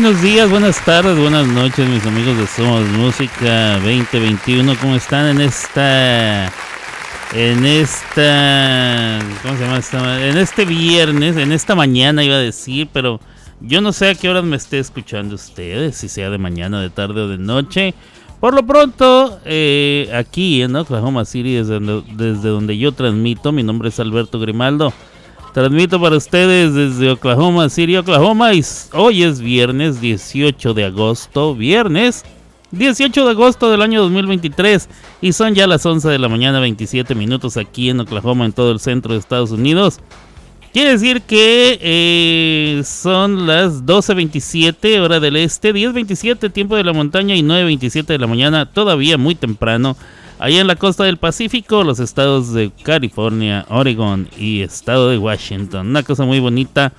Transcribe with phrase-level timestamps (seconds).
[0.00, 4.74] Buenos días, buenas tardes, buenas noches, mis amigos de Somos Música 2021.
[4.80, 6.46] ¿Cómo están en esta.
[7.34, 9.18] En esta.
[9.42, 10.26] ¿Cómo se llama esta?
[10.26, 13.20] En este viernes, en esta mañana iba a decir, pero
[13.60, 16.88] yo no sé a qué horas me esté escuchando ustedes, si sea de mañana, de
[16.88, 17.92] tarde o de noche.
[18.40, 21.78] Por lo pronto, eh, aquí en Oklahoma City, desde,
[22.14, 24.94] desde donde yo transmito, mi nombre es Alberto Grimaldo.
[25.52, 28.54] Transmito para ustedes desde Oklahoma City, Oklahoma.
[28.54, 31.56] Y hoy es viernes 18 de agosto.
[31.56, 32.24] Viernes
[32.70, 34.88] 18 de agosto del año 2023.
[35.20, 38.70] Y son ya las 11 de la mañana, 27 minutos aquí en Oklahoma, en todo
[38.70, 39.98] el centro de Estados Unidos.
[40.72, 47.34] Quiere decir que eh, son las 12.27 hora del este, 10.27 tiempo de la montaña
[47.34, 49.96] y 9.27 de la mañana, todavía muy temprano
[50.40, 55.88] Ahí en la costa del Pacífico, los estados de California, Oregon y estado de Washington.
[55.88, 56.94] Una cosa muy bonita.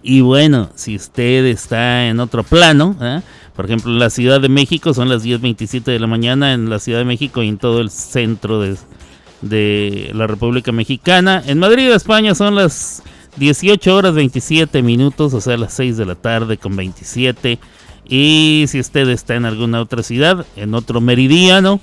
[0.00, 3.20] Y bueno, si usted está en otro plano, ¿eh?
[3.56, 6.78] por ejemplo, en la Ciudad de México son las 10.27 de la mañana en la
[6.78, 11.42] Ciudad de México y en todo el centro de, la República Mexicana.
[11.44, 13.02] En Madrid, España, son las
[13.38, 17.58] 18 horas 27 minutos, o sea, las 6 de la tarde con 27.
[18.04, 21.80] Y si usted está en alguna otra ciudad, en otro meridiano,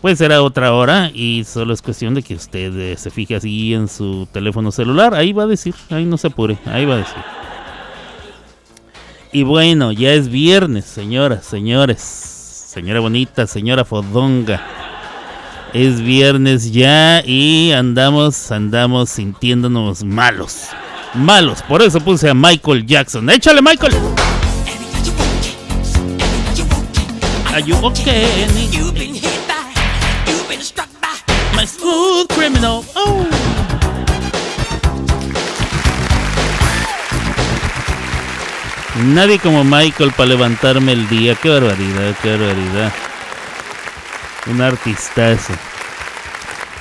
[0.00, 3.74] pues será otra hora y solo es cuestión de que usted eh, se fije así
[3.74, 5.14] en su teléfono celular.
[5.14, 7.22] Ahí va a decir, ahí no se apure, ahí va a decir.
[9.32, 12.00] Y bueno, ya es viernes, señoras, señores.
[12.00, 14.64] Señora bonita, señora fodonga.
[15.72, 20.68] Es viernes ya y andamos, andamos sintiéndonos malos.
[21.14, 23.28] Malos, por eso puse a Michael Jackson.
[23.28, 23.94] ¡Échale, Michael!
[27.52, 28.89] Are you?
[32.26, 32.82] Criminal.
[32.94, 33.26] Oh.
[39.04, 41.34] Nadie como Michael para levantarme el día.
[41.34, 42.92] Qué barbaridad, qué barbaridad.
[44.46, 45.54] Un artistazo.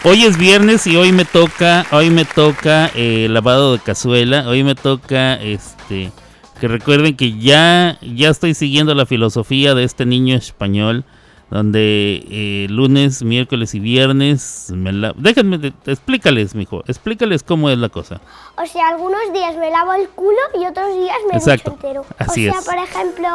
[0.04, 4.48] Hoy es viernes y hoy me toca, hoy me toca eh, lavado de cazuela.
[4.48, 6.12] Hoy me toca, este,
[6.60, 11.06] que recuerden que ya, ya estoy siguiendo la filosofía de este niño español
[11.50, 15.14] donde eh, lunes, miércoles y viernes me la...
[15.16, 18.22] Déjenme, explícales, mijo, explícales cómo es la cosa.
[18.56, 21.72] O sea, algunos días me lavo el culo y otros días me Exacto.
[21.72, 22.06] entero.
[22.20, 23.28] Así o sea, por ejemplo,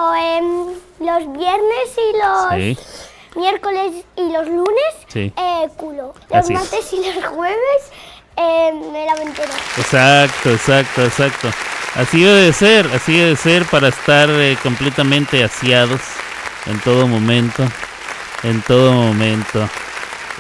[1.01, 2.79] los viernes y los
[3.37, 5.33] miércoles y los lunes, sí.
[5.37, 6.15] eh, culo.
[6.33, 7.91] Los martes y los jueves
[8.37, 9.51] eh, me lavo entero.
[9.77, 11.49] Exacto, exacto, exacto.
[11.97, 16.01] Así debe de ser, así debe de ser para estar eh, completamente asiados
[16.67, 17.65] en todo momento
[18.44, 19.69] en todo momento.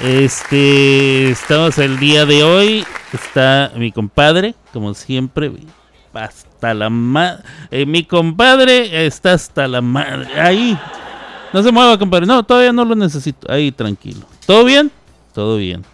[0.02, 2.84] Este, estamos el día de hoy.
[3.12, 5.52] Está mi compadre, como siempre,
[6.12, 7.42] hasta la madre.
[7.70, 10.40] Eh, mi compadre está hasta la madre.
[10.40, 10.78] Ahí.
[11.52, 12.26] No se mueva, compadre.
[12.26, 13.50] No, todavía no lo necesito.
[13.50, 14.26] Ahí, tranquilo.
[14.46, 14.90] ¿Todo bien?
[15.32, 15.84] Todo bien.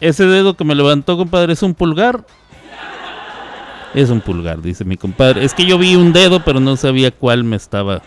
[0.00, 2.24] Ese dedo que me levantó, compadre, es un pulgar.
[3.94, 5.44] Es un pulgar, dice mi compadre.
[5.44, 8.02] Es que yo vi un dedo, pero no sabía cuál me estaba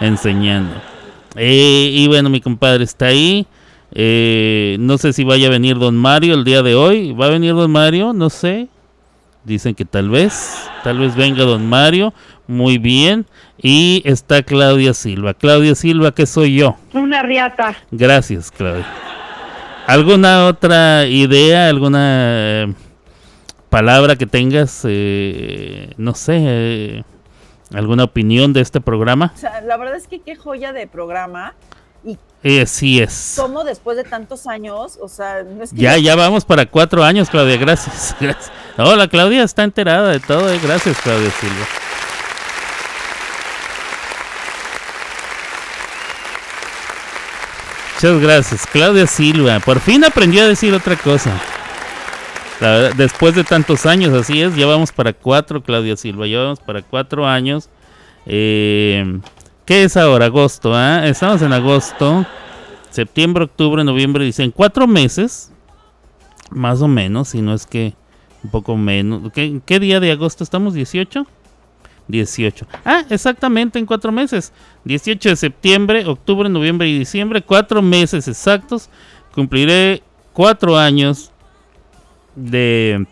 [0.00, 0.89] enseñando.
[1.36, 3.46] Eh, y bueno, mi compadre está ahí.
[3.92, 7.12] Eh, no sé si vaya a venir don Mario el día de hoy.
[7.12, 8.12] ¿Va a venir don Mario?
[8.12, 8.68] No sé.
[9.44, 12.12] Dicen que tal vez, tal vez venga don Mario.
[12.46, 13.26] Muy bien.
[13.60, 15.34] Y está Claudia Silva.
[15.34, 16.76] Claudia Silva, ¿qué soy yo?
[16.92, 17.76] Una riata.
[17.90, 18.86] Gracias, Claudia.
[19.86, 22.74] ¿Alguna otra idea, alguna eh,
[23.70, 24.84] palabra que tengas?
[25.96, 27.04] no sé
[27.74, 29.32] ¿Alguna opinión de este programa?
[29.34, 31.54] O sea, la verdad es que qué joya de programa.
[32.04, 33.34] Y eh, sí es.
[33.36, 34.98] ¿Cómo después de tantos años?
[35.00, 38.16] O sea, no es que Ya, ya vamos para cuatro años, Claudia, gracias.
[38.20, 38.50] gracias.
[38.76, 40.52] la Claudia está enterada de todo.
[40.52, 40.58] Eh.
[40.62, 41.66] Gracias, Claudia Silva.
[47.94, 49.60] Muchas gracias, Claudia Silva.
[49.60, 51.38] Por fin aprendió a decir otra cosa
[52.96, 56.82] después de tantos años, así es, ya vamos para cuatro, Claudia Silva, ya vamos para
[56.82, 57.70] cuatro años.
[58.26, 59.20] Eh,
[59.64, 60.26] ¿Qué es ahora?
[60.26, 61.06] Agosto, ¿ah?
[61.06, 62.26] Estamos en agosto,
[62.90, 65.52] septiembre, octubre, noviembre, dicen cuatro meses,
[66.50, 67.94] más o menos, si no es que
[68.42, 69.32] un poco menos.
[69.32, 70.74] ¿Qué, qué día de agosto estamos?
[70.74, 71.26] ¿18?
[72.08, 72.66] 18.
[72.84, 74.52] Ah, exactamente en cuatro meses.
[74.84, 77.42] 18 de septiembre, octubre, noviembre y diciembre.
[77.42, 78.90] Cuatro meses exactos.
[79.34, 80.02] Cumpliré
[80.32, 81.30] cuatro años
[82.40, 83.06] de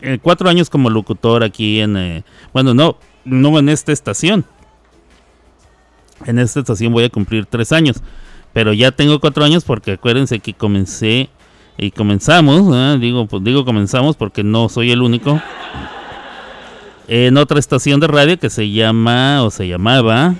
[0.00, 4.44] eh, cuatro años como locutor aquí en, eh, bueno, no, no en esta estación.
[6.24, 8.02] En esta estación voy a cumplir tres años,
[8.52, 11.28] pero ya tengo cuatro años porque acuérdense que comencé
[11.76, 15.40] y comenzamos, digo, pues digo comenzamos porque no soy el único.
[17.08, 20.34] en otra estación de radio que se llama o se llamaba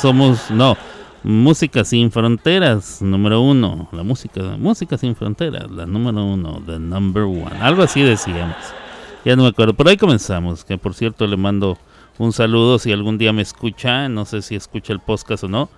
[0.00, 0.76] Somos, no,
[1.28, 3.88] Música sin Fronteras, número uno.
[3.90, 7.50] La música, música sin fronteras, la número uno, the number one.
[7.60, 8.54] Algo así decíamos.
[9.24, 9.74] Ya no me acuerdo.
[9.74, 10.64] Por ahí comenzamos.
[10.64, 11.78] Que por cierto le mando
[12.18, 14.08] un saludo si algún día me escucha.
[14.08, 15.68] No sé si escucha el podcast o no.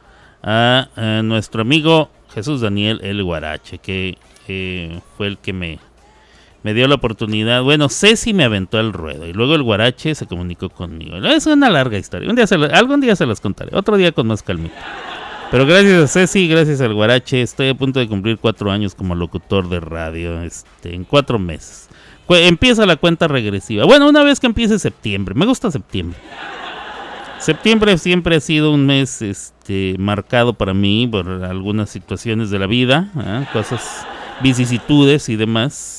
[0.43, 0.89] A,
[1.25, 3.79] nuestro amigo Jesús Daniel El Guarache.
[3.79, 4.19] Que
[5.17, 5.79] fue el que me
[6.63, 7.63] me dio la oportunidad.
[7.63, 11.17] Bueno, Ceci me aventó al ruedo y luego el guarache se comunicó conmigo.
[11.17, 12.29] Es una larga historia.
[12.29, 13.75] Un día se algún día se las contaré.
[13.75, 15.08] Otro día con más calmita.
[15.51, 19.15] Pero gracias a Ceci, gracias al guarache, estoy a punto de cumplir cuatro años como
[19.15, 20.43] locutor de radio.
[20.43, 21.89] Este, en cuatro meses.
[22.29, 23.87] Empieza la cuenta regresiva.
[23.87, 25.35] Bueno, una vez que empiece septiembre.
[25.35, 26.19] Me gusta septiembre.
[27.39, 32.67] Septiembre siempre ha sido un mes este, marcado para mí por algunas situaciones de la
[32.67, 33.47] vida, ¿eh?
[33.53, 34.07] cosas,
[34.43, 35.99] vicisitudes y demás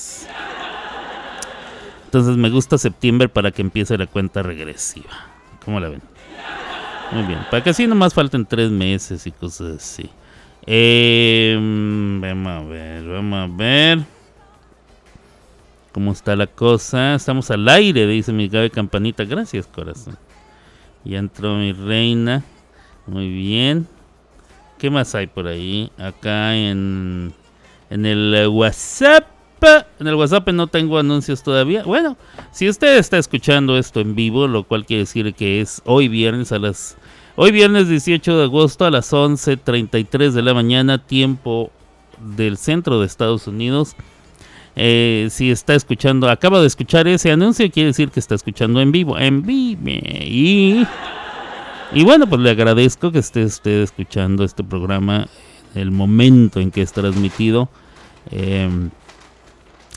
[2.10, 5.28] entonces me gusta septiembre para que empiece la cuenta regresiva.
[5.64, 6.02] ¿Cómo la ven?
[7.12, 7.40] Muy bien.
[7.50, 10.10] Para que así nomás falten tres meses y cosas así.
[10.66, 14.00] Em, vamos a ver, vamos a ver.
[15.92, 17.16] ¿Cómo está la cosa?
[17.16, 19.26] Estamos al aire, dice mi Gabe Campanita.
[19.26, 20.18] Gracias, corazón.
[21.04, 22.44] Ya entró mi reina.
[23.08, 23.88] Muy bien.
[24.78, 25.92] ¿Qué más hay por ahí?
[25.98, 27.34] Acá en,
[27.90, 29.39] en el WhatsApp.
[29.62, 31.84] En el WhatsApp no tengo anuncios todavía.
[31.84, 32.18] Bueno,
[32.52, 36.52] si usted está escuchando esto en vivo, lo cual quiere decir que es hoy viernes
[36.52, 36.98] a las
[37.36, 41.72] hoy viernes 18 de agosto a las 11:33 de la mañana, tiempo
[42.20, 43.96] del centro de Estados Unidos.
[44.76, 48.94] Eh, si está escuchando, acaba de escuchar ese anuncio, quiere decir que está escuchando en
[48.94, 49.82] vivo, en vivo.
[49.86, 50.86] Y,
[51.92, 55.28] y bueno, pues le agradezco que esté usted escuchando este programa
[55.76, 57.68] el momento en que es transmitido.
[58.32, 58.70] Eh,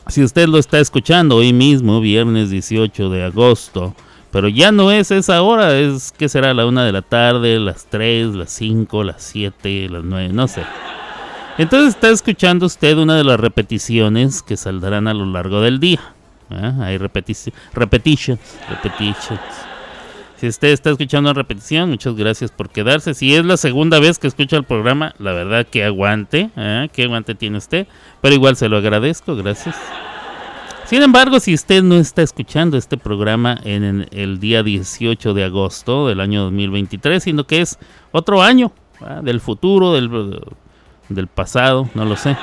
[0.08, 3.94] si usted lo está escuchando hoy mismo, viernes 18 de agosto,
[4.30, 7.86] pero ya no es esa hora, es que será la una de la tarde, las
[7.86, 10.62] 3, las 5, las 7, las 9, no sé.
[11.58, 16.00] Entonces está escuchando usted una de las repeticiones que saldrán a lo largo del día.
[16.50, 16.72] ¿eh?
[16.80, 19.40] Hay repetitions, repetitions.
[20.42, 23.14] Si usted está escuchando en repetición, muchas gracias por quedarse.
[23.14, 26.88] Si es la segunda vez que escucha el programa, la verdad que aguante, ¿eh?
[26.92, 27.86] que aguante tiene usted.
[28.20, 29.76] Pero igual se lo agradezco, gracias.
[30.84, 36.08] Sin embargo, si usted no está escuchando este programa en el día 18 de agosto
[36.08, 37.78] del año 2023, sino que es
[38.10, 38.72] otro año,
[39.22, 40.40] del futuro, del,
[41.08, 42.36] del pasado, no lo sé.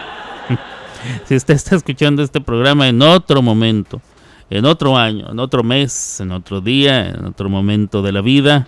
[1.26, 4.00] si usted está escuchando este programa en otro momento,
[4.50, 8.68] en otro año, en otro mes, en otro día, en otro momento de la vida,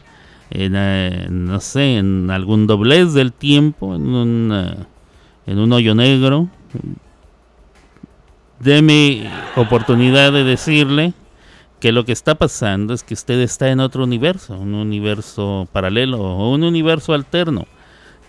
[0.49, 4.85] en, eh, no sé, en algún doblez del tiempo, en un,
[5.45, 6.49] en un hoyo negro.
[8.59, 11.13] Deme oportunidad de decirle
[11.79, 16.19] que lo que está pasando es que usted está en otro universo, un universo paralelo
[16.19, 17.65] o un universo alterno.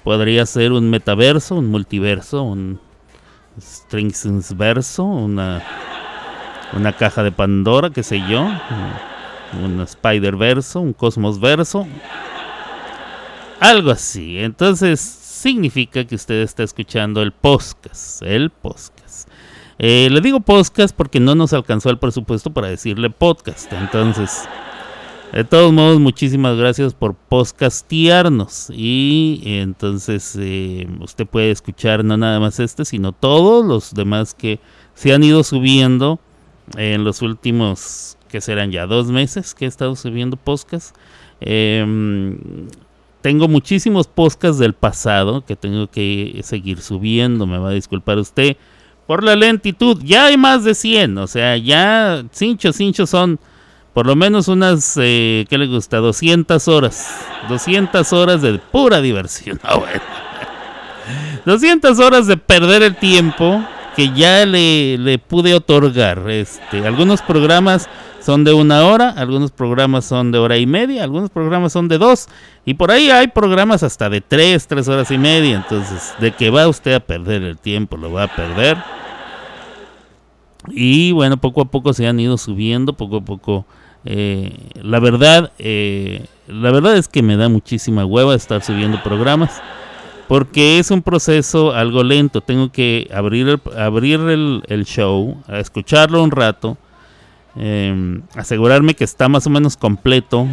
[0.04, 2.80] Podría ser un metaverso, un multiverso, un
[4.56, 5.62] verso, una
[6.74, 8.48] una caja de Pandora, qué sé yo,
[9.62, 11.86] un Spider Verso, un Cosmos Verso,
[13.60, 14.38] algo así.
[14.38, 19.28] Entonces significa que usted está escuchando el podcast, el podcast.
[19.78, 23.72] Eh, le digo podcast porque no nos alcanzó el presupuesto para decirle podcast.
[23.72, 24.48] Entonces,
[25.32, 28.70] de todos modos, muchísimas gracias por podcastearnos.
[28.70, 34.60] Y entonces eh, usted puede escuchar no nada más este, sino todos los demás que
[34.94, 36.20] se han ido subiendo
[36.76, 40.92] en los últimos, que serán ya dos meses que he estado subiendo podcasts.
[41.40, 42.38] Em,
[43.20, 48.56] tengo muchísimos podcasts del pasado que tengo que seguir subiendo, me va a disculpar usted
[49.06, 50.00] por la lentitud.
[50.02, 53.38] Ya hay más de 100, o sea, ya cincho, cincho son
[53.92, 55.98] por lo menos unas, eh, ¿qué le gusta?
[55.98, 57.26] 200 horas.
[57.48, 59.60] 200 horas de pura diversión.
[61.44, 63.62] 200 horas de perder el tiempo
[63.96, 66.28] que ya le, le, pude otorgar.
[66.30, 67.88] Este, algunos programas
[68.20, 71.98] son de una hora, algunos programas son de hora y media, algunos programas son de
[71.98, 72.28] dos.
[72.64, 75.56] Y por ahí hay programas hasta de tres, tres horas y media.
[75.56, 78.78] Entonces, de que va usted a perder el tiempo, lo va a perder.
[80.68, 83.66] Y bueno, poco a poco se han ido subiendo, poco a poco.
[84.04, 89.62] Eh, la verdad, eh, la verdad es que me da muchísima hueva estar subiendo programas
[90.32, 92.40] porque es un proceso algo lento.
[92.40, 96.78] Tengo que abrir el, abrir el, show, escucharlo un rato,
[97.54, 100.48] em, asegurarme que está más o menos completo,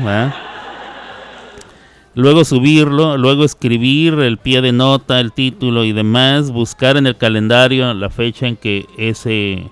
[2.14, 7.16] luego subirlo, luego escribir el pie de nota, el título y demás, buscar en el
[7.16, 9.72] calendario la fecha en que ese,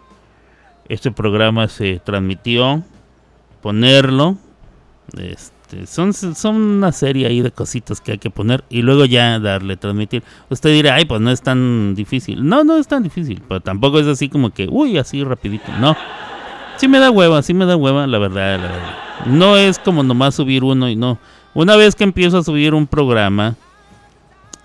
[0.87, 2.81] ese programa se transmitió,
[3.61, 4.37] ponerlo,
[5.17, 9.39] Este, son, son una serie ahí de cositas que hay que poner y luego ya
[9.39, 10.23] darle, transmitir.
[10.49, 12.47] Usted dirá, ay, pues no es tan difícil.
[12.47, 15.71] No, no es tan difícil, pero tampoco es así como que, uy, así rapidito.
[15.79, 15.95] No.
[16.77, 18.95] Sí me da hueva, sí me da hueva, la verdad, la verdad.
[19.25, 21.19] No es como nomás subir uno y no.
[21.53, 23.55] Una vez que empiezo a subir un programa,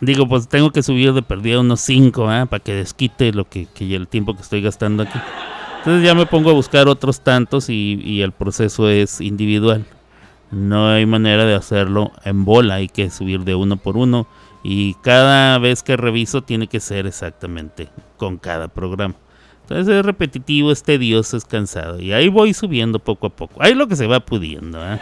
[0.00, 2.47] digo, pues tengo que subir de perdida unos 5, ¿eh?
[2.47, 5.18] para que desquite lo que, el tiempo que estoy gastando aquí.
[5.78, 9.85] Entonces ya me pongo a buscar otros tantos y el proceso es individual.
[10.52, 14.26] No hay manera de hacerlo en bola, hay que subir de uno por uno
[14.62, 19.14] y cada vez que reviso tiene que ser exactamente con cada programa.
[19.62, 23.62] Entonces es repetitivo, es tedioso, es cansado y ahí voy subiendo poco a poco.
[23.62, 24.78] Ahí lo que se va pudiendo.
[24.85, 25.00] ¿eh?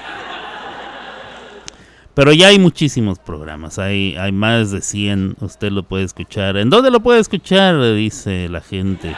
[2.15, 6.57] Pero ya hay muchísimos programas, hay, hay más de 100, usted lo puede escuchar.
[6.57, 7.81] ¿En dónde lo puede escuchar?
[7.95, 9.15] Dice la gente.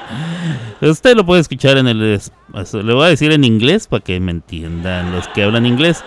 [0.80, 1.98] usted lo puede escuchar en el...
[1.98, 6.02] Le voy a decir en inglés para que me entiendan los que hablan inglés.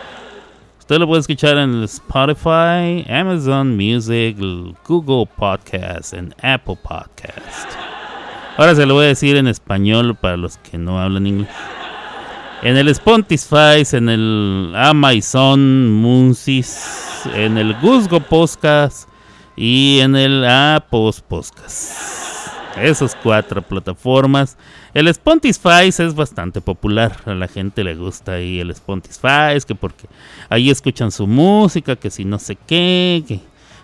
[0.80, 4.36] Usted lo puede escuchar en Spotify, Amazon Music,
[4.88, 7.70] Google Podcast en Apple Podcast.
[8.58, 11.50] Ahora se lo voy a decir en español para los que no hablan inglés.
[12.62, 19.08] En el Spotify, en el Amazon Munsis, en el Guzgo Podcast
[19.56, 21.94] y en el Apos Podcast.
[22.76, 24.58] Esas cuatro plataformas.
[24.94, 27.16] El Spotify es bastante popular.
[27.26, 30.08] A la gente le gusta ahí el Spotify, que porque
[30.50, 33.40] ahí escuchan su música, que si no sé qué, que,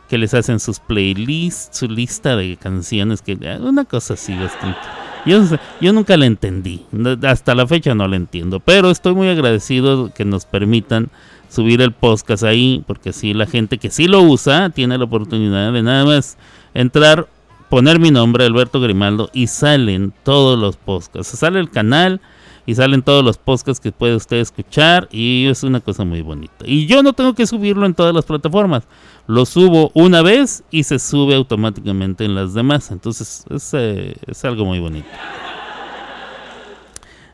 [0.10, 5.05] que les hacen sus playlists, su lista de canciones, que una cosa así bastante.
[5.25, 6.86] Yo, nunca la entendí,
[7.24, 11.10] hasta la fecha no la entiendo, pero estoy muy agradecido que nos permitan
[11.50, 15.74] subir el podcast ahí, porque así la gente que sí lo usa tiene la oportunidad
[15.74, 16.38] de nada más
[16.75, 17.27] entrar,
[17.70, 21.38] poner mi nombre, Alberto Grimaldo, y salen todos los podcasts.
[21.39, 22.22] Sale el canal
[22.65, 26.65] y salen todos los podcasts que puede usted escuchar y es una cosa muy bonita.
[26.65, 28.88] Y yo no tengo que subirlo en todas las plataformas
[29.27, 32.91] lo subo una vez y se sube automáticamente en las demás.
[32.91, 35.07] Entonces es, eh, algo muy bonito.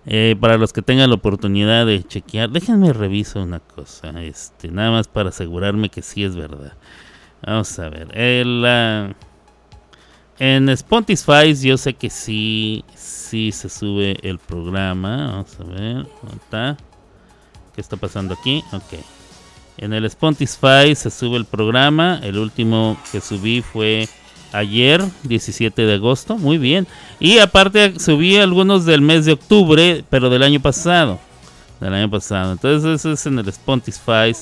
[0.06, 4.90] Eh, para los que tengan la oportunidad de chequear, déjenme reviso una cosa, este, nada
[4.90, 6.74] más para asegurarme que sí es verdad.
[7.46, 9.14] Vamos a ver, el,
[10.42, 15.28] en Spotify yo sé que sí, sí se sube el programa.
[15.28, 16.78] Vamos a ver, está?
[17.76, 18.64] ¿Qué está pasando aquí?
[18.72, 19.00] Ok.
[19.78, 22.20] En el Spotify se sube el programa.
[22.24, 24.10] El último que subí fue
[24.52, 26.40] ayer, 17 de agosto.
[26.40, 26.88] Muy bien.
[27.20, 31.20] Y aparte subí algunos del mes de octubre, pero del año pasado.
[31.80, 32.54] Del año pasado.
[32.54, 34.36] Entonces eso es en el Spotify.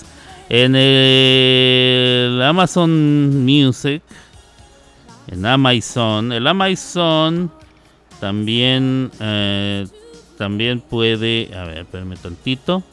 [0.48, 4.02] En el Amazon Music.
[5.32, 6.32] En Amazon.
[6.32, 7.52] El Amazon
[8.20, 9.88] también, eh,
[10.38, 11.52] también puede...
[11.56, 12.84] A ver, espérame tantito.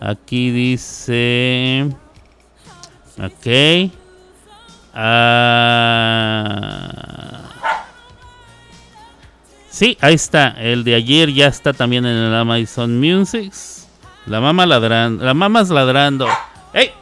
[0.00, 1.88] Aquí dice...
[3.18, 3.46] Ok.
[4.98, 5.72] Ah,
[9.68, 10.48] sí, ahí está.
[10.58, 13.52] El de ayer ya está también en el Amazon Music.
[14.26, 15.24] La mamá ladrando.
[15.24, 16.26] La mamá ladrando.
[16.72, 16.92] ¡Ey!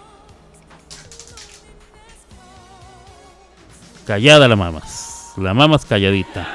[4.06, 5.32] Callada la mamas.
[5.36, 6.46] La mamas calladita.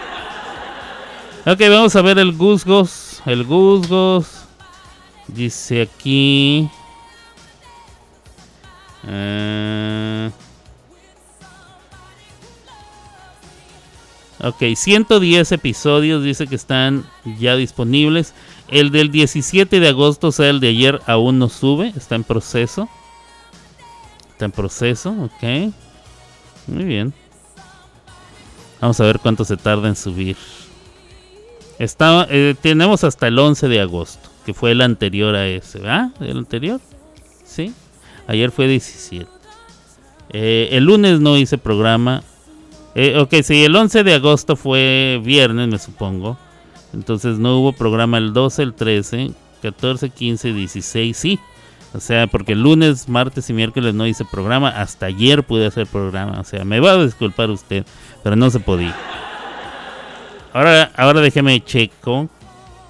[1.46, 3.22] Ok, vamos a ver el Gusgos.
[3.25, 4.46] El Gusgos.
[5.27, 6.70] Dice aquí.
[9.08, 10.29] Eh,
[14.41, 17.06] ok, 110 episodios dice que están
[17.39, 18.34] ya disponibles.
[18.68, 21.94] El del 17 de agosto, o sea, el de ayer, aún no sube.
[21.96, 22.88] Está en proceso.
[24.32, 25.74] Está en proceso, ok.
[26.68, 27.13] Muy bien.
[28.81, 30.38] Vamos a ver cuánto se tarda en subir.
[31.77, 36.09] Está, eh, tenemos hasta el 11 de agosto que fue el anterior a ese, ¿verdad?
[36.19, 36.81] ¿El anterior?
[37.45, 37.71] Sí.
[38.25, 39.29] Ayer fue 17.
[40.31, 42.24] Eh, el lunes no hice programa.
[42.95, 46.36] Eh, ok, sí, el 11 de agosto fue viernes, me supongo.
[46.93, 49.31] Entonces no hubo programa el 12, el 13,
[49.62, 51.39] 14, 15, 16, sí.
[51.93, 54.69] O sea, porque el lunes, martes y miércoles no hice programa.
[54.69, 56.39] Hasta ayer pude hacer programa.
[56.39, 57.86] O sea, me va a disculpar usted,
[58.24, 58.96] pero no se podía.
[60.53, 62.29] Ahora, ahora déjeme checo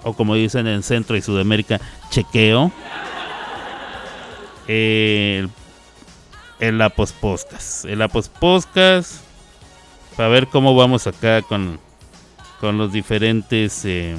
[0.03, 1.79] o como dicen en Centro y Sudamérica,
[2.10, 2.72] chequeo.
[4.68, 5.50] el,
[6.60, 6.82] el.
[7.86, 9.22] El Apos Podcast.
[10.18, 11.79] Para ver cómo vamos acá con,
[12.60, 14.18] con los diferentes em,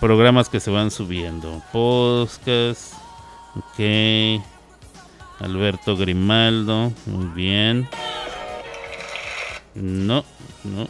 [0.00, 1.62] programas que se van subiendo.
[1.72, 3.01] Podcast.
[3.54, 4.42] Ok.
[5.40, 6.92] Alberto Grimaldo.
[7.06, 7.88] Muy bien.
[9.74, 10.24] No,
[10.64, 10.88] no.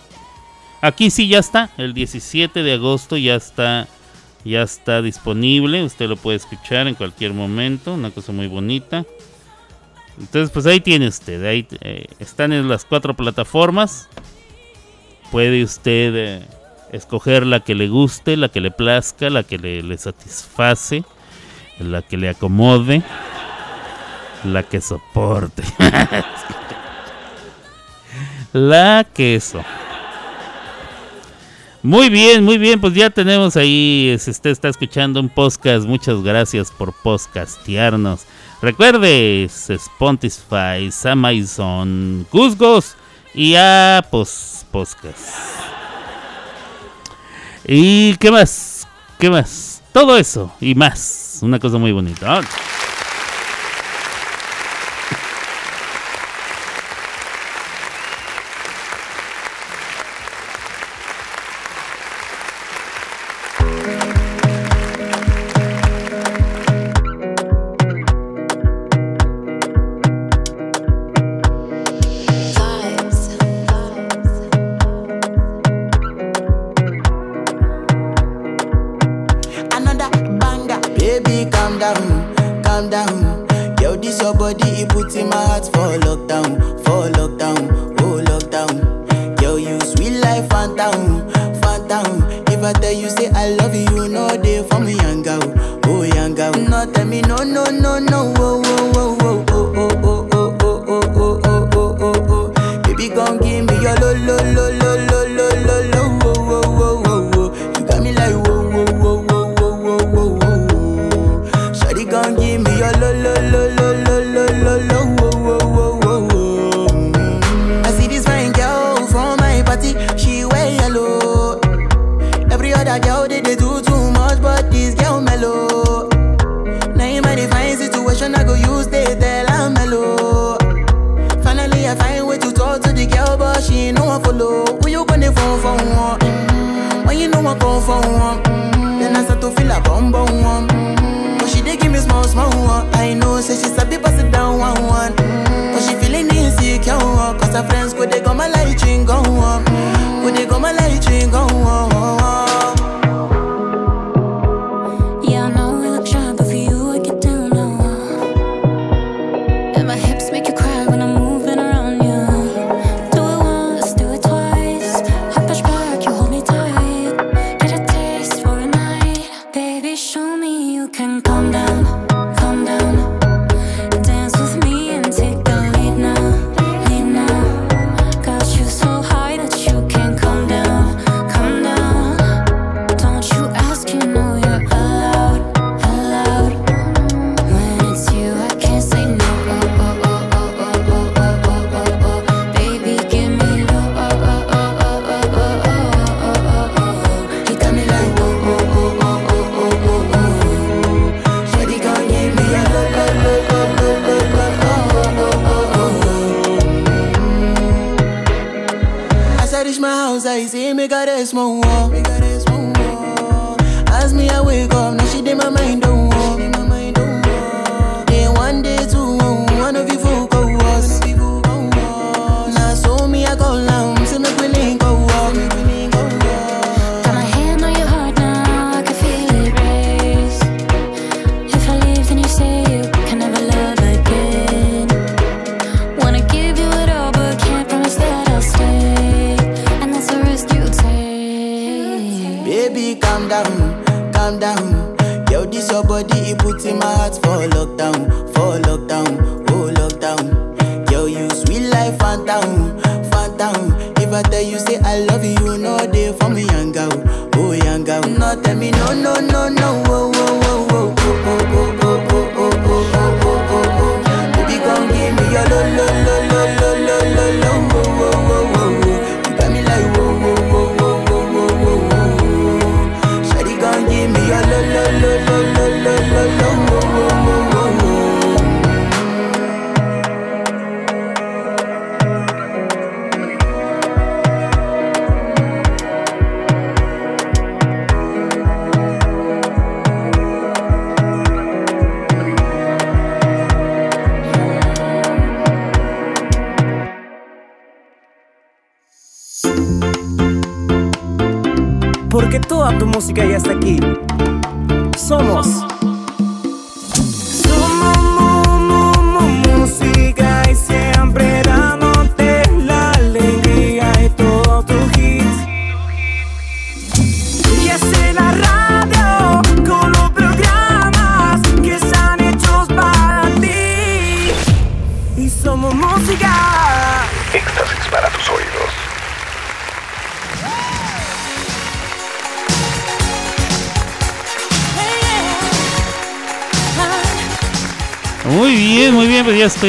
[0.81, 3.87] Aquí sí ya está, el 17 de agosto ya está
[4.45, 9.05] ya está disponible, usted lo puede escuchar en cualquier momento, una cosa muy bonita.
[10.19, 14.09] Entonces, pues ahí tiene usted, ahí eh, están en las cuatro plataformas.
[15.31, 16.47] Puede usted eh,
[16.91, 21.05] escoger la que le guste, la que le plazca, la que le, le satisface,
[21.85, 23.03] la que le acomode,
[24.45, 25.63] la que soporte.
[28.53, 29.63] la queso.
[31.85, 36.23] Muy bien, muy bien, pues ya tenemos ahí, si usted está escuchando un podcast, muchas
[36.23, 38.25] gracias por podcastearnos.
[38.61, 42.95] Recuerde, Spotify, Amazon, Gusgos
[43.35, 45.35] y a pues, Podcast.
[47.67, 48.87] ¿Y qué más?
[49.19, 49.83] ¿Qué más?
[49.93, 51.22] Todo eso y más.
[51.43, 52.41] Una cosa muy bonita.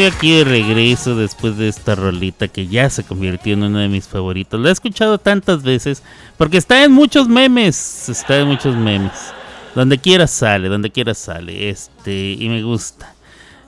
[0.07, 4.07] Aquí de regreso después de esta rolita que ya se convirtió en uno de mis
[4.07, 4.59] favoritos.
[4.59, 6.03] La he escuchado tantas veces
[6.37, 9.33] porque está en muchos memes, está en muchos memes.
[9.75, 13.13] Donde quiera sale, donde quiera sale, este, y me gusta.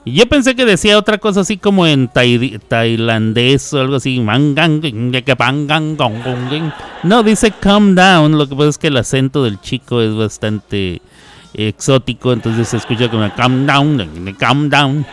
[0.04, 2.08] Yo pensé que decía otra cosa así como en
[2.68, 4.20] tailandés o algo así.
[7.02, 8.38] No, dice calm down.
[8.38, 11.02] Lo que pasa es que el acento del chico es bastante
[11.54, 15.04] exótico, entonces se escucha como calm down, calm down.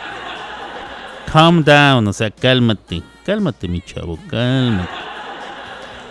[1.31, 3.01] Calm down, o sea, cálmate.
[3.25, 4.89] Cálmate, mi chavo, cálmate.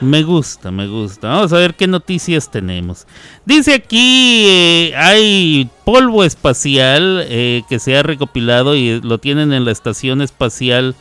[0.02, 1.28] Me gusta, me gusta.
[1.28, 3.06] Vamos a ver qué noticias tenemos.
[3.44, 9.64] Dice aquí, eh, hay polvo espacial eh, que se ha recopilado y lo tienen en
[9.64, 10.96] la estación espacial.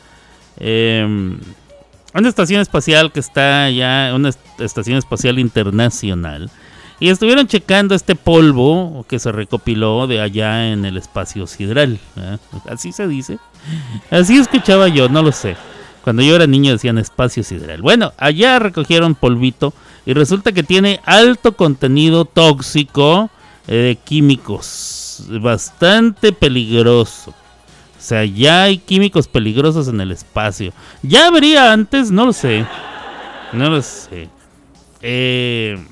[0.58, 1.04] Eh,
[2.14, 6.48] una estación espacial que está ya, una estación espacial internacional.
[7.02, 11.98] Y estuvieron checando este polvo que se recopiló de allá en el espacio sideral.
[12.68, 13.40] Así se dice.
[14.08, 15.56] Así escuchaba yo, no lo sé.
[16.04, 17.82] Cuando yo era niño decían espacio sideral.
[17.82, 19.74] Bueno, allá recogieron polvito
[20.06, 23.30] y resulta que tiene alto contenido tóxico
[23.66, 25.24] eh, de químicos.
[25.40, 27.30] Bastante peligroso.
[27.30, 27.34] O
[27.98, 30.72] sea, ya hay químicos peligrosos en el espacio.
[31.02, 32.64] Ya habría antes, no lo sé.
[33.52, 34.28] No lo sé.
[35.00, 35.84] Eh,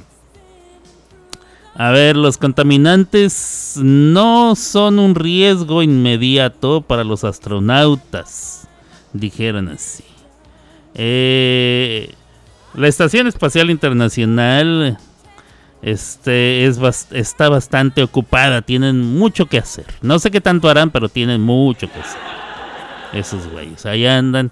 [1.80, 8.68] a ver, los contaminantes no son un riesgo inmediato para los astronautas,
[9.14, 10.04] dijeron así.
[10.94, 12.12] Eh,
[12.74, 14.98] la Estación Espacial Internacional
[15.80, 16.78] este, es,
[17.12, 19.86] está bastante ocupada, tienen mucho que hacer.
[20.02, 22.20] No sé qué tanto harán, pero tienen mucho que hacer.
[23.14, 24.50] Esos güeyes, ahí andan.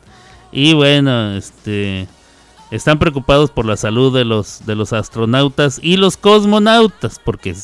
[0.50, 2.08] Y bueno, este
[2.70, 7.54] están preocupados por la salud de los, de los astronautas y los cosmonautas, porque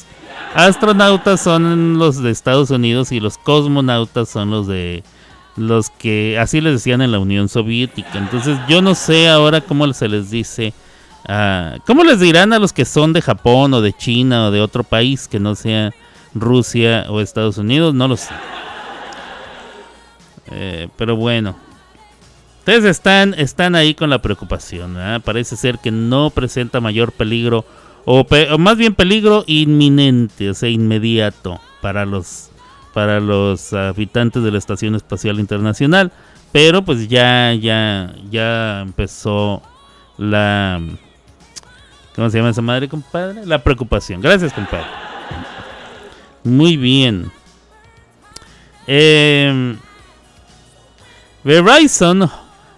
[0.54, 5.02] astronautas son los de Estados Unidos y los cosmonautas son los de
[5.56, 8.18] los que así les decían en la Unión Soviética.
[8.18, 10.72] Entonces yo no sé ahora cómo se les dice,
[11.28, 14.60] uh, cómo les dirán a los que son de Japón o de China o de
[14.60, 15.92] otro país que no sea
[16.34, 18.34] Rusia o Estados Unidos, no lo sé.
[20.50, 21.56] Eh, pero bueno,
[22.64, 24.96] Ustedes están, están ahí con la preocupación.
[25.22, 27.66] Parece ser que no presenta mayor peligro,
[28.06, 28.26] o,
[28.58, 32.48] más bien peligro inminente, o sea, inmediato para los,
[32.94, 36.10] para los habitantes de la Estación Espacial Internacional.
[36.52, 39.60] Pero pues ya, ya, ya empezó
[40.16, 40.80] la...
[42.16, 43.44] ¿Cómo se llama esa madre, compadre?
[43.44, 44.22] La preocupación.
[44.22, 44.86] Gracias, compadre.
[46.44, 47.30] Muy bien.
[48.86, 49.76] Eh,
[51.44, 52.30] Verizon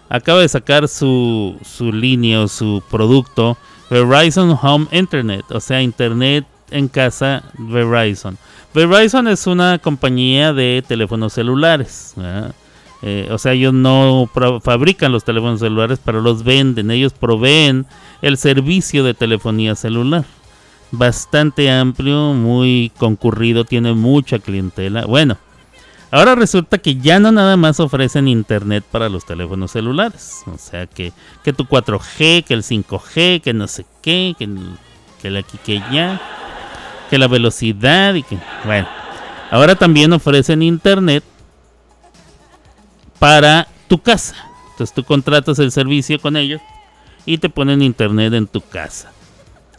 [0.09, 3.57] acaba de sacar su, su línea o su producto
[3.91, 8.37] Verizon Home Internet, o sea, Internet en casa Verizon.
[8.75, 12.15] Verizon es una compañía de teléfonos celulares.
[13.03, 14.29] Eh, o sea, ellos no
[14.63, 16.91] fabrican los teléfonos celulares, pero los venden.
[16.91, 17.87] Ellos proveen
[18.21, 20.25] el servicio de telefonía celular.
[20.91, 25.07] Bastante amplio, muy concurrido, tiene mucha clientela.
[25.07, 25.37] Bueno,
[26.11, 30.43] Ahora resulta que ya no nada más ofrecen internet para los teléfonos celulares.
[30.47, 34.49] O sea, que, que tu 4G, que el 5G, que no sé qué, que,
[35.21, 36.21] que la que ya,
[37.11, 38.39] que la velocidad y que...
[38.65, 38.87] Bueno,
[39.51, 41.25] ahora también ofrecen internet
[43.19, 44.37] para tu casa.
[44.71, 46.61] Entonces tú contratas el servicio con ellos
[47.25, 49.11] y te ponen internet en tu casa.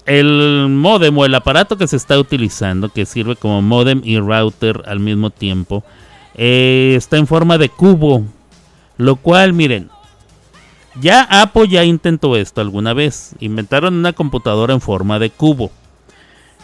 [0.05, 4.83] El modem o el aparato que se está utilizando, que sirve como modem y router
[4.85, 5.83] al mismo tiempo,
[6.38, 8.23] eh, está en forma de cubo.
[8.97, 9.89] Lo cual, miren,
[11.00, 13.34] ya Apple ya intentó esto alguna vez.
[13.39, 15.71] Inventaron una computadora en forma de cubo.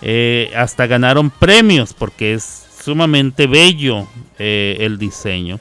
[0.02, 4.08] Eh, hasta ganaron premios porque es sumamente bello
[4.38, 5.60] eh, el diseño.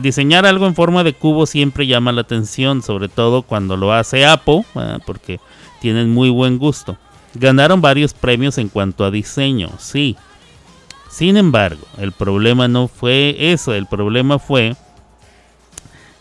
[0.00, 4.26] diseñar algo en forma de cubo siempre llama la atención, sobre todo cuando lo hace
[4.26, 4.64] Apple,
[5.06, 5.40] porque
[5.80, 6.96] tienen muy buen gusto.
[7.34, 10.16] Ganaron varios premios en cuanto a diseño, sí.
[11.08, 14.76] Sin embargo, el problema no fue eso, el problema fue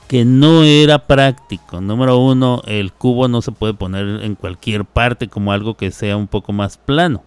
[0.07, 1.81] que no era práctico.
[1.81, 6.15] Número uno, el cubo no se puede poner en cualquier parte como algo que sea
[6.15, 7.23] un poco más plano.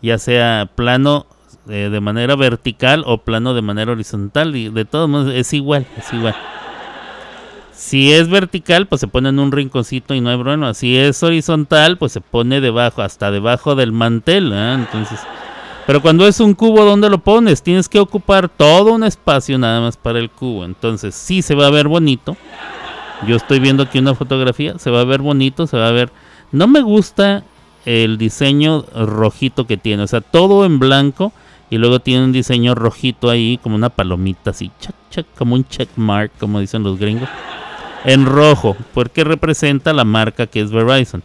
[0.00, 1.26] Ya sea plano
[1.68, 4.54] eh, de manera vertical o plano de manera horizontal.
[4.54, 6.36] Y de todos modos es igual, es igual.
[7.72, 10.72] Si es vertical, pues se pone en un rinconcito y no hay problema.
[10.74, 14.52] Si es horizontal, pues se pone debajo, hasta debajo del mantel.
[14.52, 15.18] Entonces,
[15.86, 17.62] pero cuando es un cubo, ¿dónde lo pones?
[17.62, 20.64] Tienes que ocupar todo un espacio nada más para el cubo.
[20.64, 22.36] Entonces, sí se va a ver bonito.
[23.26, 26.10] Yo estoy viendo aquí una fotografía, se va a ver bonito, se va a ver...
[26.52, 27.44] No me gusta
[27.84, 31.32] el diseño rojito que tiene, o sea, todo en blanco
[31.68, 34.70] y luego tiene un diseño rojito ahí, como una palomita así,
[35.36, 37.28] como un check mark, como dicen los gringos,
[38.04, 41.22] en rojo, porque representa la marca que es Verizon.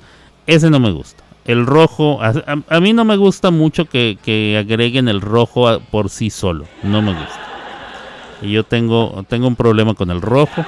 [0.48, 5.22] Ese no me gusta el rojo, a, mí no me gusta mucho que, agreguen el
[5.22, 7.40] rojo por sí solo, no me gusta.
[8.42, 10.66] Y yo tengo, tengo un problema con el rojo.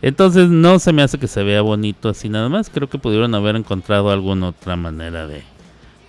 [0.00, 2.70] Entonces no se me hace que se vea bonito así nada más.
[2.70, 5.44] Creo que pudieron haber encontrado alguna otra manera de,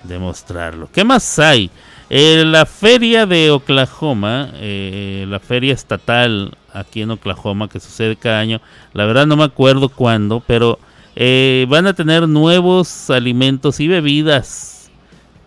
[0.04, 0.90] de mostrarlo.
[0.92, 1.70] ¿Qué más hay?
[2.10, 8.40] Eh, la feria de Oklahoma, eh, la feria estatal aquí en Oklahoma que sucede cada
[8.40, 8.62] año.
[8.94, 10.80] La verdad no me acuerdo cuándo, pero
[11.16, 14.92] eh, van a tener nuevos alimentos y bebidas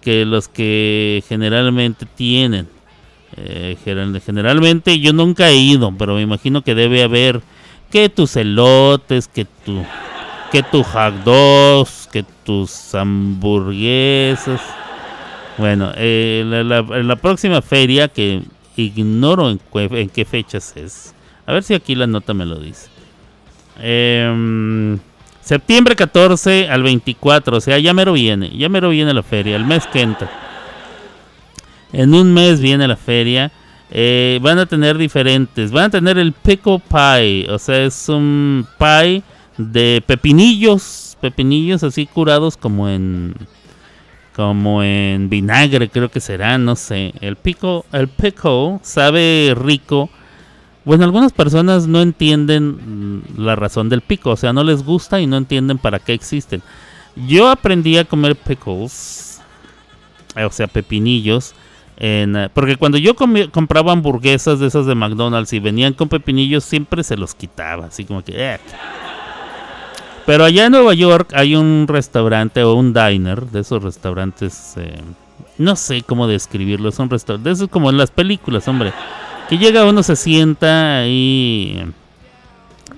[0.00, 2.68] que los que generalmente tienen.
[3.36, 3.76] Eh,
[4.24, 7.42] generalmente yo nunca he ido, pero me imagino que debe haber
[7.90, 9.84] que tus elotes, que tu
[10.52, 14.60] que tu hot dogs, que tus hamburguesas.
[15.58, 18.42] Bueno, eh, la, próxima feria que
[18.76, 21.14] ignoro en, qué fechas es.
[21.46, 22.88] A ver si aquí la nota me lo dice.
[23.80, 24.96] Eh,
[25.46, 29.64] Septiembre 14 al 24, o sea, ya mero viene, ya mero viene la feria, el
[29.64, 30.28] mes que entra.
[31.92, 33.52] En un mes viene la feria.
[33.92, 35.70] Eh, van a tener diferentes.
[35.70, 39.22] Van a tener el pickle pie, o sea, es un pie
[39.56, 43.36] de pepinillos, pepinillos así curados como en
[44.34, 47.14] como en vinagre, creo que será, no sé.
[47.20, 50.10] El pico, el pickle sabe rico
[50.86, 55.26] bueno, algunas personas no entienden la razón del pico, o sea, no les gusta y
[55.26, 56.62] no entienden para qué existen.
[57.26, 59.40] Yo aprendí a comer pickles,
[60.36, 61.56] o sea, pepinillos,
[61.96, 66.62] en, eh, porque cuando yo compraba hamburguesas de esas de McDonald's y venían con pepinillos,
[66.62, 68.34] siempre se los quitaba, así como que...
[68.36, 68.60] Eh.
[70.24, 75.00] Pero allá en Nueva York hay un restaurante o un diner, de esos restaurantes, eh,
[75.58, 78.92] no sé cómo describirlo, son restaurantes, de esos como en las películas, hombre
[79.48, 81.84] que llega uno se sienta ahí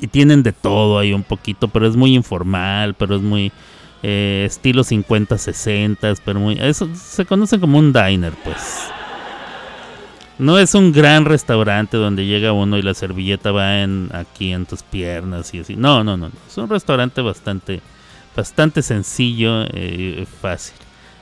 [0.01, 3.53] y tienen de todo ahí un poquito, pero es muy informal, pero es muy
[4.03, 8.89] eh, estilo 50, 60, pero muy eso se conoce como un diner, pues.
[10.39, 14.67] No es un gran restaurante donde llega uno y la servilleta va en aquí en
[14.67, 15.75] tus piernas y así.
[15.75, 16.31] No, no, no.
[16.49, 17.81] Es un restaurante bastante
[18.37, 20.77] bastante sencillo, eh, fácil.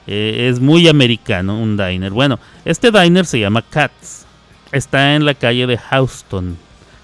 [0.06, 2.12] Eh, es muy americano, un diner.
[2.12, 4.25] Bueno, este diner se llama Cats
[4.72, 6.56] está en la calle de Houston,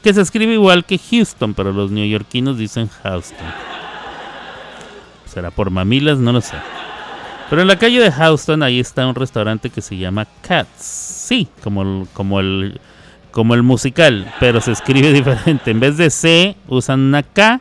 [0.02, 3.46] que se escribe igual que Houston, pero los neoyorquinos dicen Houston.
[5.26, 6.18] ¿Será por mamilas?
[6.18, 6.56] No lo sé.
[7.48, 10.82] Pero en la calle de Houston ahí está un restaurante que se llama Cats.
[10.82, 12.80] Sí, como el, como el,
[13.30, 15.70] como el musical, pero se escribe diferente.
[15.70, 17.60] En vez de C usan una K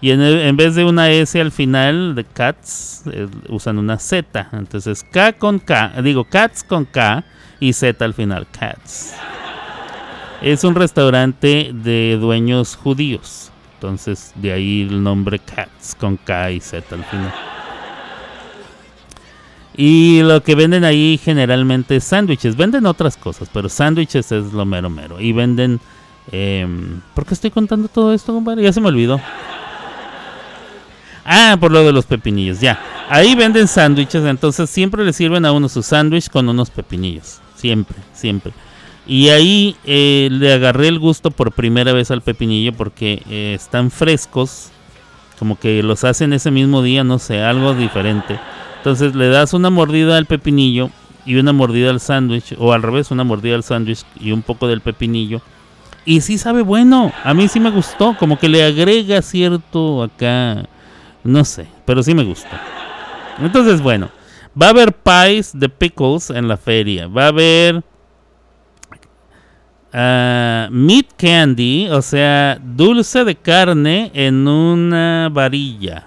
[0.00, 4.48] y en, en vez de una S al final de Cats eh, usan una Z.
[4.52, 7.24] Entonces K con K, digo Cats con K
[7.60, 9.14] y Z al final, Cats.
[10.42, 13.50] Es un restaurante de dueños judíos.
[13.74, 17.32] Entonces, de ahí el nombre Cats con K y Z al final.
[19.76, 22.56] Y lo que venden ahí generalmente es sándwiches.
[22.56, 25.20] Venden otras cosas, pero sándwiches es lo mero mero.
[25.20, 25.80] Y venden.
[26.32, 26.66] Eh,
[27.14, 28.62] ¿Por qué estoy contando todo esto, compadre?
[28.62, 29.20] Ya se me olvidó.
[31.24, 32.78] Ah, por lo de los pepinillos, ya.
[33.08, 37.40] Ahí venden sándwiches, entonces siempre le sirven a uno su sándwich con unos pepinillos.
[37.60, 38.52] Siempre, siempre.
[39.06, 43.90] Y ahí eh, le agarré el gusto por primera vez al pepinillo porque eh, están
[43.90, 44.70] frescos,
[45.38, 48.38] como que los hacen ese mismo día, no sé, algo diferente.
[48.78, 50.90] Entonces le das una mordida al pepinillo
[51.26, 54.68] y una mordida al sándwich, o al revés, una mordida al sándwich y un poco
[54.68, 55.42] del pepinillo.
[56.04, 60.66] Y sí sabe bueno, a mí sí me gustó, como que le agrega cierto acá,
[61.24, 62.56] no sé, pero sí me gustó.
[63.38, 64.08] Entonces, bueno,
[64.60, 67.76] va a haber pies de pickles en la feria, va a haber
[69.92, 76.06] uh, meat candy, o sea, dulce de carne en una varilla.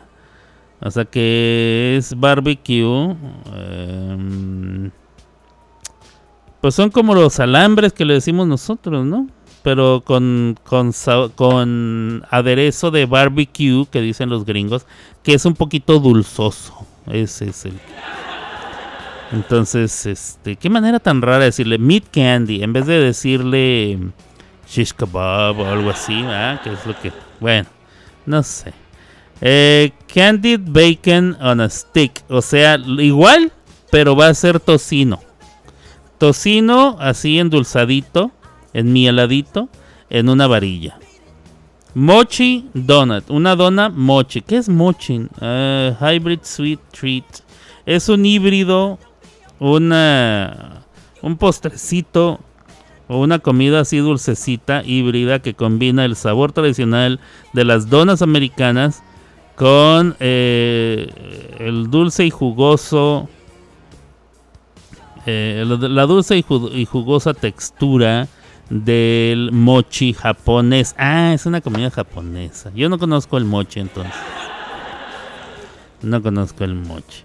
[0.80, 3.16] O sea que es barbecue.
[3.56, 4.92] Em,
[6.60, 9.28] pues son como los alambres que le decimos nosotros, ¿no?
[9.64, 10.92] pero con, con,
[11.36, 14.86] con aderezo de barbecue, que dicen los gringos,
[15.24, 16.86] que es un poquito dulzoso.
[17.08, 17.80] Ese es el...
[19.34, 23.98] Entonces, este, qué manera tan rara decirle meat candy en vez de decirle
[24.70, 26.62] shish kebab o algo así, ¿verdad?
[26.62, 27.68] Que es lo que, bueno,
[28.28, 28.74] no sé.
[29.42, 33.52] Eh, candied bacon on a stick, o sea, igual,
[33.90, 35.20] pero va a ser tocino.
[36.20, 38.32] Tocino así endulzadito,
[38.74, 39.68] enmieladito,
[40.12, 41.00] en una varilla.
[41.96, 44.42] Mochi donut, una dona mochi.
[44.42, 45.28] ¿Qué es mochi?
[45.42, 47.26] Uh, hybrid sweet treat.
[47.86, 48.98] Es un híbrido,
[49.72, 50.84] una,
[51.22, 52.40] un postrecito
[53.08, 57.20] o una comida así dulcecita, híbrida, que combina el sabor tradicional
[57.54, 59.04] de las donas americanas
[59.56, 61.10] con eh,
[61.60, 63.30] el dulce y jugoso,
[65.26, 68.28] eh, la dulce y jugosa textura
[68.70, 70.96] del mochi japonés.
[70.98, 72.72] Ah, es una comida japonesa.
[72.76, 74.14] Yo no conozco el mochi entonces.
[76.02, 77.24] No conozco el mochi.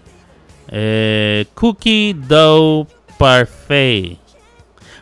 [0.71, 4.17] Eh, cookie dough parfait.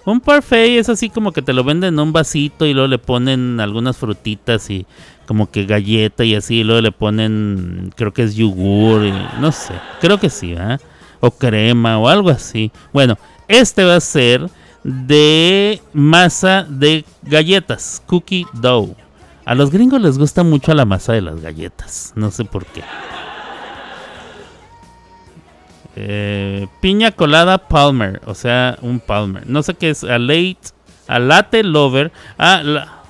[0.06, 2.98] Un parfait es así como que te lo venden en un vasito y luego le
[2.98, 4.86] ponen algunas frutitas y
[5.26, 9.02] como que galleta y así, y luego le ponen, creo que es yogur,
[9.42, 10.80] no sé, creo que sí, ¿verdad?
[11.20, 12.72] O crema o algo así.
[12.94, 13.18] Bueno,
[13.50, 14.50] este va a ser
[14.86, 18.96] de masa de galletas, cookie dough.
[19.44, 22.84] A los gringos les gusta mucho la masa de las galletas, no sé por qué.
[26.00, 29.50] Eh, piña colada Palmer, o sea, un Palmer.
[29.50, 30.60] No sé qué es, a late,
[31.08, 32.12] a latte lover.
[32.38, 33.02] Ah,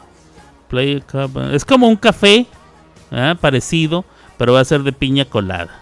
[0.70, 1.04] play
[1.52, 2.46] es como un café,
[3.12, 3.36] ¿ah?
[3.42, 4.06] parecido,
[4.38, 5.82] pero va a ser de piña colada.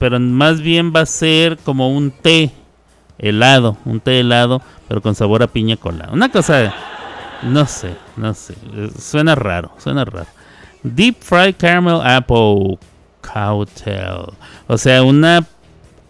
[0.00, 2.50] Pero más bien va a ser como un té
[3.16, 6.12] helado, un té helado, pero con sabor a piña colada.
[6.12, 6.74] Una cosa,
[7.42, 8.56] no sé, no sé,
[8.98, 10.26] suena raro, suena raro.
[10.82, 12.76] Deep Fried Caramel Apple
[13.32, 14.32] Cowtail,
[14.66, 15.44] o sea, una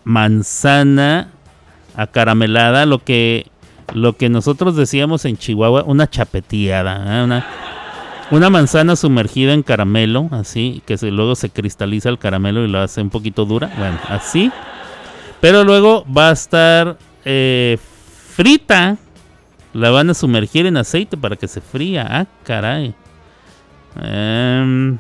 [0.04, 1.28] manzana
[1.96, 3.46] acaramelada, lo que
[3.94, 7.24] lo que nosotros decíamos en Chihuahua, una chapeteada, ¿eh?
[7.24, 7.46] una,
[8.30, 13.00] una manzana sumergida en caramelo, así, que luego se cristaliza el caramelo y lo hace
[13.00, 14.52] un poquito dura, bueno, así
[15.40, 17.78] pero luego va a estar eh,
[18.34, 18.96] frita.
[19.72, 22.06] La van a sumergir en aceite para que se fría.
[22.08, 22.94] Ah, caray.
[24.00, 24.98] Em,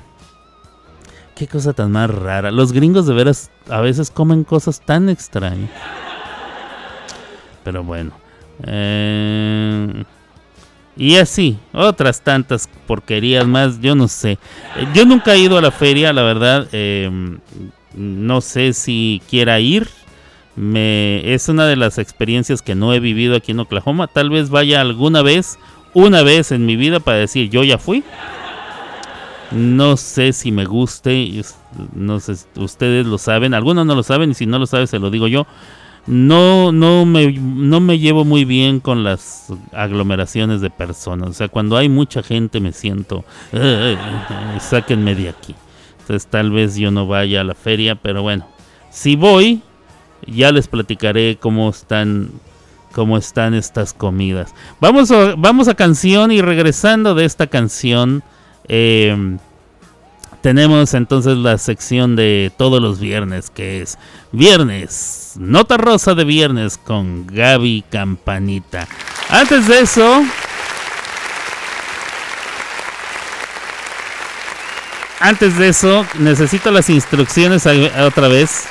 [1.38, 2.50] qué cosa tan más rara.
[2.50, 5.70] Los gringos de veras a veces comen cosas tan extrañas.
[7.62, 8.10] Pero bueno.
[8.64, 10.04] Em,
[10.96, 14.36] y así, otras tantas porquerías más, yo no sé.
[14.94, 16.66] Yo nunca he ido a la feria, la verdad.
[16.72, 17.38] Em,
[17.94, 19.88] no sé si quiera ir
[20.56, 24.08] me, es una de las experiencias que no he vivido aquí en Oklahoma.
[24.08, 25.56] Tal vez vaya alguna vez,
[25.94, 28.02] una vez en mi vida para decir yo ya fui.
[29.50, 31.42] No sé si me guste,
[31.94, 34.98] no sé, ustedes lo saben, algunos no lo saben y si no lo saben se
[34.98, 35.46] lo digo yo.
[36.06, 41.28] No, no me, no me llevo muy bien con las aglomeraciones de personas.
[41.28, 43.24] O sea, cuando hay mucha gente me siento,
[44.60, 45.54] sáquenme de aquí.
[46.00, 48.46] Entonces tal vez yo no vaya a la feria, pero bueno,
[48.90, 49.60] si voy,
[50.26, 52.30] ya les platicaré cómo están
[52.92, 54.54] cómo están estas comidas.
[54.80, 58.22] Vamos vamos a canción y regresando de esta canción
[58.68, 59.38] em,
[60.40, 63.98] tenemos entonces la sección de todos los viernes que es
[64.32, 68.86] viernes, nota rosa de viernes con Gaby Campanita.
[69.30, 70.22] Antes de eso...
[75.20, 78.68] Antes de eso, necesito las instrucciones otra vez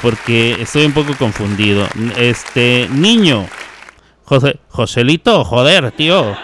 [0.00, 1.86] porque estoy un poco confundido.
[2.16, 3.46] Este niño,
[4.24, 6.36] José, Joselito, joder, tío.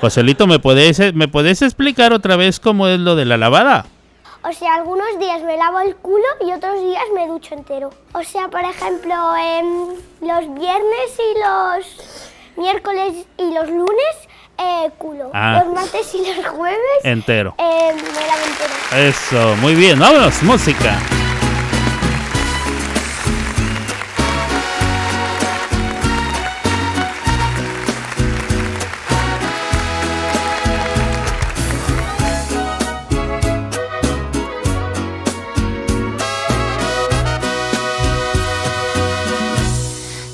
[0.00, 3.86] Joselito, ¿me puedes, ¿me puedes explicar otra vez cómo es lo de la lavada?
[4.42, 7.90] O sea, algunos días me lavo el culo y otros días me ducho entero.
[8.12, 9.14] O sea, por ejemplo,
[10.20, 11.86] los viernes y los
[12.56, 14.14] miércoles y los lunes,
[14.58, 15.30] eh, culo.
[15.34, 15.62] Ah.
[15.64, 17.54] Los martes y los jueves, entero.
[17.58, 19.08] Eh, me lavo entero.
[19.08, 19.98] Eso, muy bien.
[19.98, 20.98] Vámonos, música.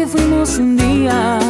[0.00, 1.49] Que fuimos un día.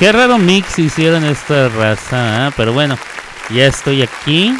[0.00, 2.50] Qué raro mix hicieron esta raza, ¿ah?
[2.56, 2.96] pero bueno,
[3.54, 4.56] ya estoy aquí.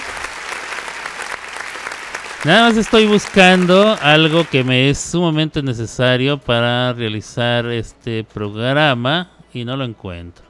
[2.44, 9.64] Nada más estoy buscando algo que me es sumamente necesario para realizar este programa y
[9.64, 10.44] no lo encuentro.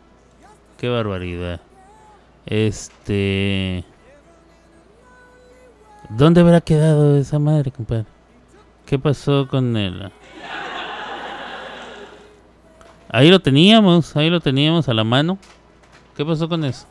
[0.76, 1.60] Qué barbaridad.
[2.44, 3.84] Este...
[6.08, 8.06] ¿Dónde habrá quedado esa madre, compadre?
[8.86, 10.10] ¿Qué pasó con él?
[13.12, 15.38] Ahí lo teníamos, ahí lo teníamos a la mano.
[16.16, 16.86] ¿Qué pasó con eso?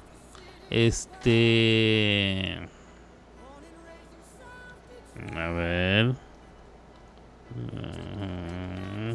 [0.70, 2.60] Este...
[5.36, 6.16] A ver.
[7.56, 9.14] Mm.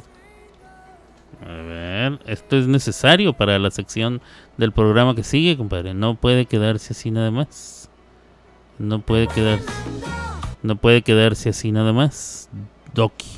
[1.46, 4.22] A ver, esto es necesario para la sección
[4.56, 5.92] del programa que sigue, compadre.
[5.92, 7.90] No puede quedarse así nada más.
[8.78, 9.68] No puede quedarse.
[10.62, 12.48] No puede quedarse así nada más.
[12.94, 13.28] Doki.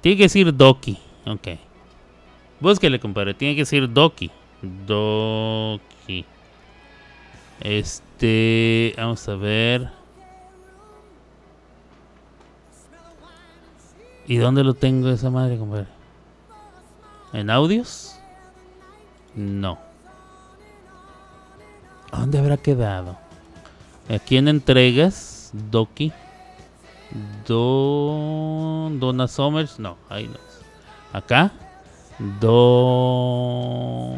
[0.00, 0.98] Tiene que decir Doki.
[1.26, 1.67] Ok.
[2.60, 3.34] Búsquele, compadre.
[3.34, 4.30] Tiene que decir Doki.
[4.86, 6.24] Doki.
[7.60, 8.94] Este.
[8.96, 9.90] Vamos a ver.
[14.26, 15.86] ¿Y dónde lo tengo esa madre, compadre?
[17.32, 18.18] ¿En audios?
[19.34, 19.78] No.
[22.12, 23.16] ¿Dónde habrá quedado?
[24.08, 26.12] Aquí en entregas, Doki.
[27.46, 28.90] Do...
[28.92, 29.78] Donna Summers.
[29.78, 30.38] No, ahí no.
[31.12, 31.52] Acá.
[32.18, 34.14] Do...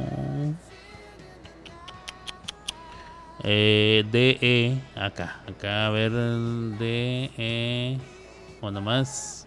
[3.44, 4.80] Eh, DE.
[4.96, 5.40] Acá.
[5.46, 6.12] Acá, a ver.
[6.12, 7.98] DE.
[8.60, 9.46] Bueno, más.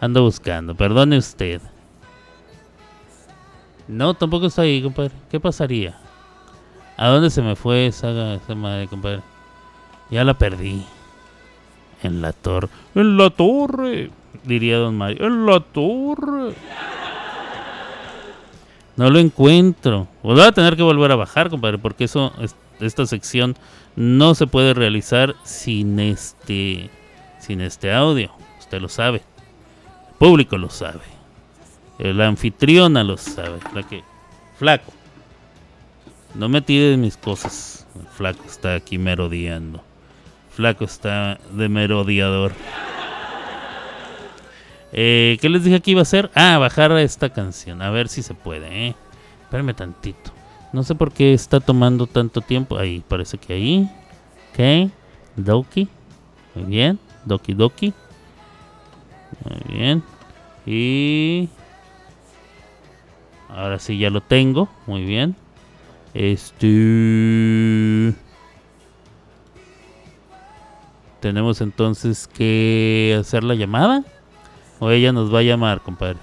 [0.00, 0.74] Ando buscando.
[0.74, 1.60] Perdone usted.
[3.86, 5.12] No, tampoco está ahí, compadre.
[5.30, 5.96] ¿Qué pasaría?
[6.96, 9.22] ¿A dónde se me fue esa, esa madre, compadre?
[10.10, 10.84] Ya la perdí.
[12.02, 12.68] En la torre.
[12.96, 14.10] En la torre.
[14.44, 15.24] Diría don Mario.
[15.24, 16.54] En la torre.
[18.96, 20.06] No lo encuentro.
[20.22, 23.56] Pues voy a tener que volver a bajar, compadre, porque eso, es- esta sección
[23.96, 26.90] no se puede realizar sin este,
[27.40, 28.30] sin este audio.
[28.58, 29.18] Usted lo sabe.
[30.10, 31.00] El público lo sabe.
[31.98, 33.58] La anfitriona lo sabe.
[33.74, 34.02] La que,
[34.58, 34.92] flaco.
[36.34, 37.86] No me tires mis cosas.
[37.98, 39.82] El flaco está aquí merodeando.
[40.50, 42.52] Flaco está de merodeador.
[44.92, 46.30] Eh, ¿Qué les dije que iba a hacer?
[46.34, 47.80] Ah, bajar esta canción.
[47.80, 48.94] A ver si se puede, ¿eh?
[49.44, 50.32] Espérame tantito.
[50.72, 52.78] No sé por qué está tomando tanto tiempo.
[52.78, 53.90] Ahí, parece que ahí.
[54.50, 54.90] Ok.
[55.36, 55.88] Doki.
[56.54, 56.98] Muy bien.
[57.24, 57.92] Doki Doki.
[59.44, 60.02] Muy bien.
[60.66, 61.48] Y...
[63.48, 64.68] Ahora sí ya lo tengo.
[64.86, 65.36] Muy bien.
[66.14, 68.14] Este...
[71.20, 74.04] Tenemos entonces que hacer la llamada.
[74.82, 76.18] O ella nos va a llamar, compadre.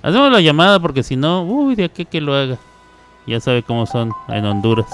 [0.00, 2.56] Hacemos la llamada porque si no, uy, de aquí que lo haga.
[3.26, 4.88] Ya sabe cómo son en Honduras.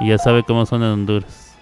[0.00, 1.54] Y ya sabe cómo son en Honduras.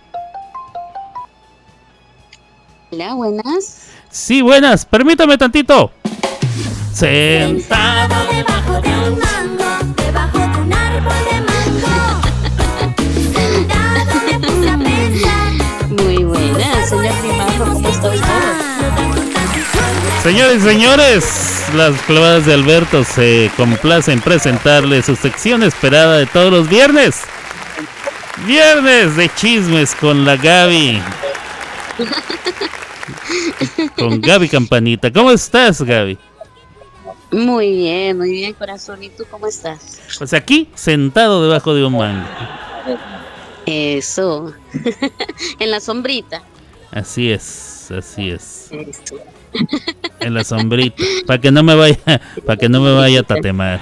[2.90, 3.90] Hola, buenas.
[4.08, 5.90] Sí, buenas, permítame tantito.
[6.94, 8.14] Sentado.
[8.32, 9.20] debajo de un
[20.22, 26.26] Señores y señores, las clavadas de Alberto se complacen en presentarle su sección esperada de
[26.26, 27.22] todos los viernes.
[28.46, 31.00] Viernes de chismes con la Gaby.
[33.96, 35.10] Con Gaby Campanita.
[35.10, 36.18] ¿Cómo estás, Gaby?
[37.30, 39.02] Muy bien, muy bien, corazón.
[39.02, 40.02] ¿Y tú cómo estás?
[40.18, 42.28] Pues aquí, sentado debajo de un mango.
[43.64, 44.52] Eso.
[45.58, 46.42] en la sombrita.
[46.90, 48.68] Así es, así es.
[48.70, 49.16] Eso.
[50.20, 51.02] En la sombrita.
[51.26, 51.98] Para que no me vaya,
[52.44, 53.80] para que no me vaya a tatemar.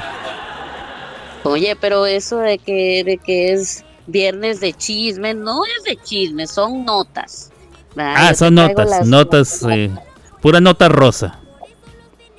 [1.45, 6.47] Oye, pero eso de que, de que es viernes de chisme, no es de chisme,
[6.47, 7.51] son notas.
[7.95, 8.15] ¿verdad?
[8.17, 9.91] Ah, Yo son notas, notas, eh,
[10.41, 11.41] pura nota rosa.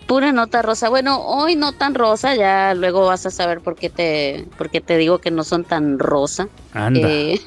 [0.09, 0.89] Pura nota rosa.
[0.89, 4.81] Bueno, hoy no tan rosa, ya luego vas a saber por qué te, por qué
[4.81, 6.47] te digo que no son tan rosa.
[6.73, 7.07] Anda.
[7.07, 7.39] Eh,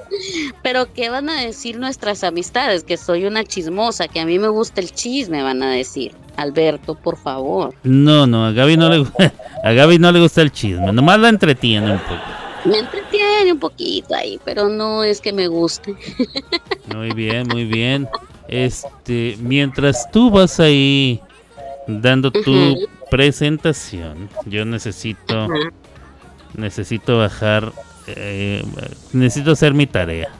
[0.62, 2.84] pero ¿qué van a decir nuestras amistades?
[2.84, 6.14] Que soy una chismosa, que a mí me gusta el chisme, van a decir.
[6.38, 7.74] Alberto, por favor.
[7.82, 9.06] No, no, a Gaby no le
[9.62, 12.22] a Gaby no le gusta el chisme, nomás la entretiene un poco.
[12.64, 15.94] Me entretiene un poquito ahí, pero no es que me guste.
[16.94, 18.08] Muy bien, muy bien.
[18.48, 21.20] Este, mientras tú vas ahí
[21.86, 25.48] dando tu presentación, yo necesito
[26.54, 27.72] necesito bajar
[28.06, 28.64] eh,
[29.12, 30.30] necesito hacer mi tarea.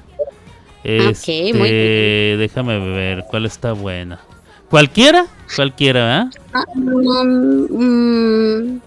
[0.85, 2.39] Este, muy bien.
[2.39, 4.21] déjame ver cuál está buena.
[4.71, 5.27] ¿Cualquiera?
[5.55, 6.27] Cualquiera, ¿verdad?
[6.53, 8.81] Ah, mm, mm,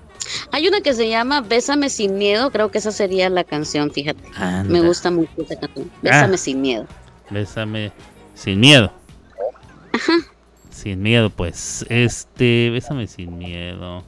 [0.51, 4.21] hay una que se llama Bésame sin miedo, creo que esa sería la canción, fíjate.
[4.65, 5.91] Me gusta mucho esa canción.
[6.01, 6.37] Bésame Ah.
[6.37, 6.85] sin miedo.
[7.29, 7.91] Bésame
[8.33, 8.91] sin miedo.
[10.81, 11.85] Sin miedo, pues.
[11.89, 14.05] Este, bésame sin miedo.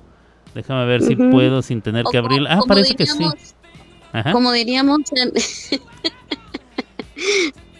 [0.55, 2.43] Déjame ver si puedo sin tener que abrir.
[2.43, 3.25] como- Ah, como parece que sí.
[4.13, 4.31] Ajá.
[4.31, 5.33] Como diríamos en...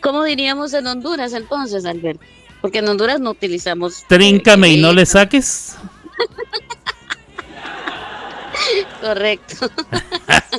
[0.01, 2.25] ¿Cómo diríamos en Honduras entonces, Alberto?
[2.61, 4.03] Porque en Honduras no utilizamos...
[4.09, 5.77] Tríncame y no eh, le saques.
[9.01, 9.69] Correcto.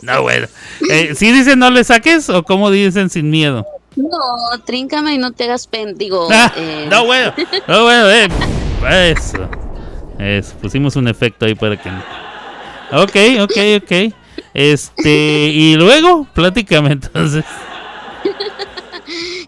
[0.03, 0.49] No, bueno.
[0.91, 3.65] Eh, ¿Sí dicen no le saques o cómo dicen sin miedo?
[3.97, 4.19] No,
[4.65, 5.97] tríncame y no te hagas pen...
[5.99, 7.33] Digo, Ah, eh, no, bueno.
[7.69, 8.29] No, bueno, eh.
[9.11, 9.49] Eso.
[10.19, 10.55] Eso.
[10.57, 11.91] Pusimos un efecto ahí para que.
[11.91, 12.03] no-
[13.03, 14.15] Ok, ok, ok.
[14.55, 15.11] Este,
[15.49, 17.45] y luego, pláticame entonces.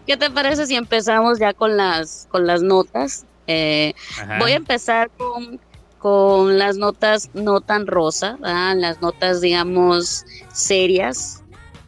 [0.05, 3.25] ¿qué te parece si empezamos ya con las, con las notas?
[3.47, 3.93] Eh.
[4.39, 5.59] Voy a empezar con,
[5.99, 8.75] con las notas no tan rosa, ¿verdad?
[8.77, 11.43] las notas, digamos, serias,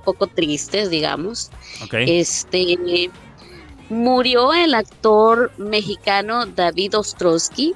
[0.07, 1.51] poco tristes, digamos.
[1.91, 3.11] Este
[3.89, 7.75] murió el actor mexicano David Ostrowski,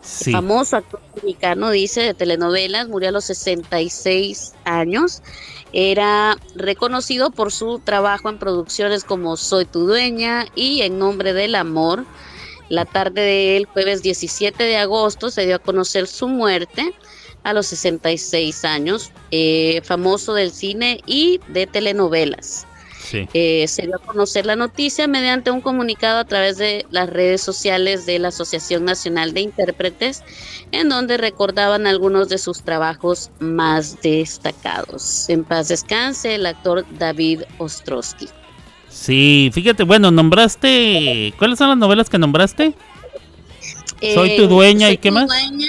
[0.00, 0.30] Sí.
[0.30, 5.22] famoso actor mexicano, dice, de telenovelas, murió a los 66 años.
[5.72, 11.56] Era reconocido por su trabajo en producciones como Soy tu dueña y En nombre del
[11.56, 12.04] amor.
[12.68, 16.94] La tarde del jueves 17 de agosto se dio a conocer su muerte
[17.44, 22.66] a los 66 años, eh, famoso del cine y de telenovelas.
[23.02, 23.28] Sí.
[23.34, 27.42] Eh, se dio a conocer la noticia mediante un comunicado a través de las redes
[27.42, 30.22] sociales de la Asociación Nacional de Intérpretes,
[30.70, 35.28] en donde recordaban algunos de sus trabajos más destacados.
[35.28, 38.28] En paz descanse el actor David Ostrowski.
[38.88, 41.34] Sí, fíjate, bueno, nombraste.
[41.38, 42.74] ¿Cuáles son las novelas que nombraste?
[44.14, 45.26] Soy tu dueña, ¿y qué tu más?
[45.26, 45.68] dueña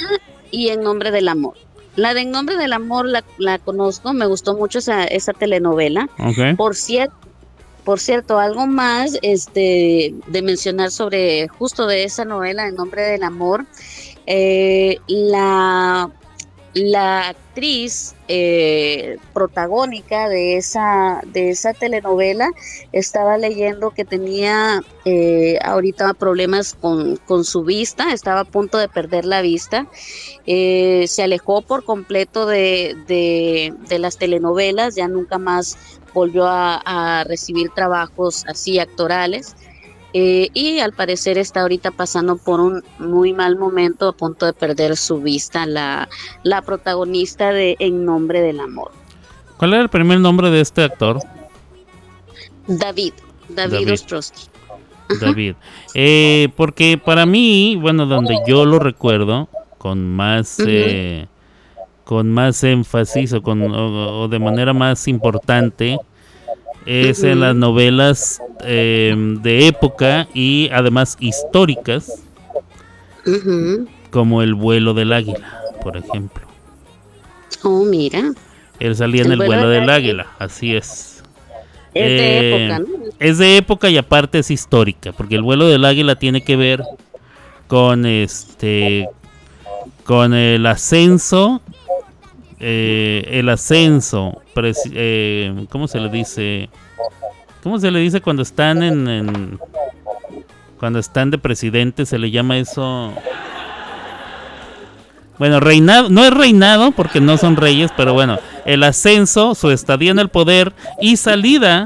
[0.53, 1.55] y En nombre del amor.
[1.95, 6.07] La de En nombre del amor la, la conozco, me gustó mucho esa, esa telenovela.
[6.55, 7.15] Por cierto,
[7.83, 13.23] por cierto, algo más este, de mencionar sobre justo de esa novela, En nombre del
[13.23, 13.65] amor,
[14.25, 16.09] eh, la,
[16.73, 22.49] la actriz eh, protagónica de esa, de esa telenovela
[22.91, 28.89] estaba leyendo que tenía eh, ahorita problemas con, con su vista, estaba a punto de
[28.89, 29.87] perder la vista,
[30.47, 35.77] eh, se alejó por completo de, de, las telenovelas, ya nunca más
[36.13, 39.55] volvió a recibir trabajos así actorales.
[40.13, 44.53] Eh, y al parecer está ahorita pasando por un muy mal momento, a punto de
[44.53, 46.07] perder su vista, la,
[46.43, 48.91] la protagonista de En Nombre del Amor.
[49.57, 51.19] ¿Cuál era el primer nombre de este actor?
[52.67, 53.13] David,
[53.49, 53.93] David, David.
[53.93, 54.49] Ostrowski.
[55.19, 55.55] David.
[55.93, 61.27] Eh, porque para mí, bueno, donde yo lo recuerdo con más eh,
[62.03, 65.97] con más énfasis o, con, o, o de manera más importante
[66.85, 72.25] es en las novelas eh, de época y además históricas
[74.09, 76.47] como El vuelo del águila, por ejemplo.
[77.63, 78.33] Oh, mira,
[78.79, 80.23] Él salía en El El vuelo vuelo del del águila.
[80.23, 81.23] águila, así es.
[81.93, 82.87] es de Eh, época, ¿no?
[83.19, 86.83] Es de época y aparte es histórica, porque el vuelo del águila tiene que ver
[87.67, 89.11] con este
[90.03, 91.62] con el ascenso
[92.65, 94.41] eh, el ascenso
[94.93, 96.69] eh, ¿cómo se le dice?
[97.61, 99.59] ¿Cómo se le dice cuando están en-
[100.79, 103.13] cuando están de presidente se le llama eso
[105.39, 110.11] bueno, reinado, no es reinado porque no son reyes, pero bueno, el ascenso, su estadía
[110.11, 111.85] en el poder y salida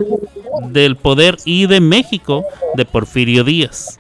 [0.70, 2.44] del poder y de México
[2.76, 3.98] de Porfirio Díaz.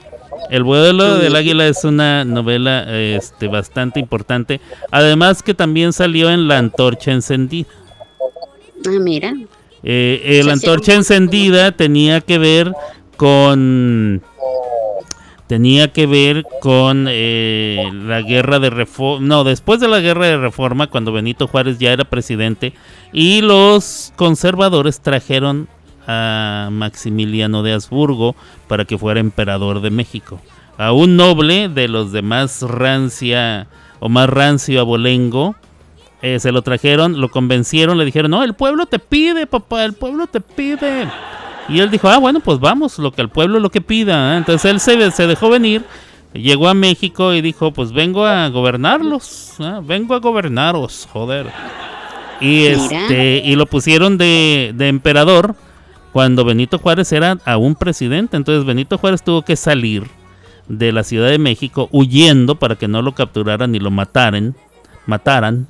[0.50, 4.62] El vuelo del águila es una novela este, bastante importante,
[4.92, 7.68] además que también salió en La antorcha encendida.
[8.86, 9.34] Ah, mira.
[9.84, 12.74] Eh, eh, la antorcha encendida tenía que ver
[13.16, 14.22] con
[15.48, 20.38] tenía que ver con eh, la guerra de reforma no después de la guerra de
[20.38, 22.74] reforma cuando Benito Juárez ya era presidente
[23.14, 25.70] y los conservadores trajeron
[26.08, 28.36] a Maximiliano de Habsburgo
[28.68, 30.40] para que fuera emperador de México
[30.78, 33.68] a un noble de los demás rancia
[34.00, 35.56] o más rancio abolengo
[36.22, 39.94] eh, se lo trajeron, lo convencieron, le dijeron, no, el pueblo te pide, papá, el
[39.94, 41.08] pueblo te pide.
[41.70, 44.34] Y él dijo, ah, bueno, pues vamos, lo que el pueblo lo que pida.
[44.34, 44.38] ¿eh?".
[44.38, 45.84] Entonces él se, se dejó venir,
[46.34, 49.80] llegó a México y dijo, pues vengo a gobernarlos, ¿eh?
[49.84, 51.52] vengo a gobernaros, joder.
[52.42, 55.56] Y, este, y lo pusieron de, de emperador
[56.18, 58.38] cuando Benito Juárez era aún presidente.
[58.38, 60.08] Entonces Benito Juárez tuvo que salir
[60.68, 64.56] de la Ciudad de México huyendo para que no lo capturaran y lo mataran,
[65.06, 65.68] mataran.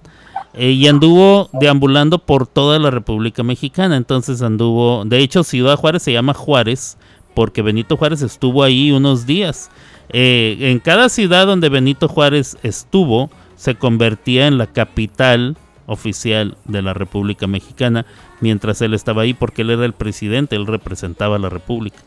[0.54, 3.98] eh, y anduvo deambulando por toda la República Mexicana.
[3.98, 6.98] Entonces anduvo, de hecho Ciudad Juárez se llama Juárez
[7.34, 9.70] porque Benito Juárez estuvo ahí unos días.
[10.14, 15.58] Eh, en cada ciudad donde Benito Juárez estuvo se convertía en la capital
[15.88, 18.06] oficial de la República Mexicana
[18.42, 21.98] mientras él estaba ahí porque él era el presidente, él representaba a la República.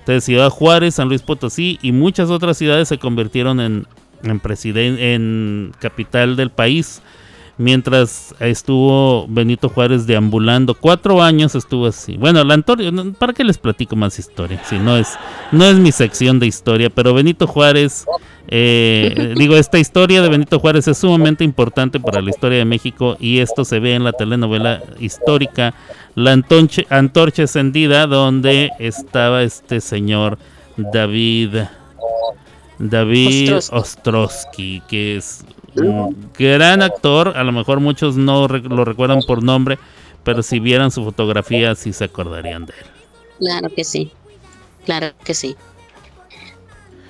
[0.00, 3.86] Entonces Ciudad Juárez, San Luis Potosí y muchas otras ciudades se convirtieron en,
[4.22, 4.40] en,
[4.98, 7.02] en capital del país.
[7.58, 12.16] Mientras estuvo Benito Juárez deambulando, cuatro años estuvo así.
[12.16, 14.62] Bueno, la antorcha, no, ¿para qué les platico más historia?
[14.64, 15.18] Si no es,
[15.52, 18.06] no es mi sección de historia, pero Benito Juárez,
[18.52, 23.16] eh, digo, esta historia de Benito Juárez es sumamente importante para la historia de México
[23.20, 25.72] y esto se ve en la telenovela histórica
[26.16, 30.36] La Antonche- Antorcha Encendida, donde estaba este señor
[30.76, 31.58] David
[32.78, 33.76] David Ostrowski.
[33.76, 35.44] Ostrowski, que es
[35.76, 37.34] un gran actor.
[37.36, 39.78] A lo mejor muchos no re- lo recuerdan por nombre,
[40.24, 42.86] pero si vieran su fotografía sí se acordarían de él.
[43.38, 44.10] Claro que sí.
[44.86, 45.56] Claro que sí.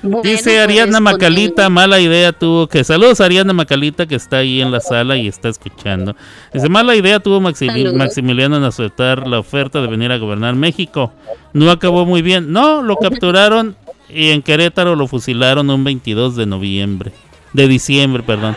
[0.03, 2.84] Bueno, Dice pues, Ariadna Macalita, mala idea tuvo que.
[2.84, 6.16] Saludos a Ariadna Macalita que está ahí en la sala y está escuchando.
[6.53, 7.40] Dice, mala idea tuvo.
[7.40, 11.12] Maximiliano en aceptar la oferta de venir a gobernar México.
[11.53, 12.53] No acabó muy bien.
[12.53, 13.76] No, lo capturaron
[14.09, 17.12] y en Querétaro lo fusilaron un 22 de noviembre.
[17.53, 18.57] De diciembre, perdón.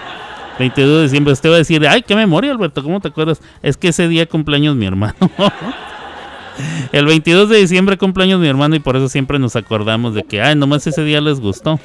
[0.59, 1.33] 22 de diciembre.
[1.33, 3.41] Usted va a decir, ay, qué memoria, Alberto, ¿cómo te acuerdas?
[3.61, 5.15] Es que ese día cumpleaños mi hermano.
[6.91, 10.41] El 22 de diciembre cumpleaños mi hermano y por eso siempre nos acordamos de que,
[10.41, 11.79] ay, nomás ese día les gustó.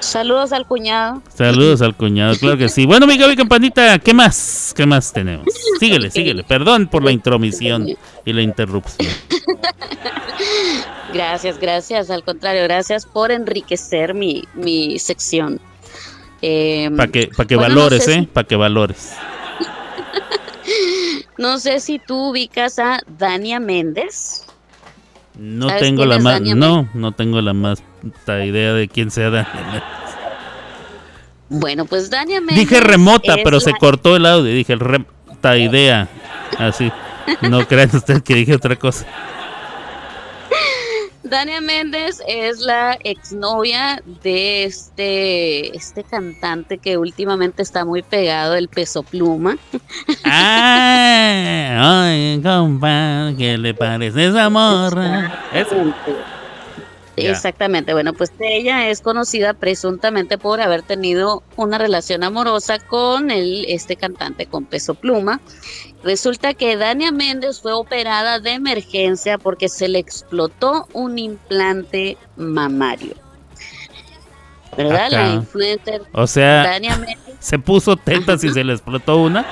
[0.00, 1.22] Saludos al cuñado.
[1.34, 2.86] Saludos al cuñado, claro que sí.
[2.86, 4.72] Bueno, mi Gaby Campanita, ¿qué más?
[4.76, 5.46] ¿Qué más tenemos?
[5.80, 6.44] Síguele, síguele.
[6.44, 7.88] Perdón por la intromisión
[8.24, 9.10] y la interrupción.
[11.12, 12.10] Gracias, gracias.
[12.10, 15.60] Al contrario, gracias por enriquecer mi, mi sección.
[16.42, 18.28] Eh, Para que, pa' que Bueno, no valores, ¿eh?
[18.30, 19.12] Para que valores.
[21.38, 24.44] No sé si tú ubicas a Dania Méndez.
[25.38, 27.82] No ¿Sabes tengo la más, no, no tengo la más
[28.26, 29.84] idea de quién sea Dania.
[31.48, 32.56] Bueno, pues Dania Méndez.
[32.56, 34.52] Dije remota, pero se cortó el audio.
[34.52, 36.08] Dije remota idea.
[36.58, 36.90] Así.
[37.42, 39.06] No crean ustedes que dije otra cosa.
[41.28, 48.68] Dania Méndez es la exnovia de este, este cantante que últimamente está muy pegado, el
[48.68, 49.56] peso pluma.
[50.24, 55.44] Ah, ay, compa, ¿qué le parece esa morra?
[57.16, 57.30] Ya.
[57.30, 63.64] Exactamente, bueno, pues ella es conocida presuntamente por haber tenido una relación amorosa con el,
[63.68, 65.40] este cantante con peso pluma.
[66.06, 73.16] Resulta que Dania Méndez fue operada de emergencia porque se le explotó un implante mamario.
[74.76, 75.10] ¿Verdad?
[75.10, 77.18] La influencer O sea, Dania Méndez.
[77.40, 79.44] se puso tetas y se le explotó una.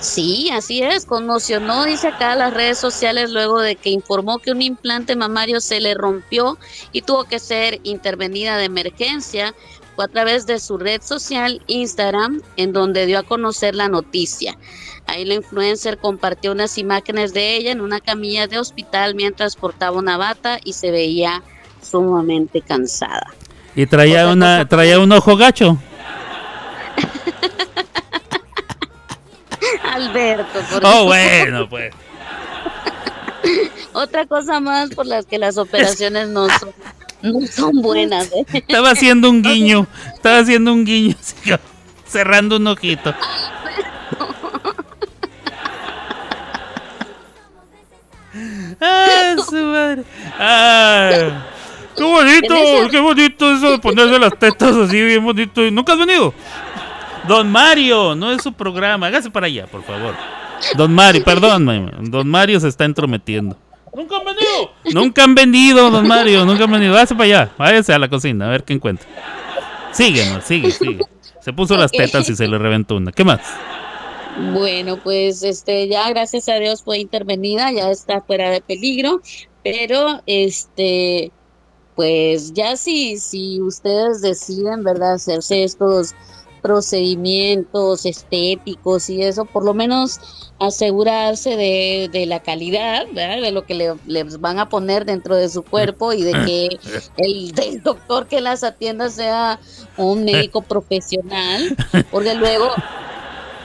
[0.00, 4.60] Sí, así es, conmocionó, dice acá las redes sociales luego de que informó que un
[4.60, 6.58] implante mamario se le rompió
[6.92, 9.54] y tuvo que ser intervenida de emergencia.
[9.98, 14.56] Fue a través de su red social Instagram en donde dio a conocer la noticia.
[15.08, 19.98] Ahí la influencer compartió unas imágenes de ella en una camilla de hospital mientras portaba
[19.98, 21.42] una bata y se veía
[21.82, 23.34] sumamente cansada.
[23.74, 25.76] Y traía Otra una, cosa- traía un ojo gacho.
[29.82, 31.92] Alberto, por Oh, bueno, pues.
[33.92, 36.70] Otra cosa más por las que las operaciones no son,
[37.22, 38.30] no son buenas.
[38.32, 38.44] ¿eh?
[38.52, 39.86] Estaba haciendo un guiño.
[40.14, 41.16] Estaba haciendo un guiño.
[42.06, 43.14] cerrando un ojito.
[48.80, 50.04] ¡Ah, su madre!
[50.38, 51.46] ¡Ah!
[51.96, 52.54] ¡Qué bonito!
[52.90, 55.62] ¡Qué bonito eso de ponerse las tetas así, bien bonito!
[55.70, 56.32] ¿Nunca has venido?
[57.26, 59.08] Don Mario, no es su programa.
[59.08, 60.14] Hágase para allá, por favor.
[60.76, 63.56] Don Mario, perdón, Don Mario se está entrometiendo.
[63.98, 64.70] ¡Nunca han venido!
[64.94, 66.92] Nunca han venido, don Mario, nunca han venido.
[66.92, 69.08] Váyase para allá, váyase a la cocina, a ver qué encuentra.
[69.90, 71.04] Sigue, amor, sigue, sigue.
[71.40, 73.10] Se puso las tetas y se le reventó una.
[73.10, 73.40] ¿Qué más?
[74.54, 79.20] Bueno, pues este ya gracias a Dios fue intervenida, ya está fuera de peligro,
[79.64, 81.32] pero este
[81.96, 86.14] pues ya si si ustedes deciden, ¿verdad?, hacerse estos
[86.62, 93.40] procedimientos estéticos y eso, por lo menos asegurarse de, de la calidad, ¿verdad?
[93.40, 96.68] de lo que le, les van a poner dentro de su cuerpo y de que
[97.16, 99.60] el del doctor que las atienda sea
[99.96, 101.76] un médico profesional,
[102.10, 102.70] porque luego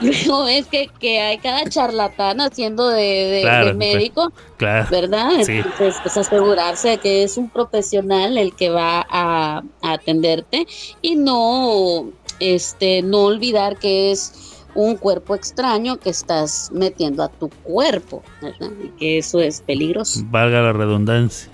[0.01, 4.87] luego ves que, que hay cada charlatán haciendo de, de- Claro, de médico, Claro.
[4.91, 5.29] ¿verdad?
[5.45, 5.53] Sí.
[5.53, 10.67] Entonces, pues asegurarse de que es un profesional el que va a, a atenderte
[11.01, 17.49] y no, este, no olvidar que es un cuerpo extraño que estás metiendo a tu
[17.49, 18.69] cuerpo, ¿verdad?
[18.83, 20.21] Y que eso es peligroso.
[20.25, 21.49] Valga la redundancia.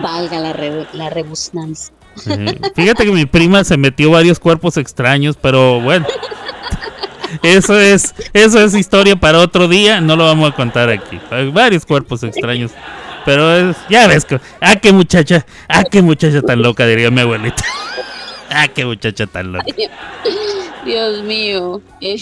[0.00, 1.94] Valga la, re- la rebusnancia.
[2.26, 6.06] Eh, Fíjate que mi prima se metió varios cuerpos extraños, pero bueno.
[7.42, 11.20] Eso es, eso es historia para otro día, no lo vamos a contar aquí.
[11.30, 12.70] Hay varios cuerpos extraños.
[13.26, 17.20] Pero es, ya ves que, ah, qué muchacha, ah, qué muchacha tan loca, diría mi
[17.20, 17.62] abuelita.
[18.50, 19.66] Ah, qué muchacha tan loca.
[20.84, 21.80] Dios mío.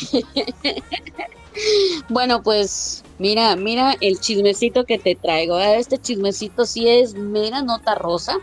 [2.09, 5.59] bueno, pues mira, mira el chismecito que te traigo.
[5.59, 8.37] Este chismecito sí es mera nota rosa.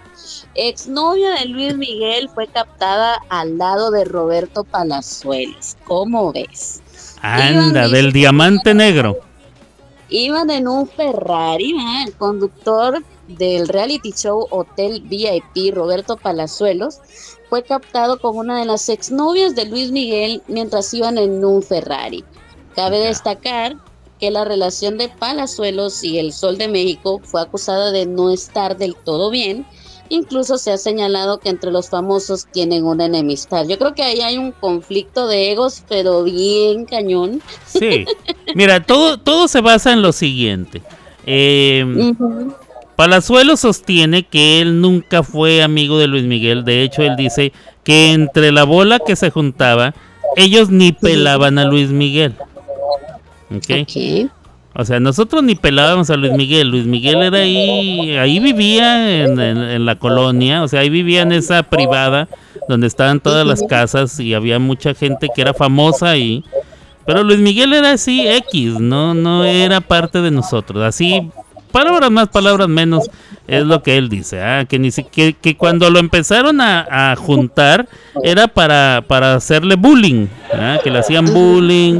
[0.55, 5.77] Exnovia de Luis Miguel fue captada al lado de Roberto Palazuelos.
[5.85, 6.81] ¿Cómo ves?
[7.21, 9.17] Anda, del diamante negro.
[10.09, 12.07] Iban en un Ferrari, ¿verdad?
[12.07, 16.99] el conductor del reality show Hotel VIP, Roberto Palazuelos,
[17.53, 22.23] fue captado con una de las exnovias de Luis Miguel mientras iban en un Ferrari.
[22.75, 23.75] Cabe destacar
[24.19, 28.75] que la relación de Palazuelos y el Sol de México fue acusada de no estar
[28.75, 29.67] del todo bien,
[30.09, 33.67] Incluso se ha señalado que entre los famosos tienen una enemistad.
[33.67, 37.41] Yo creo que ahí hay un conflicto de egos, pero bien cañón.
[37.65, 38.05] Sí.
[38.53, 40.81] Mira, todo, todo se basa en lo siguiente.
[41.25, 42.13] Eh.
[42.95, 46.63] Palazuelo sostiene que él nunca fue amigo de Luis Miguel.
[46.63, 47.51] De hecho, él dice
[47.83, 49.93] que entre la bola que se juntaba,
[50.37, 52.33] ellos ni pelaban a Luis Miguel.
[53.55, 53.81] ¿Ok?
[53.81, 54.31] Ok.
[54.75, 56.69] O sea, nosotros ni pelábamos a Luis Miguel.
[56.69, 61.21] Luis Miguel era ahí, ahí vivía en, en- en la colonia, o sea, ahí vivía
[61.21, 62.27] en esa privada
[62.67, 66.43] donde estaban todas las casas y había mucha gente que era famosa ahí.
[67.05, 70.81] Pero Luis Miguel era así X, no, no era parte de nosotros.
[70.81, 71.29] Así,
[71.73, 73.09] palabras más, palabras menos,
[73.47, 74.41] es lo que él dice.
[74.41, 77.87] ah, que, ni si- que, cuando lo empezaron a, juntar
[78.23, 81.99] era para, para hacerle bullying, ah, que le hacían bullying,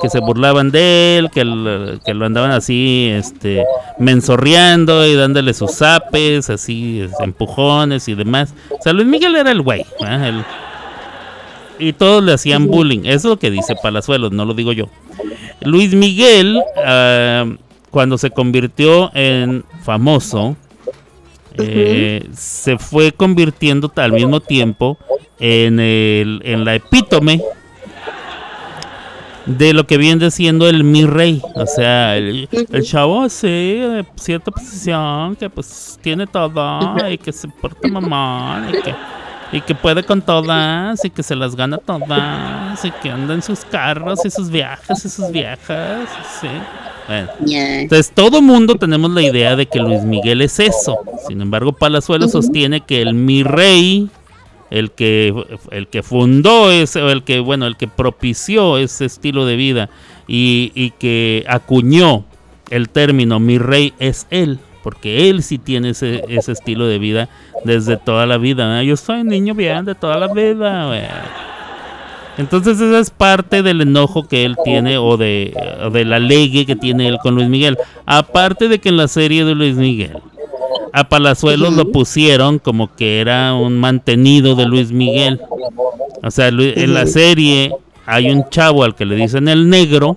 [0.00, 3.64] que se burlaban de él, que, lo- que lo andaban así, este,
[3.98, 8.54] mensorreando y dándole sus zapes, así, es, empujones y demás.
[8.70, 9.84] O sea, Luis Miguel era el güey.
[10.04, 10.44] ah,
[11.78, 13.00] y todos le hacían bullying.
[13.00, 14.86] Eso es lo que dice Palazuelos, no lo digo yo.
[15.62, 17.46] Luis Miguel, ah,
[17.94, 20.56] cuando se convirtió en famoso,
[21.56, 24.98] eh, se fue convirtiendo al mismo tiempo
[25.38, 27.40] en, el, en la epítome
[29.46, 31.40] de lo que viene siendo el mi rey.
[31.54, 37.30] O sea, el, el chavo así, de cierta posición, que pues tiene todo y que
[37.30, 38.94] se porta mamón y que,
[39.52, 43.42] y que puede con todas y que se las gana todas y que anda en
[43.42, 46.08] sus carros y sus viajes y sus viejas.
[46.40, 46.48] Sí.
[47.06, 47.28] Bueno.
[47.46, 50.98] Entonces todo mundo tenemos la idea de que Luis Miguel es eso.
[51.28, 54.08] Sin embargo, Palazuelo sostiene que el mi rey,
[54.70, 55.34] el que
[55.70, 59.90] el que fundó ese, o el que bueno, el que propició ese estilo de vida
[60.26, 62.24] y, y que acuñó
[62.70, 67.28] el término mi rey es él, porque él sí tiene ese, ese estilo de vida
[67.64, 68.66] desde toda la vida.
[68.66, 68.82] ¿no?
[68.82, 70.86] Yo soy niño bien de toda la vida.
[70.86, 71.02] güey.
[72.36, 75.54] Entonces esa es parte del enojo que él tiene o de,
[75.84, 77.78] o de la legue que tiene él con Luis Miguel.
[78.06, 80.18] Aparte de que en la serie de Luis Miguel
[80.92, 85.40] a Palazuelos lo pusieron como que era un mantenido de Luis Miguel.
[86.22, 87.72] O sea, en la serie
[88.06, 90.16] hay un chavo al que le dicen el negro.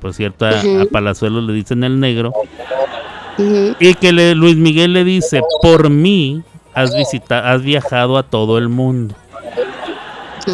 [0.00, 2.32] Por cierto, a, a Palazuelos le dicen el negro.
[3.80, 6.42] Y que le- Luis Miguel le dice, por mí
[6.74, 9.14] has, visita has viajado a todo el mundo.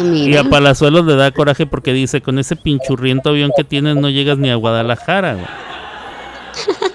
[0.03, 4.09] Y a Palazuelos le da coraje porque dice, con ese pinchurriento avión que tienes no
[4.09, 5.33] llegas ni a Guadalajara.
[5.35, 5.45] güey".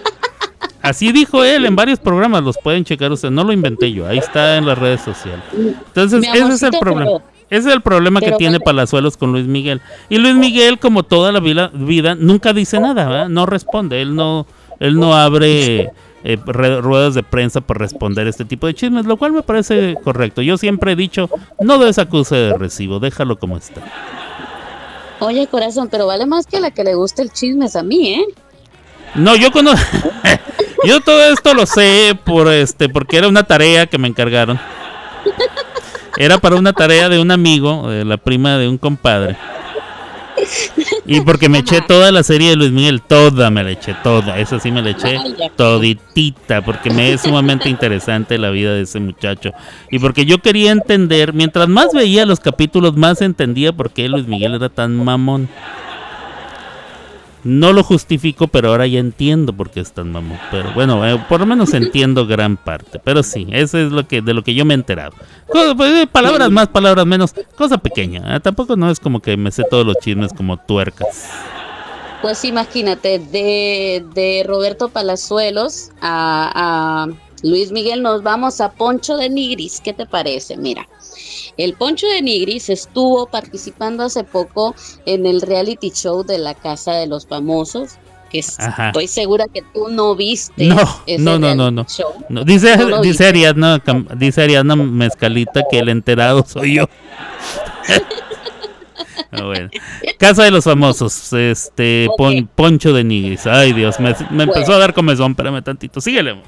[0.83, 4.17] Así dijo él en varios programas, los pueden checar ustedes, no lo inventé yo, ahí
[4.17, 5.45] está en las redes sociales.
[5.53, 7.05] Entonces, ese es el problema.
[7.05, 8.61] pero- Ese es el problema que tiene.
[8.61, 9.81] Palazuelos con Luis Miguel.
[10.09, 13.29] Y Luis Miguel, como toda la vida, vida nunca dice nada, ¿verdad?
[13.29, 14.47] no responde, él no,
[14.79, 15.91] él no abre
[16.25, 20.43] eh, ruedas de prensa para responder este tipo de chismes, lo cual me parece correcto.
[20.43, 23.83] Yo siempre he dicho, no des acuse de recibo, déjalo como está.
[25.21, 28.15] Oye, corazón, pero vale más que la que le guste el chisme es a mí,
[28.15, 28.25] ¿eh?
[29.15, 30.11] No, yo conozco.
[30.87, 34.59] yo todo esto lo sé por este, porque era una tarea que me encargaron.
[36.17, 39.37] Era para una tarea de un amigo, de la prima de un compadre.
[41.07, 44.39] Y porque me eché toda la serie de Luis Miguel, toda me la eché, toda.
[44.39, 45.51] Esa sí me la eché Vaya.
[45.57, 49.53] toditita, porque me es sumamente interesante la vida de ese muchacho.
[49.91, 54.27] Y porque yo quería entender, mientras más veía los capítulos, más entendía por qué Luis
[54.27, 55.49] Miguel era tan mamón.
[57.43, 60.39] No lo justifico, pero ahora ya entiendo por qué es tan mamón.
[60.51, 62.99] Pero bueno, eh, por lo menos entiendo gran parte.
[63.03, 65.13] Pero sí, eso es lo que de lo que yo me he enterado.
[65.51, 68.37] Pues, eh, palabras más, palabras menos, cosa pequeña.
[68.37, 71.31] eh, Tampoco no es como que me sé todos los chismes como tuercas.
[72.23, 77.09] Pues imagínate, de, de Roberto Palazuelos a, a
[77.43, 79.81] Luis Miguel nos vamos a Poncho de Nigris.
[79.81, 80.57] ¿Qué te parece?
[80.57, 80.87] Mira,
[81.57, 84.75] el Poncho de Nigris estuvo participando hace poco
[85.07, 87.93] en el reality show de la Casa de los Famosos,
[88.31, 88.89] que Ajá.
[88.89, 90.67] estoy segura que tú no viste.
[90.67, 90.77] No,
[91.07, 91.85] ese no, no, no, no.
[91.85, 92.13] show.
[92.29, 93.27] No, dice, No dice.
[93.27, 93.83] Ariadna,
[94.17, 96.85] dice Ariadna Mezcalita que el enterado soy yo.
[99.33, 99.71] Ah, bueno.
[100.19, 102.09] Casa de los famosos, este.
[102.17, 103.47] Pon- Poncho de Nigris.
[103.47, 106.01] Ay Dios, me, me empezó a dar comezón, espérame tantito.
[106.01, 106.43] Síguele.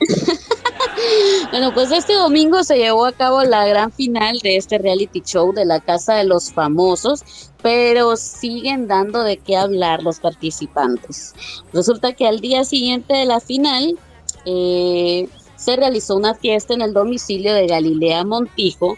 [1.50, 5.52] Bueno, pues este domingo se llevó a cabo la gran final de este reality show
[5.52, 11.34] de la Casa de los Famosos, pero siguen dando de qué hablar los participantes.
[11.72, 13.98] Resulta que al día siguiente de la final
[14.44, 18.96] eh, se realizó una fiesta en el domicilio de Galilea Montijo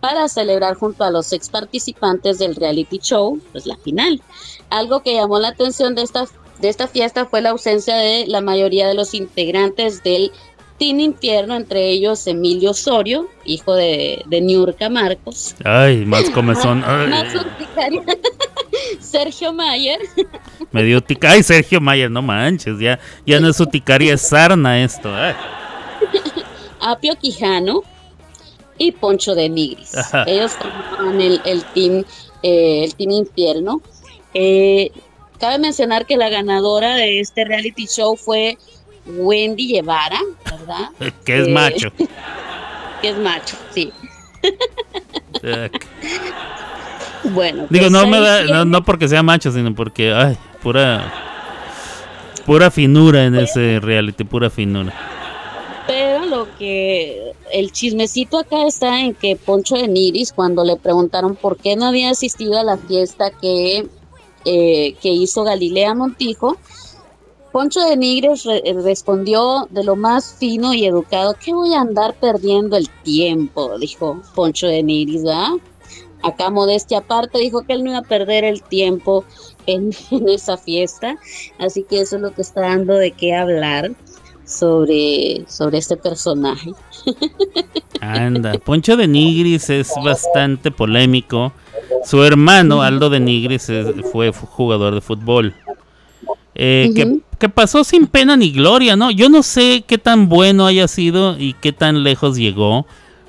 [0.00, 4.22] para celebrar junto a los ex participantes del reality show, pues la final.
[4.70, 6.24] Algo que llamó la atención de esta,
[6.60, 10.30] de esta fiesta fue la ausencia de la mayoría de los integrantes del
[10.78, 16.82] Team Infierno, entre ellos Emilio Osorio, hijo de, de Niurka Marcos, Ay, más comezón.
[16.86, 17.12] Ay,
[19.00, 19.98] Sergio Mayer,
[20.72, 21.32] me dio tica.
[21.32, 22.78] Ay, Sergio Mayer, no manches.
[22.78, 25.14] Ya, ya no es uticaria, es sarna esto.
[25.14, 25.34] ay.
[26.80, 27.82] Apio Quijano
[28.78, 29.94] y Poncho de Nigris.
[29.94, 30.24] Ajá.
[30.26, 32.04] Ellos formaban el, el team,
[32.42, 33.82] eh, el team Infierno.
[34.32, 34.90] Eh,
[35.40, 38.58] cabe mencionar que la ganadora de este reality show fue
[39.06, 40.90] Wendy Guevara, ¿verdad?
[41.24, 41.92] Que es Eh, macho.
[43.02, 43.92] Que es macho, sí.
[47.22, 51.12] Bueno, Digo, pues no me da, no, porque sea macho, sino porque, ay, pura,
[52.46, 54.92] pura finura en ese reality, pura finura.
[55.86, 61.36] Pero lo que el chismecito acá está en que Poncho de Nigris, cuando le preguntaron
[61.36, 63.86] por qué no había asistido a la fiesta que,
[64.44, 66.56] eh, que hizo Galilea Montijo,
[67.52, 71.80] Poncho de Nigris re- eh, respondió de lo más fino y educado, que voy a
[71.80, 75.54] andar perdiendo el tiempo, dijo Poncho de Nigris, ¿verdad?
[76.22, 79.24] Acá modestia aparte dijo que él no iba a perder el tiempo
[79.66, 81.16] en, en esa fiesta,
[81.58, 83.90] así que eso es lo que está dando de qué hablar
[84.44, 86.72] sobre, sobre este personaje.
[88.00, 91.52] Anda, Poncho de Nigris es bastante polémico.
[92.04, 93.70] Su hermano, Aldo de Nigris,
[94.12, 95.54] fue fu- jugador de fútbol.
[96.54, 99.10] Eh, que, pasó sin pena ni gloria, ¿no?
[99.10, 102.86] Yo no sé qué tan bueno haya sido y qué tan lejos llegó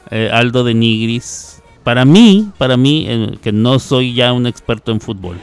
[0.10, 1.62] eh, Aldo de Nigris.
[1.84, 5.38] Para mí, para mí, eh, que no soy ya un experto en fútbol.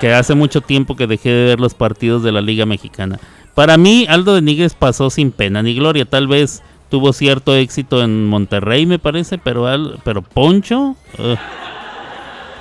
[0.00, 3.18] Que hace mucho tiempo que dejé de ver los partidos de la Liga Mexicana.
[3.54, 6.04] Para mí, Aldo de Nigris pasó sin pena ni gloria.
[6.04, 10.94] Tal vez tuvo cierto éxito en Monterrey, me parece, pero, Al- pero Poncho.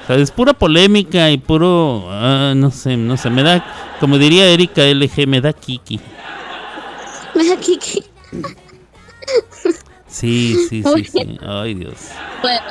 [0.06, 2.06] O sea, es pura polémica y puro.
[2.12, 3.30] ah, no sé, no sé.
[3.30, 3.66] Me da,
[4.00, 6.00] como diría Erika LG, me da kiki.
[7.54, 8.04] Aquí que-
[10.08, 11.40] Sí, sí, sí, sí.
[11.46, 11.96] Ay, Dios.
[12.42, 12.62] Bueno,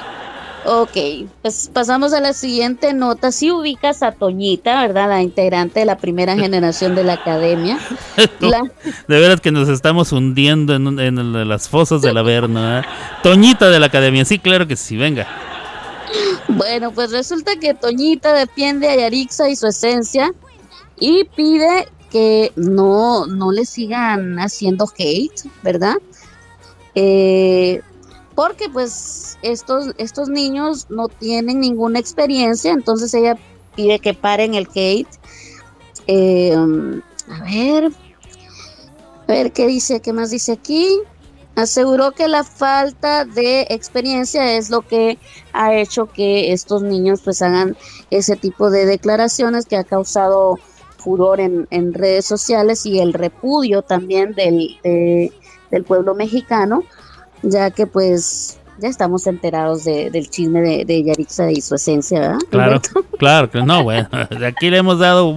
[0.65, 3.33] ok, pues pasamos a la siguiente nota.
[3.33, 5.09] Si ubicas a Toñita, ¿verdad?
[5.09, 7.79] La integrante de la primera generación de la academia.
[8.41, 8.63] La-
[9.09, 12.79] De veras que nos estamos hundiendo en, en las fosas del Averno.
[12.79, 12.83] ¿eh?
[13.23, 15.27] Toñita de la academia, sí, claro que sí, venga.
[16.49, 20.33] Bueno, pues resulta que Toñita defiende a Yarixa y su esencia
[20.99, 25.97] y pide que no, no le sigan haciendo hate, ¿verdad?
[26.95, 27.83] Eh,
[28.35, 33.37] porque pues estos, estos niños no tienen ninguna experiencia, entonces ella
[33.75, 35.09] pide que paren el hate.
[36.07, 37.91] Eh, a ver,
[39.27, 41.01] a ver qué dice, qué más dice aquí.
[41.57, 45.19] Aseguró que la falta de experiencia es lo que
[45.53, 47.77] ha hecho que estos niños pues hagan
[48.11, 50.59] ese tipo de declaraciones que ha causado
[50.99, 55.33] furor en, en redes sociales y el repudio también del, de-
[55.71, 56.83] del pueblo mexicano,
[57.43, 62.19] ya que pues ya estamos enterados de- del chisme de, de Yarixa y su esencia,
[62.21, 62.39] ¿verdad?
[62.51, 62.81] Claro,
[63.19, 64.09] claro que no, bueno.
[64.47, 65.37] Aquí le hemos dado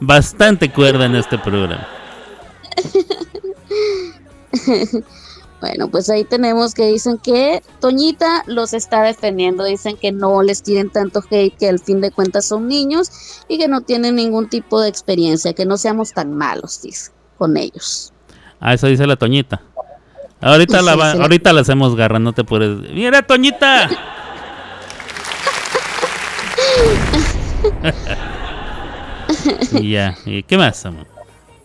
[0.00, 1.88] bastante cuerda en este programa.
[5.68, 10.62] Bueno, pues ahí tenemos que dicen que Toñita los está defendiendo, dicen que no les
[10.62, 13.10] tiren tanto hate, que al fin de cuentas son niños
[13.48, 17.56] y que no tienen ningún tipo de experiencia, que no seamos tan malos, dice, con
[17.56, 18.12] ellos.
[18.60, 19.60] Ah, eso dice la Toñita.
[20.40, 21.18] Ahorita, la, Sí, va- sí.
[21.20, 22.88] ahorita la hacemos garra, no te puedes.
[22.92, 23.90] ¡Mira, Toñita!
[29.72, 31.06] y ya, ¿y qué más, amor?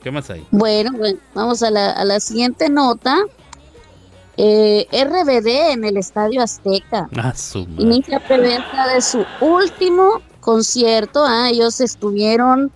[0.04, 0.46] ¿Qué más hay?
[0.52, 3.18] Bueno, bueno, vamos a la, a la siguiente nota.
[4.44, 7.08] Eh, RBD en el Estadio Azteca.
[7.16, 7.32] Ah.
[7.78, 11.24] Inicia preventa de su último concierto.
[11.24, 12.72] ah, Ellos estuvieron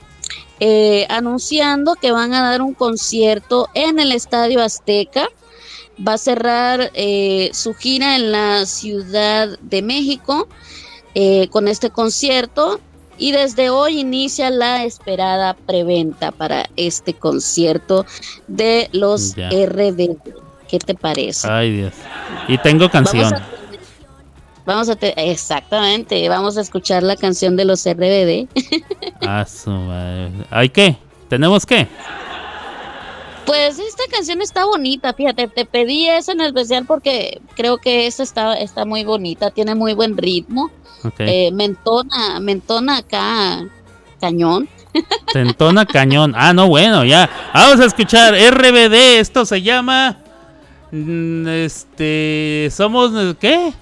[0.59, 5.27] eh, anunciando que van a dar un concierto en el Estadio Azteca.
[6.07, 10.47] Va a cerrar eh, su gira en la Ciudad de México
[11.15, 12.79] eh, con este concierto.
[13.17, 18.05] Y desde hoy inicia la esperada preventa para este concierto
[18.47, 19.33] de los.
[19.35, 20.44] RBD.
[20.67, 21.47] ¿Qué te parece?
[21.49, 21.93] Ay, Dios.
[22.47, 23.31] Y tengo canción.
[23.31, 23.45] Vamos a,
[24.65, 28.47] vamos a te- exactamente, vamos a escuchar la canción de los RBD.
[29.27, 30.31] Ah, su madre.
[30.51, 30.97] ¿Hay qué?
[31.29, 31.87] ¿Tenemos qué?
[33.45, 38.23] Pues esta canción está bonita, fíjate, te pedí esa en especial porque creo que esta
[38.23, 40.71] está, está muy bonita, tiene muy buen ritmo,
[41.19, 43.63] eh, mentona, mentona acá,
[44.19, 44.67] cañón.
[45.33, 46.33] Tentona Cañón.
[46.37, 47.29] Ah, no, bueno, ya.
[47.53, 49.19] Vamos a escuchar RBD.
[49.19, 50.19] Esto se llama.
[50.95, 52.69] Mm, Este.
[52.71, 53.11] Somos.
[53.39, 53.73] ¿Qué?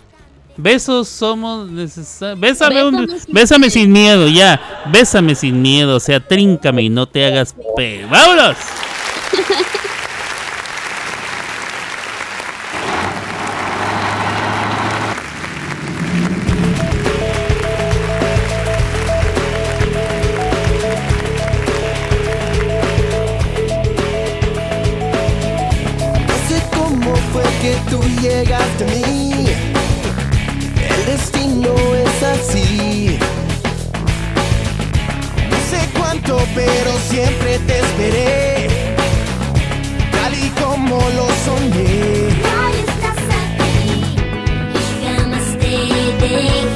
[0.55, 2.39] Besos somos necesarios.
[2.39, 4.84] Bésame, un- Bésame sin bésame sin miedo, ya.
[4.91, 5.95] Bésame sin miedo.
[5.95, 8.05] O sea, tríncame y no te hagas pe.
[8.05, 8.55] ¡Vámonos!
[27.64, 29.45] que tú llegaste a mí.
[30.95, 33.18] El destino es así.
[35.49, 38.68] No sé cuánto, pero siempre te esperé.
[40.11, 41.93] Tal y como lo soñé.
[42.59, 43.86] Hoy estás aquí
[44.76, 45.72] y jamás te
[46.20, 46.72] dejaré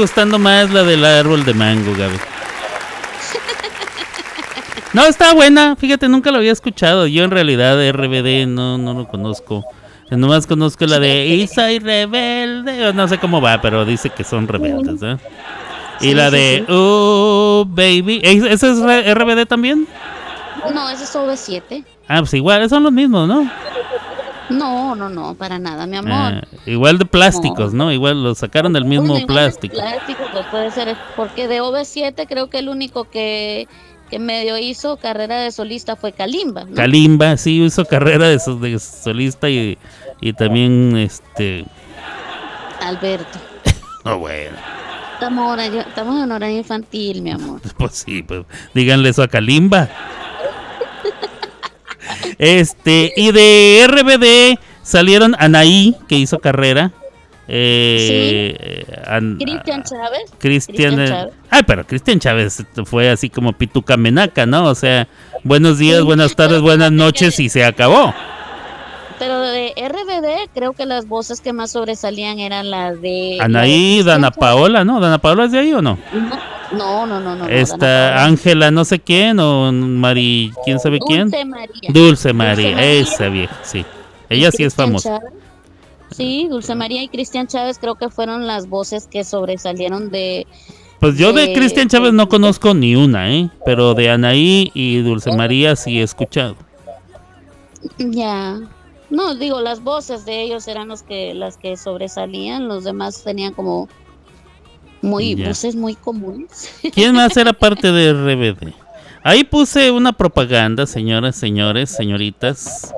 [0.00, 2.16] gustando más la del árbol de mango, Gaby.
[4.92, 5.76] No, está buena.
[5.76, 7.06] Fíjate, nunca lo había escuchado.
[7.06, 9.64] Yo en realidad RBD no, no lo conozco.
[10.10, 12.92] Nomás conozco la de Y soy rebelde.
[12.92, 15.16] No sé cómo va, pero dice que son rebeldes, ¿eh?
[16.00, 16.64] Y la de.
[16.68, 18.20] Oh Baby.
[18.24, 18.78] ¿Es- ¿Ese es
[19.14, 19.86] RBD también?
[20.74, 21.84] No, ese es OV7.
[22.08, 23.48] Ah, pues igual, son los mismos, ¿no?
[24.50, 26.12] No, no, no, para nada, mi amor.
[26.12, 27.92] Ah, igual de plásticos, ¿no?
[27.92, 29.74] Igual lo sacaron del mismo plástico.
[29.76, 33.68] plástico, pues puede ser, porque de OV7 creo que el único que,
[34.10, 36.64] que medio hizo carrera de solista fue Kalimba.
[36.64, 36.74] ¿no?
[36.74, 39.78] Kalimba, sí, hizo carrera de, so- de solista y,
[40.20, 41.64] y también, este...
[42.82, 43.38] Alberto.
[44.04, 44.56] No, bueno,
[45.14, 47.60] Estamos, ahora- estamos en horario infantil, mi amor.
[47.76, 49.90] pues sí, pues díganle eso a Kalimba.
[52.38, 56.92] Este, y de RBD salieron Anaí, que hizo carrera.
[57.52, 60.22] Eh, eh, An- Cristian Chávez.
[60.38, 61.00] Cristian.
[61.00, 61.30] Eh.
[61.50, 64.64] Ah, pero Cristian Chávez fue así como Pituca Menaca, ¿no?
[64.66, 65.08] O sea,
[65.42, 68.14] buenos días, buenas tardes, buenas noches y se acabó.
[69.18, 73.36] Pero de RBD creo que las voces que más sobresalían eran las de...
[73.40, 75.00] Anaí, la de Dana Paola, ¿no?
[75.00, 75.98] ¿Dana Paola es de ahí o no?
[76.12, 76.38] No,
[76.72, 77.36] no, no, no.
[77.36, 78.24] no, Esta.
[78.24, 81.30] Ángela no sé quién o Mari, ¿quién sabe quién?
[81.30, 81.90] Dulce María.
[81.92, 83.84] Dulce María, esa vieja, sí.
[84.28, 85.18] Ella sí es famosa.
[85.18, 85.32] Chávez.
[86.10, 90.46] Sí, Dulce María y Cristian Chávez creo que fueron las voces que sobresalieron de...
[90.98, 93.48] Pues yo de de- Cristian Chávez no conozco ni una, ¿eh?
[93.64, 96.56] Pero de Anaí y Dulce María sí he escuchado.
[97.98, 98.58] Ya.
[99.08, 103.54] No, digo, las voces de ellos eran los que, las que sobresalían, los demás tenían
[103.54, 103.88] como
[105.02, 105.48] muy, Ya.
[105.48, 106.70] voces muy comunes.
[106.94, 108.72] ¿Quién más era parte de RBD?
[109.22, 112.94] Ahí puse una propaganda, señoras, señores, señoritas,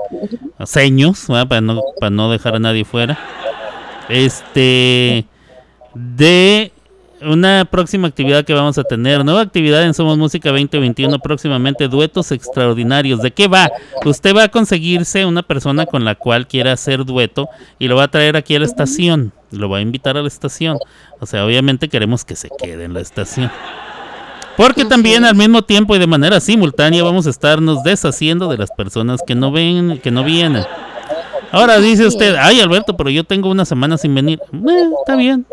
[0.65, 1.49] seños, ¿verdad?
[1.49, 3.19] para no, para no dejar a nadie fuera.
[4.09, 5.27] Este,
[5.95, 6.73] de
[7.24, 9.24] una próxima actividad que vamos a tener.
[9.24, 13.20] Nueva actividad en Somos Música 2021, próximamente duetos extraordinarios.
[13.23, 13.70] ¿De qué va?
[14.05, 18.05] Usted va a conseguirse una persona con la cual quiera hacer dueto y lo va
[18.05, 19.32] a traer aquí a la estación.
[19.51, 20.78] Lo va a invitar a la estación.
[21.20, 23.51] O sea, obviamente queremos que se quede en la estación.
[24.57, 28.70] Porque también al mismo tiempo y de manera simultánea vamos a estarnos deshaciendo de las
[28.70, 30.65] personas que no ven, que no vienen.
[31.51, 34.40] Ahora dice usted, ay Alberto, pero yo tengo una semana sin venir.
[34.53, 35.47] Eh, está bien.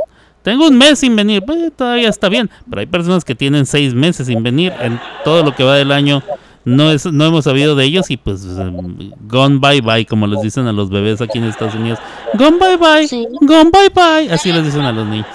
[0.44, 2.50] Tengo un mes sin venir, pues todavía está bien.
[2.70, 4.74] Pero hay personas que tienen seis meses sin venir.
[4.80, 6.24] En todo lo que va del año
[6.66, 10.42] no es, no hemos sabido de ellos y pues em, gone bye bye, como les
[10.42, 12.00] dicen a los bebés aquí en Estados Unidos.
[12.36, 13.28] Gone bye bye, Sí.
[13.42, 14.32] gone bye bye.
[14.32, 15.28] Así les dicen a los niños.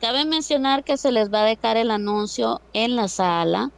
[0.00, 3.70] Cabe mencionar que se les va a dejar el anuncio en la sala.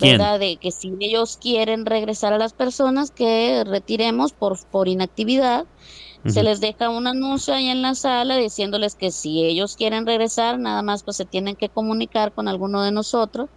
[0.00, 0.38] ¿verdad?
[0.38, 5.64] De que si ellos quieren regresar a las personas que retiremos por, por inactividad,
[6.26, 10.58] se les deja un anuncio ahí en la sala diciéndoles que si ellos quieren regresar,
[10.58, 13.48] nada más pues se tienen que comunicar con alguno de nosotros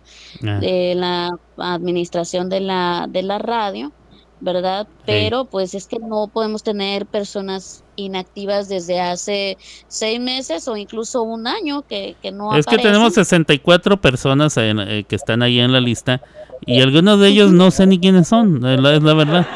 [0.45, 0.59] Ah.
[0.59, 3.91] de la administración de la, de la radio,
[4.39, 4.87] ¿verdad?
[5.05, 9.57] Pero pues es que no podemos tener personas inactivas desde hace
[9.87, 13.25] seis meses o incluso un año que, que no Es que tenemos aparecen.
[13.25, 16.21] 64 personas en- eh, que están ahí en la lista
[16.65, 19.47] y algunos de ellos no sé ni quiénes son, es la, verdad.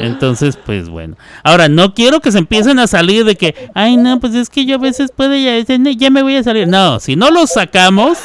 [0.00, 1.16] Entonces, pues bueno.
[1.44, 4.64] Ahora, no quiero que se empiecen a salir de que, ay, no, pues es que
[4.64, 6.66] yo a veces puedo ya, ya me voy a salir.
[6.66, 8.18] No, si no los sacamos,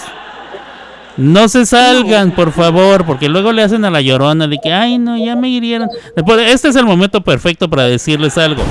[1.18, 4.98] no se salgan, por favor, porque luego le hacen a la llorona de que, ay,
[4.98, 5.90] no, ya me hirieron.
[6.16, 8.64] Después, este es el momento perfecto para decirles algo.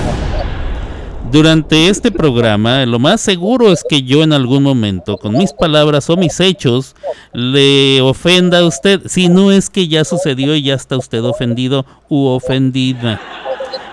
[1.32, 6.08] Durante este programa, lo más seguro es que yo en algún momento, con mis palabras
[6.08, 6.94] o mis hechos,
[7.32, 9.02] le ofenda a usted.
[9.06, 13.20] Si no es que ya sucedió y ya está usted ofendido u ofendida.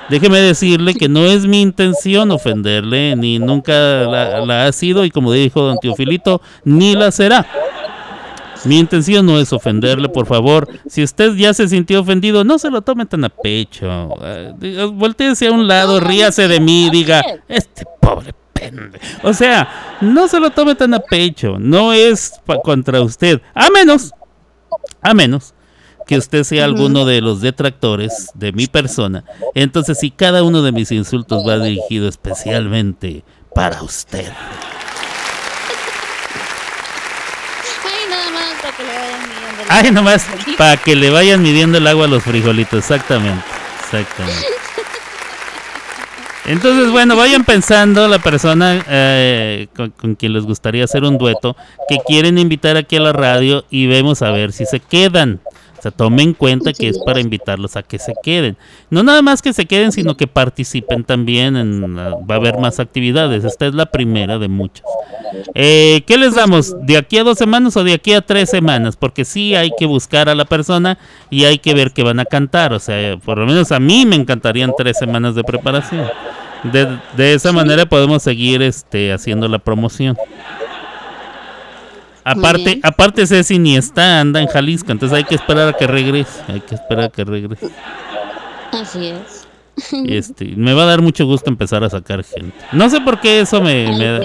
[0.09, 5.09] Déjeme decirle que no es mi intención ofenderle, ni nunca la, la ha sido, y
[5.09, 7.47] como dijo don Teofilito, ni la será.
[8.65, 10.67] Mi intención no es ofenderle, por favor.
[10.87, 14.09] Si usted ya se sintió ofendido, no se lo tome tan a pecho.
[14.23, 17.65] Eh, diga, voltéese a un lado, ríase de mí, diga, es.
[17.65, 18.33] este pobre.
[19.23, 21.57] O sea, no se lo tome tan a pecho.
[21.59, 22.33] No es
[22.63, 23.41] contra usted.
[23.53, 24.11] A menos,
[25.01, 25.53] a menos
[26.07, 29.23] que usted sea alguno de los detractores de mi persona.
[29.55, 33.23] Entonces, si cada uno de mis insultos va dirigido especialmente
[33.55, 34.31] para usted.
[37.83, 40.25] Ay, nada más para que le vayan midiendo el Ay, nomás
[40.57, 43.43] para que le vayan midiendo el agua a los frijolitos, exactamente.
[43.83, 44.47] Exactamente.
[46.45, 51.55] Entonces, bueno, vayan pensando la persona eh, con, con quien les gustaría hacer un dueto,
[51.87, 55.39] que quieren invitar aquí a la radio y vemos a ver si se quedan.
[55.81, 58.55] O sea, tomen en cuenta que es para invitarlos a que se queden.
[58.91, 61.55] No nada más que se queden, sino que participen también.
[61.57, 63.43] En, la- va a haber más actividades.
[63.43, 64.85] Esta es la primera de muchas.
[65.55, 66.75] Eh, ¿Qué les damos?
[66.85, 68.95] ¿De aquí a dos semanas o de aquí a tres semanas?
[68.95, 70.99] Porque sí hay que buscar a la persona
[71.31, 72.73] y hay que ver qué van a cantar.
[72.73, 76.05] O sea, por lo menos a mí me encantarían tres semanas de preparación.
[76.71, 80.15] De, de esa manera podemos seguir este, haciendo la promoción.
[82.23, 86.41] Aparte, aparte Ceci ni está, anda en Jalisco, entonces hay que esperar a que regrese,
[86.47, 87.69] hay que esperar a que regrese.
[88.71, 89.47] Así es.
[90.05, 92.53] Este, me va a dar mucho gusto empezar a sacar gente.
[92.73, 94.19] No sé por qué eso me, da-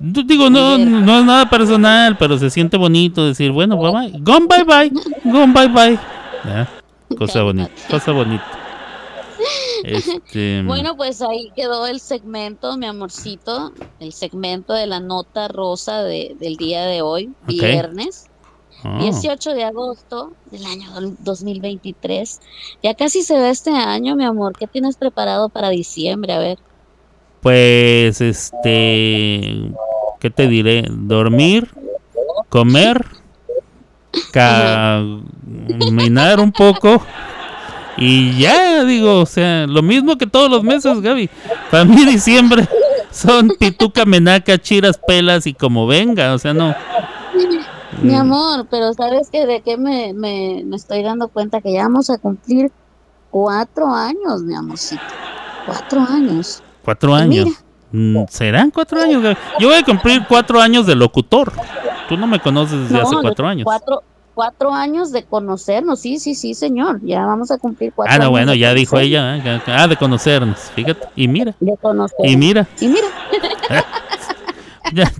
[0.00, 4.46] Digo, no, no es nada personal, pero se siente bonito decir, bueno, bye bye, gone
[4.48, 4.90] bye bye,
[5.24, 5.98] gone bye bye.
[7.16, 8.44] Cosa bonita, cosa bonita.
[9.84, 16.02] Este, Bueno, pues ahí quedó el segmento, mi amorcito, el segmento de la nota rosa
[16.02, 18.26] de- del día de hoy, viernes,
[18.84, 22.40] oh, 18 de agosto del año do- 2023.
[22.82, 24.54] Ya casi se va este año, mi amor.
[24.58, 26.32] ¿Qué tienes preparado para diciembre?
[26.32, 26.58] A ver.
[27.40, 29.72] Pues, este,
[30.20, 30.84] ¿qué te diré?
[30.90, 31.70] Dormir,
[32.48, 33.04] comer,
[34.32, 37.02] caminar un poco
[37.96, 41.30] y ya, digo, o sea, lo mismo que todos los meses, Gaby.
[41.70, 42.68] Para mí diciembre
[43.10, 46.74] son pituca, menaca, chiras, pelas y como venga, o sea, no.
[48.02, 51.60] Mi amor, pero ¿sabes que de qué me, me, me estoy dando cuenta?
[51.60, 52.70] Que ya vamos a cumplir
[53.30, 55.02] cuatro años, mi amorcito.
[55.64, 56.62] Cuatro años.
[56.84, 57.48] Cuatro años.
[57.92, 59.36] Mm, ¿Serán cuatro años?
[59.58, 61.52] Yo voy a cumplir cuatro años de locutor.
[62.08, 63.64] Tú no me conoces desde No, hace cuatro años.
[63.64, 64.02] Cuatro,
[64.36, 67.00] cuatro años de conocernos, sí, sí, sí, señor.
[67.02, 69.38] Ya vamos a cumplir cuatro Ah, no, años bueno, ya dijo ella.
[69.38, 69.60] ¿eh?
[69.66, 70.58] Ah, de conocernos.
[70.74, 71.08] Fíjate.
[71.16, 71.54] Y mira.
[71.58, 72.30] De conocernos.
[72.32, 72.68] Y mira.
[72.80, 73.08] Y mira.
[74.92, 75.10] Ya,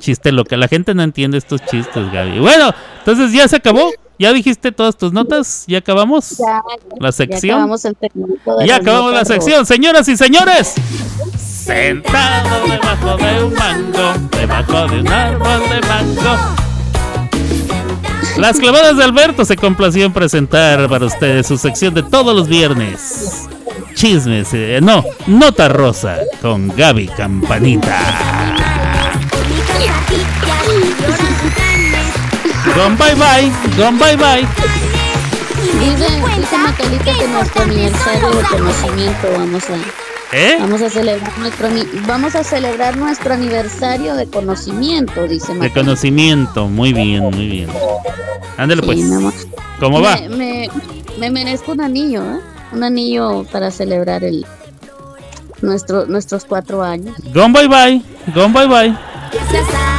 [0.00, 0.56] chiste loca.
[0.56, 2.38] La gente no entiende estos chistes, Gaby.
[2.38, 2.70] Bueno,
[3.00, 3.90] entonces ya se acabó.
[4.18, 5.64] ¿Ya dijiste todas tus notas?
[5.66, 6.38] ¿Ya acabamos?
[6.38, 6.62] Ya,
[6.98, 7.56] La ya sección.
[7.56, 10.74] acabamos el segmento de Ya acabamos la sección, señoras y señores.
[11.38, 16.69] Sentado debajo de un mango, debajo de un árbol de mango.
[18.40, 22.48] Las clavadas de Alberto se complació en presentar para ustedes su sección de todos los
[22.48, 23.46] viernes.
[23.94, 27.98] Chismes, eh, no, nota rosa con Gaby Campanita.
[32.74, 34.48] Gon bye bye, gon bye bye.
[35.78, 36.08] Dice,
[36.38, 40.56] dice Macalita que nuestro aniversario de conocimiento vamos a, ¿Eh?
[40.60, 41.68] vamos a celebrar nuestro
[42.06, 45.80] vamos a celebrar nuestro aniversario de conocimiento, dice De Macalita.
[45.80, 47.68] conocimiento, muy bien, muy bien.
[48.56, 48.98] Ándale pues.
[49.00, 49.48] Sí.
[49.80, 50.16] ¿Cómo va?
[50.16, 50.70] Me, me,
[51.18, 52.40] me merezco un anillo, ¿eh?
[52.72, 54.46] Un anillo para celebrar el
[55.62, 57.16] nuestro, nuestros cuatro años.
[57.34, 58.02] Gon bye bye,
[58.34, 59.89] gon bye bye.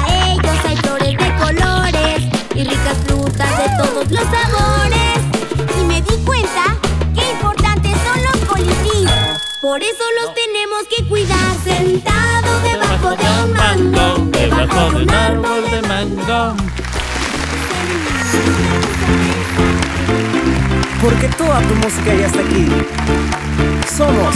[9.82, 15.72] Por eso los tenemos que cuidar sentado debajo de un mango, debajo de un árbol
[15.72, 16.56] de mango.
[21.02, 22.68] Porque toda tu música ya está aquí.
[23.98, 24.36] Somos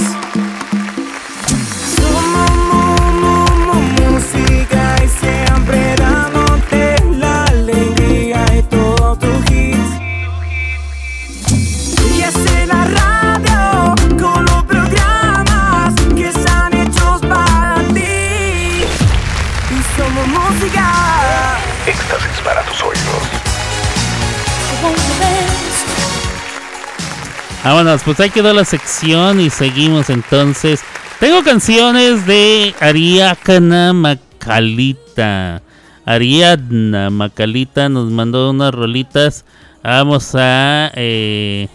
[27.66, 30.84] Vámonos, pues ahí quedó la sección y seguimos entonces.
[31.20, 35.64] Tengo canciones de Ariadna Macalita.
[36.06, 39.46] Ariadna Macalita nos mandó unas rolitas.
[39.82, 41.68] Vamos a eh,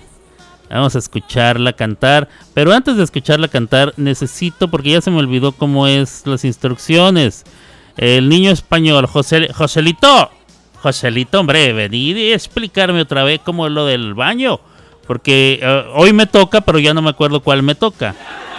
[0.71, 2.29] vamos a escucharla cantar.
[2.55, 7.45] Pero antes de escucharla cantar, necesito, porque ya se me olvidó cómo es las instrucciones.
[7.97, 10.31] El niño español, José, Joselito.
[10.83, 14.61] Joselito, hombre, venid y explicarme otra vez cómo es lo del baño.
[15.11, 18.15] Porque eh, hoy me toca, pero ya no me acuerdo cuál me toca.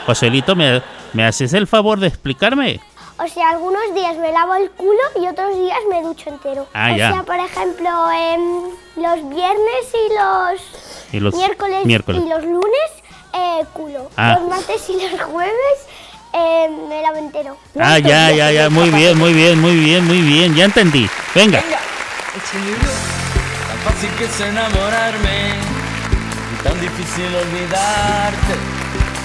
[0.06, 0.82] Joselito, ¿me,
[1.14, 2.82] ¿me haces el favor de explicarme?
[3.18, 6.68] O sea, algunos días me lavo el culo y otros días me ducho entero.
[6.73, 7.14] Ah, o ya.
[7.14, 8.64] sea, por ejemplo, em,
[8.98, 10.61] los viernes y los,
[11.14, 12.22] Y los miércoles, miércoles.
[12.22, 12.90] y los lunes,
[13.32, 14.10] eh, culo.
[14.18, 14.36] Ah.
[14.38, 15.78] Los martes y los jueves
[16.34, 17.56] em, me lavo entero.
[17.80, 21.10] Ah, ya, ya, ya, muy bien, muy bien, muy bien, muy bien, ya entendí.
[21.34, 21.61] Venga.
[21.61, 21.78] Tan
[23.86, 25.81] fácil que es enamorarme
[26.63, 28.53] tan difícil olvidarte.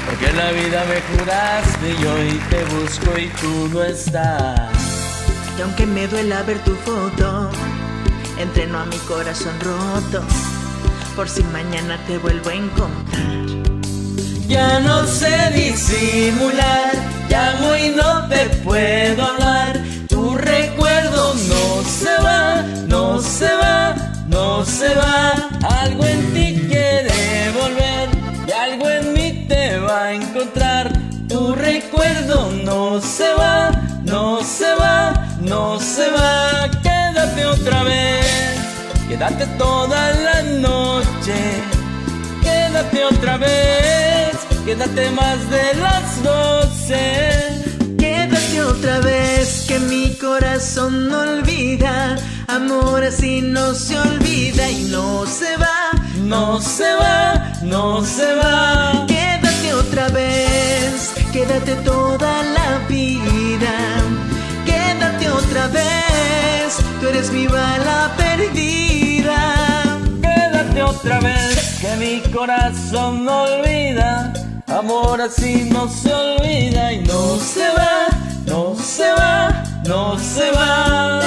[0.07, 4.71] Porque en la vida me juraste y hoy te busco y tú no estás.
[5.59, 7.51] Y aunque me duela ver tu foto,
[8.39, 10.23] entreno a mi corazón roto.
[11.17, 13.47] Por si mañana te vuelvo a encontrar.
[14.47, 16.93] Ya no sé disimular,
[17.29, 19.81] llamo y no te puedo hablar.
[20.09, 23.97] Tu recuerdo no se va, no se va,
[24.29, 25.33] no se va.
[25.83, 27.16] Algo en ti quiere
[32.77, 33.71] no se va,
[34.05, 34.97] no se va,
[35.41, 36.71] no se va.
[36.87, 38.27] Quédate otra vez,
[39.09, 40.39] quédate toda la
[40.69, 41.39] noche.
[42.47, 44.33] Quédate otra vez,
[44.67, 47.05] quédate más de las doce.
[47.99, 52.17] Quédate otra vez que mi corazón no olvida.
[52.47, 55.79] Amor así no se olvida y no se va.
[56.35, 59.07] No se va, no se va.
[59.07, 63.75] Quédate otra vez, quédate toda la vida.
[64.65, 69.39] Quédate otra vez, tú eres mi bala perdida.
[70.23, 74.33] Quédate otra vez, que mi corazón no olvida.
[74.67, 78.09] Amor así no se olvida y no se va,
[78.47, 81.27] no se va, no se va.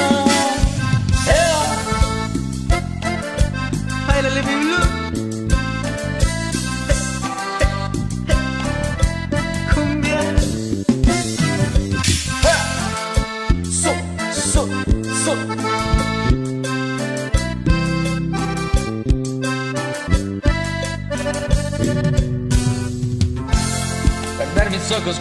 [4.31, 4.78] Mi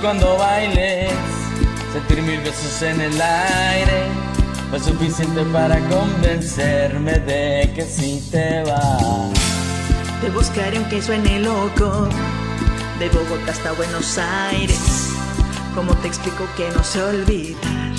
[0.01, 1.13] cuando bailes,
[1.93, 4.09] sentir mil besos en el aire,
[4.71, 9.33] fue suficiente para convencerme de que sí te vas.
[10.21, 12.09] Te buscaré aunque suene loco,
[12.99, 15.09] de Bogotá hasta Buenos Aires.
[15.75, 17.93] ¿Cómo te explico que no sé olvidar?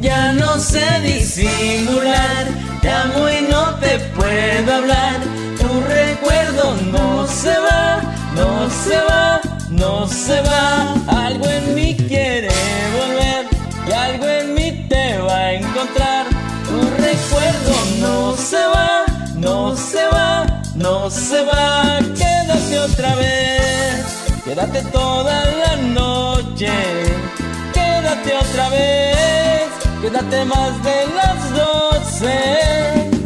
[0.00, 2.46] Ya no sé disimular,
[2.82, 5.20] te amo y no te puedo hablar.
[5.58, 8.02] Tu recuerdo no se va,
[8.34, 9.39] no se va,
[9.80, 10.94] no se va.
[11.26, 12.50] Algo en mí quiere
[12.98, 13.48] volver
[13.88, 16.26] y algo en mí te va a encontrar.
[16.68, 16.78] Tu
[17.08, 19.04] recuerdo no se va,
[19.36, 21.98] no se va, no se va.
[22.20, 24.04] Quédate otra vez,
[24.44, 26.72] quédate toda la noche.
[27.72, 29.68] Quédate otra vez,
[30.02, 32.38] quédate más de las doce.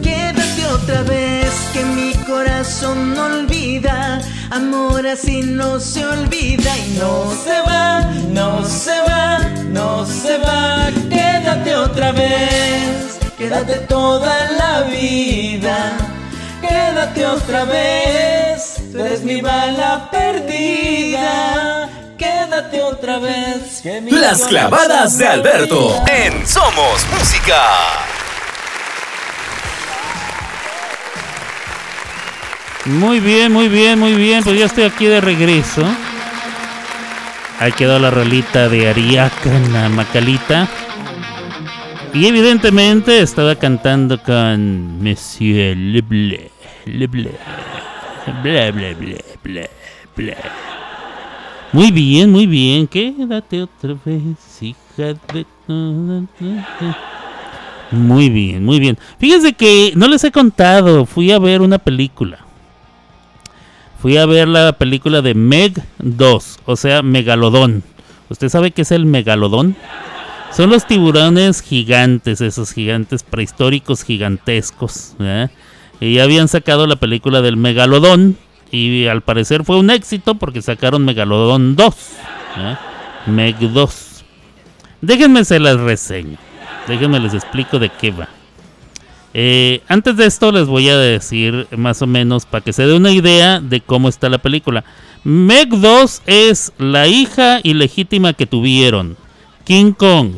[0.02, 4.20] Quédate otra vez que mi corazón no olvida.
[4.50, 8.00] Amor así no se olvida y no se va,
[8.30, 9.38] no se va,
[9.68, 10.90] no se va.
[11.08, 15.96] Quédate otra vez, quédate toda la vida.
[16.60, 21.88] Quédate otra vez, tú eres mi bala perdida.
[22.16, 23.80] Quédate otra vez.
[23.82, 28.13] que Las clavadas de Alberto en Somos Música.
[32.86, 34.43] Muy bien, muy bien, muy bien.
[34.44, 35.82] Pues ya estoy aquí de regreso.
[37.59, 40.69] Ahí quedó la rolita de Ariacana Macalita.
[42.12, 46.51] Y evidentemente estaba cantando con Monsieur Leble.
[46.85, 47.31] Leble.
[48.43, 49.66] Bla, bla, bla, bla,
[50.15, 50.36] bla.
[51.73, 52.86] Muy bien, muy bien.
[52.86, 55.47] Quédate otra vez, hija de...
[57.90, 58.98] Muy bien, muy bien.
[59.19, 61.06] Fíjense que no les he contado.
[61.06, 62.43] Fui a ver una película.
[64.05, 67.82] Fui a ver la película de Meg 2, o sea, Megalodón.
[68.28, 69.76] ¿Usted sabe qué es el Megalodón?
[70.52, 75.14] Son los tiburones gigantes, esos gigantes prehistóricos gigantescos.
[75.18, 75.51] ¿verdad?
[76.01, 78.36] Y habían sacado la película del Megalodón.
[78.70, 81.94] Y al parecer fue un éxito porque sacaron Megalodón 2.
[82.56, 82.81] ¿verdad?
[83.24, 84.24] Meg 2.
[85.01, 86.36] Déjenme se las reseño.
[86.89, 88.28] Déjenme les explico de qué va.
[89.36, 92.94] Eh, antes de esto les voy a decir más o menos para que se dé
[92.94, 94.85] una idea de cómo está la película.
[95.24, 99.16] Meg 2 es la hija ilegítima que tuvieron
[99.65, 100.35] King Kong,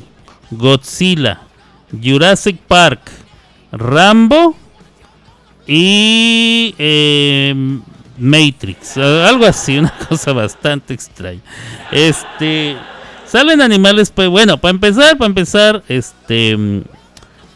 [0.50, 1.42] Godzilla,
[2.02, 3.10] Jurassic Park,
[3.70, 4.56] Rambo
[5.66, 7.54] y eh,
[8.16, 8.96] Matrix.
[8.96, 11.42] Algo así, una cosa bastante extraña.
[11.92, 12.76] Este...
[13.26, 16.84] Salen animales, pues bueno, para empezar, para empezar, este...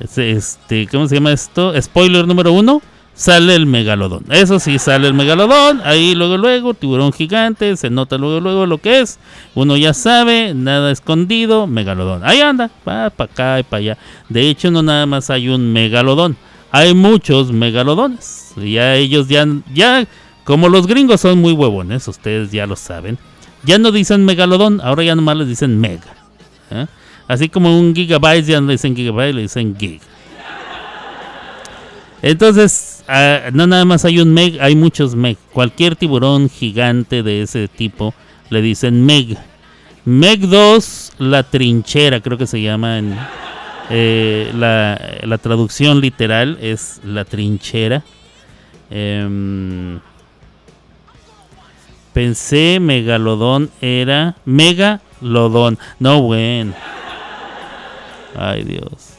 [0.01, 1.73] este, ¿cómo se llama esto?
[1.81, 2.83] Spoiler número uno.
[3.13, 4.25] Sale el megalodón.
[4.31, 5.83] Eso sí, sale el megalodón.
[5.85, 7.77] Ahí luego, luego, tiburón gigante.
[7.77, 9.19] Se nota luego, luego lo que es.
[9.55, 11.67] Uno ya sabe, nada escondido.
[11.67, 12.23] Megalodón.
[12.25, 13.99] Ahí anda, va para acá y para allá.
[14.31, 16.37] De hecho, no nada más hay un megalodón.
[16.71, 18.55] Hay muchos megalodones.
[18.57, 20.07] Ya ellos ya, ya,
[20.45, 23.19] como los gringos son muy huevones, ustedes ya lo saben.
[23.65, 26.15] Ya no dicen megalodón, ahora ya nomás les dicen mega.
[26.71, 26.87] ¿eh?
[27.31, 30.01] Así como un gigabyte ya no le dicen gigabyte, le dicen gig.
[32.23, 35.37] Entonces, ah, no nada más hay un meg, hay muchos meg.
[35.53, 38.15] Cualquier tiburón gigante de ese tipo
[38.49, 39.39] le dicen meg.
[40.05, 43.17] Meg 2, la trinchera, creo que se llama en
[43.91, 48.03] eh, la, la traducción literal es la trinchera.
[48.91, 50.01] Em,
[52.13, 55.79] pensé megalodón era megalodón.
[56.01, 56.75] No, bueno.
[58.37, 59.15] Ay, Dios.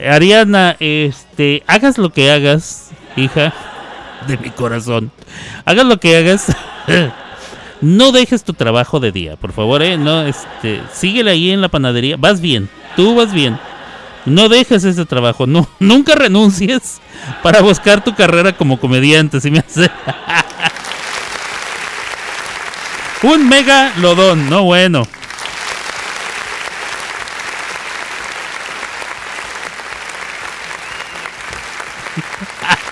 [0.00, 3.52] Ariana, este, hagas lo que hagas, hija
[4.26, 5.10] de mi corazón.
[5.64, 6.54] Hagas lo que hagas.
[7.80, 9.98] no dejes tu trabajo de día, por favor, eh.
[9.98, 12.16] No, este, síguele ahí en la panadería.
[12.16, 13.58] Vas bien, tú vas bien.
[14.24, 17.00] No dejes ese trabajo, no, nunca renuncies
[17.42, 19.90] para buscar tu carrera como comediante, si me hace.
[23.22, 25.06] Un mega lodón, no bueno.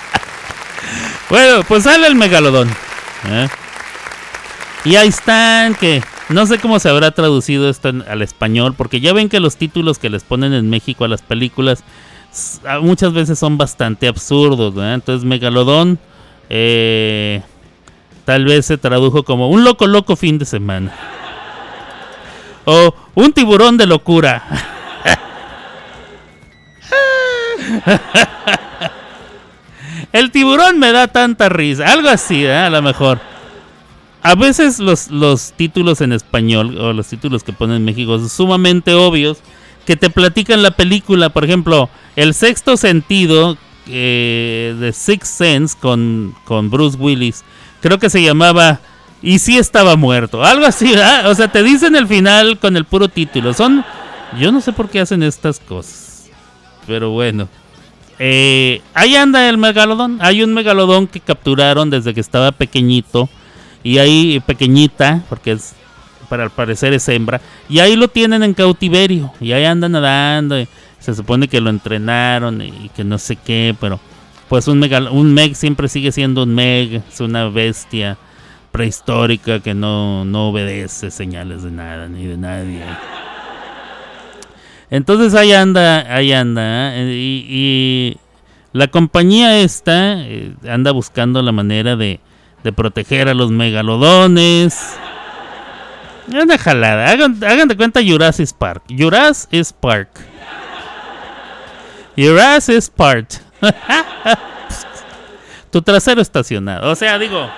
[1.28, 2.68] Bueno, pues sale el megalodón.
[3.28, 3.48] ¿eh?
[4.84, 9.12] Y ahí están, que no sé cómo se habrá traducido esto al español, porque ya
[9.12, 11.82] ven que los títulos que les ponen en México a las películas
[12.80, 14.74] muchas veces son bastante absurdos.
[14.74, 14.94] ¿verdad?
[14.94, 15.98] Entonces, megalodón
[16.48, 17.42] eh,
[18.24, 20.92] tal vez se tradujo como un loco loco fin de semana.
[22.66, 24.44] O un tiburón de locura.
[30.16, 31.92] El tiburón me da tanta risa.
[31.92, 32.56] Algo así, ¿eh?
[32.56, 33.20] a lo mejor.
[34.22, 38.30] a veces los, los títulos en español o los títulos que ponen en México son
[38.30, 39.38] sumamente obvios
[39.84, 41.28] que te platican la película.
[41.28, 47.44] Por ejemplo, El sexto sentido eh, de Sixth Sense con, con Bruce Willis.
[47.82, 48.80] Creo que se llamaba
[49.20, 50.42] Y si estaba muerto.
[50.42, 51.30] Algo así, ¿verdad?
[51.30, 53.52] O sea, te dicen el final con el puro título.
[53.52, 53.84] Son.
[54.40, 56.30] Yo no sé por qué hacen estas cosas.
[56.86, 57.48] Pero bueno.
[58.18, 60.18] Eh, ahí anda el megalodón.
[60.20, 63.28] Hay un megalodón que capturaron desde que estaba pequeñito.
[63.82, 65.74] Y ahí, pequeñita, porque es
[66.28, 67.40] para al parecer es hembra.
[67.68, 69.32] Y ahí lo tienen en cautiverio.
[69.40, 70.58] Y ahí anda nadando.
[70.58, 70.66] y
[70.98, 73.76] se supone que lo entrenaron y que no sé qué.
[73.80, 74.00] Pero
[74.48, 77.02] pues un, megal- un meg siempre sigue siendo un meg.
[77.12, 78.18] Es una bestia
[78.72, 82.82] prehistórica que no, no obedece señales de nada ni de nadie.
[84.90, 86.96] Entonces ahí anda, ahí anda.
[86.96, 87.12] ¿eh?
[87.12, 88.16] Y, y
[88.76, 92.20] la compañía esta eh, anda buscando la manera de,
[92.74, 94.98] proteger a los megalodones.
[96.28, 97.08] Es una jalada.
[97.08, 98.82] Hagan, hagan de cuenta Jurassic Park.
[98.90, 100.10] Jurassic Park.
[102.18, 103.28] Jurassic Park.
[105.70, 106.90] tu trasero estacionado.
[106.90, 107.48] O sea, digo.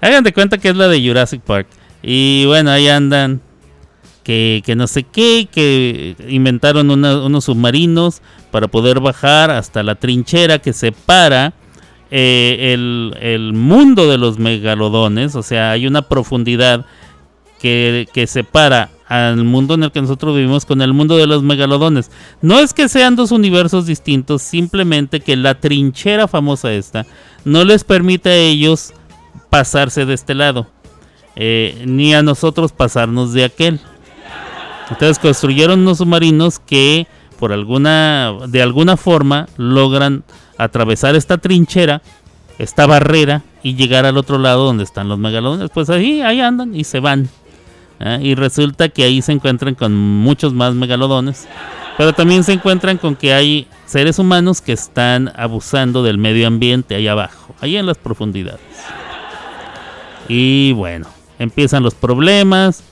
[0.00, 1.66] Hagan de cuenta que es la de Jurassic Park.
[2.02, 3.42] Y bueno, ahí andan.
[4.22, 5.48] Que, no sé qué.
[5.50, 11.54] Que inventaron unos submarinos para poder bajar hasta la trinchera que separa
[12.10, 15.34] eh, el, el mundo de los megalodones.
[15.34, 16.86] O sea, hay una profundidad
[17.60, 21.42] que, que separa al mundo en el que nosotros vivimos con el mundo de los
[21.42, 22.10] megalodones.
[22.40, 27.04] No es que sean dos universos distintos, simplemente que la trinchera famosa esta
[27.44, 28.94] no les permite a ellos
[29.50, 30.66] pasarse de este lado,
[31.36, 33.80] eh, ni a nosotros pasarnos de aquel.
[34.92, 37.06] Entonces construyeron unos submarinos que
[37.38, 40.22] por alguna de alguna forma logran
[40.58, 42.02] atravesar esta trinchera,
[42.58, 45.70] esta barrera y llegar al otro lado donde están los megalodones.
[45.72, 47.30] Pues ahí ahí andan y se van.
[48.00, 48.18] ¿ah?
[48.20, 51.48] Y resulta que ahí se encuentran con muchos más megalodones.
[51.96, 56.94] Pero también se encuentran con que hay seres humanos que están abusando del medio ambiente
[56.94, 58.60] ahí abajo, ahí en las profundidades.
[60.28, 61.06] Y bueno,
[61.38, 62.84] empiezan los problemas.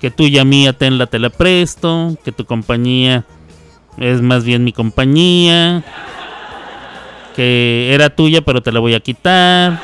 [0.00, 2.16] Que tuya mía tenla te la presto.
[2.24, 3.24] Que tu compañía
[3.98, 5.84] es más bien mi compañía.
[7.36, 9.80] Que era tuya pero te la voy a quitar.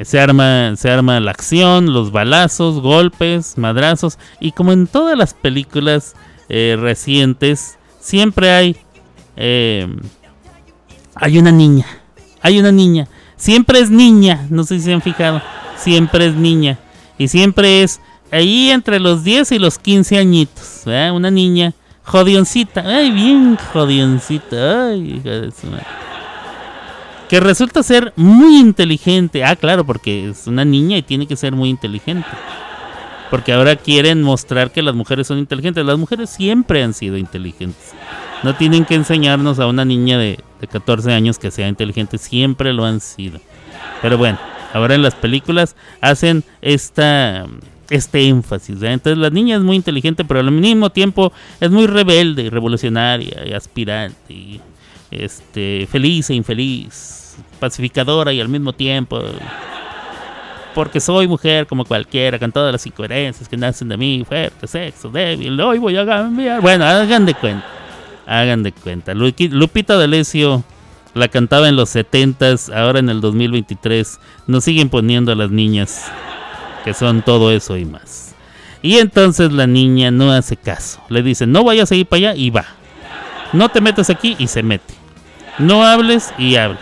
[0.00, 4.18] Se arma, se arma la acción, los balazos, golpes, madrazos.
[4.40, 6.16] Y como en todas las películas
[6.48, 8.76] eh, recientes, siempre hay.
[9.36, 9.86] eh,
[11.14, 11.86] hay una niña.
[12.40, 13.06] Hay una niña.
[13.36, 14.46] Siempre es niña.
[14.50, 15.40] No sé si se han fijado.
[15.76, 16.78] Siempre es niña.
[17.18, 18.00] Y siempre es
[18.32, 20.82] ahí entre los 10 y los 15 añitos.
[20.84, 21.14] ¿verdad?
[21.14, 21.72] Una niña
[22.04, 22.82] jodioncita.
[22.84, 24.88] Ay, bien jodioncita.
[24.88, 25.86] Ay, hija de su madre
[27.32, 29.42] que resulta ser muy inteligente.
[29.42, 32.28] Ah, claro, porque es una niña y tiene que ser muy inteligente.
[33.30, 35.82] Porque ahora quieren mostrar que las mujeres son inteligentes.
[35.82, 37.94] Las mujeres siempre han sido inteligentes.
[38.42, 42.18] No tienen que enseñarnos a una niña de, de 14 años que sea inteligente.
[42.18, 43.40] Siempre lo han sido.
[44.02, 44.38] Pero bueno,
[44.74, 47.46] ahora en las películas hacen esta
[47.90, 48.82] este énfasis.
[48.82, 53.46] Entonces la niña es muy inteligente, pero al mismo tiempo es muy rebelde y revolucionaria
[53.46, 54.60] y aspirante
[55.10, 59.20] este feliz e infeliz, pacificadora y al mismo tiempo
[60.74, 65.10] porque soy mujer como cualquiera, con todas las incoherencias que nacen de mí, fuerte, sexo,
[65.10, 66.60] débil, hoy voy a cambiar.
[66.60, 67.66] Bueno, hagan de cuenta,
[68.26, 69.14] hagan de cuenta.
[69.14, 70.64] Lupita D'Alessio
[71.14, 76.10] la cantaba en los 70s, ahora en el 2023 nos siguen poniendo a las niñas
[76.84, 78.34] que son todo eso y más.
[78.82, 81.00] Y entonces la niña no hace caso.
[81.08, 82.64] Le dicen, no vayas a ir para allá y va.
[83.52, 84.94] No te metas aquí y se mete.
[85.58, 86.80] No hables y habla.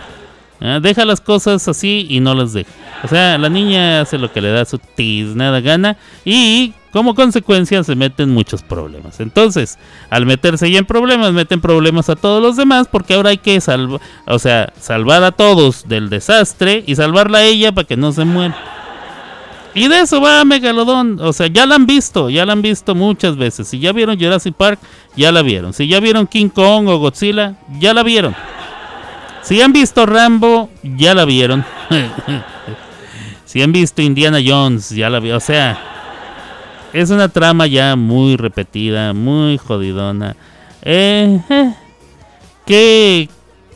[0.61, 2.71] Ah, Deja las cosas así y no las deja.
[3.03, 7.83] O sea, la niña hace lo que le da su tiznada gana y como consecuencia
[7.83, 9.21] se mete en muchos problemas.
[9.21, 9.79] Entonces,
[10.11, 13.61] al meterse ya en problemas, meten problemas a todos los demás porque ahora hay que
[13.61, 18.13] salvar, o sea, salvar a todos del desastre y salvarla a ella para que no
[18.13, 18.80] se muera.
[19.75, 21.19] Y de eso va Megalodón.
[21.21, 23.69] O sea, ya la han visto, ya la han visto muchas veces.
[23.69, 24.81] Si ya vieron Jurassic Park,
[25.17, 25.73] ya la vieron.
[25.73, 28.35] Si ya vieron King Kong o Godzilla, ya la vieron.
[29.43, 31.65] Si han visto Rambo, ya la vieron.
[33.45, 35.39] si han visto Indiana Jones, ya la vieron.
[35.39, 35.79] O sea,
[36.93, 40.37] es una trama ya muy repetida, muy jodidona.
[40.83, 41.75] Eh, eh,
[42.67, 43.29] ¿qué,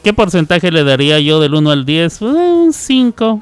[0.03, 2.19] ¿Qué porcentaje le daría yo del 1 al 10?
[2.19, 3.41] Pues, eh, un 5.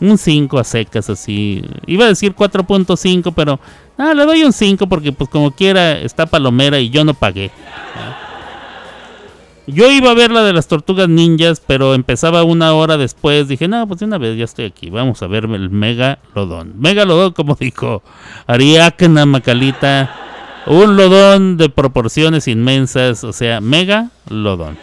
[0.00, 1.62] Un 5 a secas así.
[1.86, 3.60] Iba a decir 4.5, pero
[3.96, 7.50] no, le doy un 5 porque pues como quiera está palomera y yo no pagué.
[9.66, 13.48] Yo iba a ver la de las tortugas ninjas, pero empezaba una hora después.
[13.48, 14.90] Dije, no, pues de una vez ya estoy aquí.
[14.90, 16.74] Vamos a ver el Megalodón.
[16.78, 18.02] Megalodón, como dijo
[18.46, 20.14] Ariadna Macalita.
[20.66, 23.24] Un lodón de proporciones inmensas.
[23.24, 24.76] O sea, Megalodón.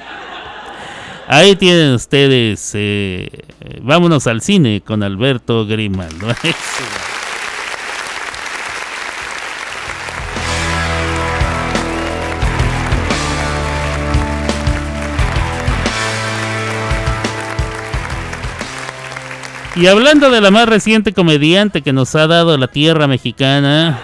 [1.33, 2.73] Ahí tienen ustedes.
[2.73, 3.29] eh,
[3.81, 6.27] vámonos al cine con Alberto Grimaldo.
[19.73, 23.97] Y hablando de la más reciente comediante que nos ha dado la tierra mexicana,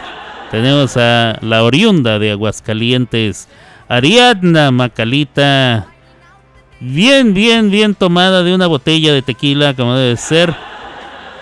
[0.49, 3.49] tenemos a la oriunda de Aguascalientes,
[3.89, 5.87] Ariadna Macalita,
[6.79, 10.55] bien, bien, bien tomada de una botella de tequila como debe ser,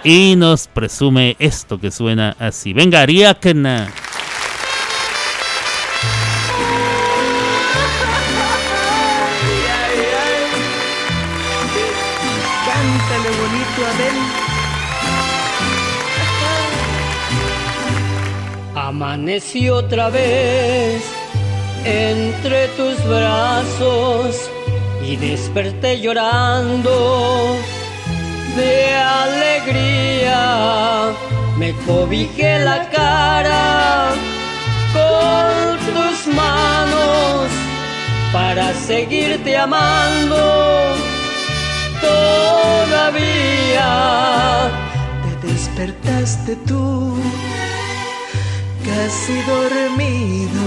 [0.03, 2.73] y nos presume esto que suena así.
[2.73, 3.35] Venga, Abel.
[18.75, 21.03] Amanecí otra vez
[21.83, 24.49] entre tus brazos
[25.07, 27.55] y desperté llorando
[28.55, 30.41] de alegría.
[31.57, 34.13] Me cobijé la cara
[34.93, 37.47] con tus manos
[38.33, 40.95] para seguirte amando
[42.01, 43.89] todavía.
[45.23, 47.15] Te despertaste tú,
[48.83, 50.65] casi dormido,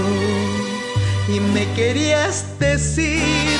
[1.27, 3.59] y me querías decir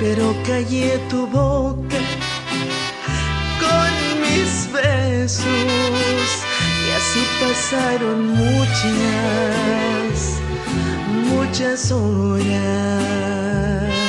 [0.00, 1.98] pero callé tu boca
[3.60, 3.90] con
[4.22, 10.12] mis besos y así pasaron muchas,
[11.28, 13.99] muchas horas.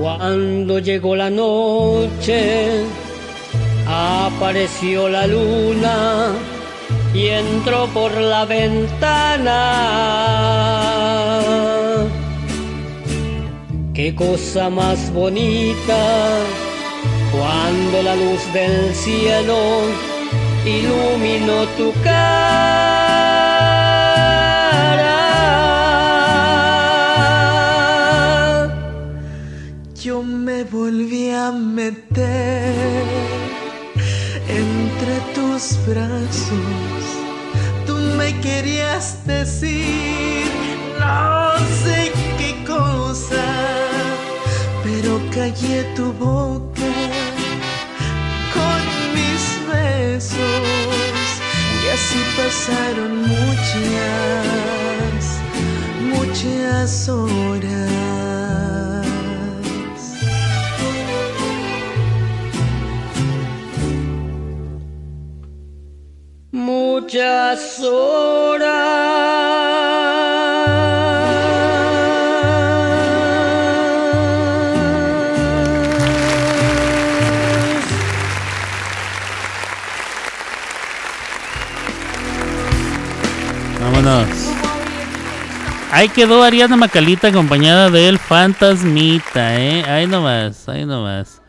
[0.00, 2.84] Cuando llegó la noche,
[3.84, 6.34] apareció la luna
[7.12, 9.54] y entró por la ventana.
[13.92, 16.38] Qué cosa más bonita
[17.32, 19.58] cuando la luz del cielo
[20.64, 23.87] iluminó tu cara.
[30.02, 33.04] Yo me volví a meter
[34.48, 37.02] entre tus brazos.
[37.84, 40.46] Tú me querías decir
[41.00, 43.44] no sé qué cosa,
[44.84, 46.92] pero callé tu boca
[48.54, 48.80] con
[49.16, 50.38] mis besos
[51.82, 54.38] y así pasaron muchas,
[56.14, 57.97] muchas horas.
[67.08, 68.68] Muchas horas.
[83.80, 84.28] Vámonos.
[85.90, 89.82] Ahí quedó Ariana Macalita acompañada del Fantasmita, ¿eh?
[89.84, 91.40] Ahí nomás, ahí nomás.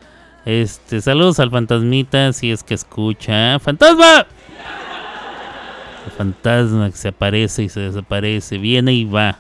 [0.45, 3.60] Este, saludos al Fantasmita si es que escucha.
[3.60, 4.26] ¡Fantasma!
[6.10, 9.38] Fantasma que se aparece y se desaparece, viene y va.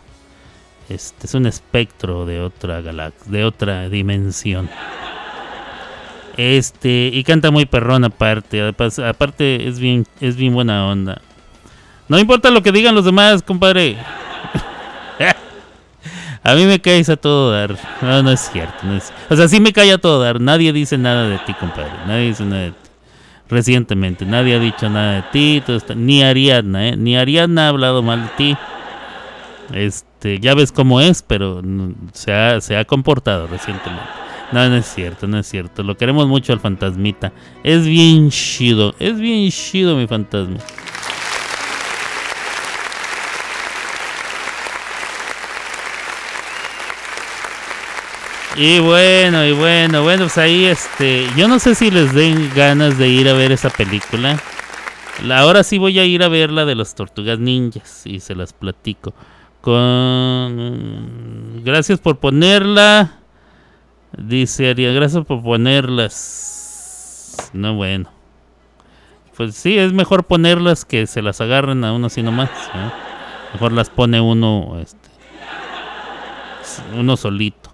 [0.89, 4.69] Este es un espectro de otra galaxia, de otra dimensión.
[6.37, 8.73] Este, y canta muy perrón aparte,
[9.05, 11.21] aparte es bien, es bien buena onda.
[12.07, 13.97] No importa lo que digan los demás, compadre.
[16.43, 17.75] a mí me caes a todo dar.
[18.01, 18.87] No, no es cierto.
[19.29, 20.41] O sea, sí me cae a todo dar.
[20.41, 21.91] Nadie dice nada de ti, compadre.
[22.07, 22.88] Nadie dice nada de ti.
[23.49, 25.63] Recientemente, nadie ha dicho nada de ti.
[25.67, 26.95] está- Ni Ariadna, ¿eh?
[26.97, 28.57] Ni Ariadna ha hablado mal de ti.
[29.73, 31.61] Este, ya ves cómo es, pero
[32.13, 34.03] se ha, se ha comportado recientemente.
[34.51, 35.83] No, no es cierto, no es cierto.
[35.83, 37.31] Lo queremos mucho al fantasmita.
[37.63, 40.57] Es bien chido, es bien chido mi fantasma.
[48.61, 52.97] Y bueno, y bueno, bueno, pues ahí este, yo no sé si les den ganas
[52.97, 54.37] de ir a ver esa película.
[55.23, 58.35] La- ahora sí voy a ir a ver la de las tortugas ninjas y se
[58.35, 59.13] las platico.
[59.61, 60.81] Con
[61.63, 63.19] gracias por ponerla.
[64.17, 67.37] Dice Ariel, gracias por ponerlas.
[67.53, 68.11] No bueno.
[69.37, 72.49] Pues sí, es mejor ponerlas que se las agarren a uno así nomás.
[73.53, 75.07] Mejor las pone uno este,
[76.97, 77.69] uno solito.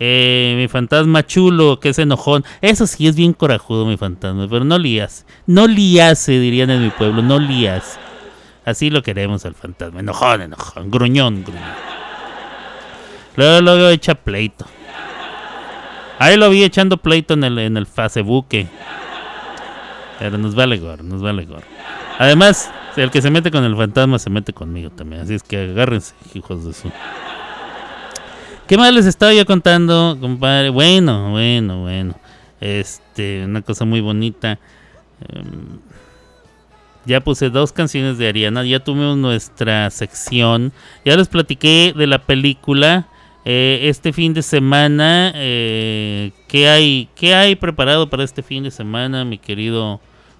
[0.00, 2.44] Eh, mi fantasma chulo, que es enojón.
[2.60, 5.26] Eso sí es bien corajudo, mi fantasma, pero no lías.
[5.46, 7.98] No liase, dirían en mi pueblo, no lías.
[8.64, 10.00] Así lo queremos al fantasma.
[10.00, 11.98] Enojón, enojón, gruñón, gruñón.
[13.36, 14.66] Luego, luego echa pleito.
[16.18, 18.48] Ahí lo vi echando pleito en el, en el Facebook.
[20.18, 21.66] Pero nos vale gorro, nos vale gorro.
[22.18, 25.22] Además, el que se mete con el fantasma se mete conmigo también.
[25.22, 26.90] Así es que agárrense, hijos de su.
[28.68, 30.68] ¿Qué más les estaba yo contando, compadre?
[30.68, 32.14] Bueno, bueno, bueno.
[32.60, 34.58] Este, una cosa muy bonita.
[35.26, 35.78] Em,
[37.06, 38.62] ya puse dos canciones de Ariana.
[38.64, 40.70] Ya tuvimos nuestra sección.
[41.02, 43.08] Ya les platiqué de la película.
[43.46, 45.32] Eh, este fin de semana.
[45.34, 49.98] eh, ¿qué, hay, ¿Qué hay preparado para este fin de semana, mi querido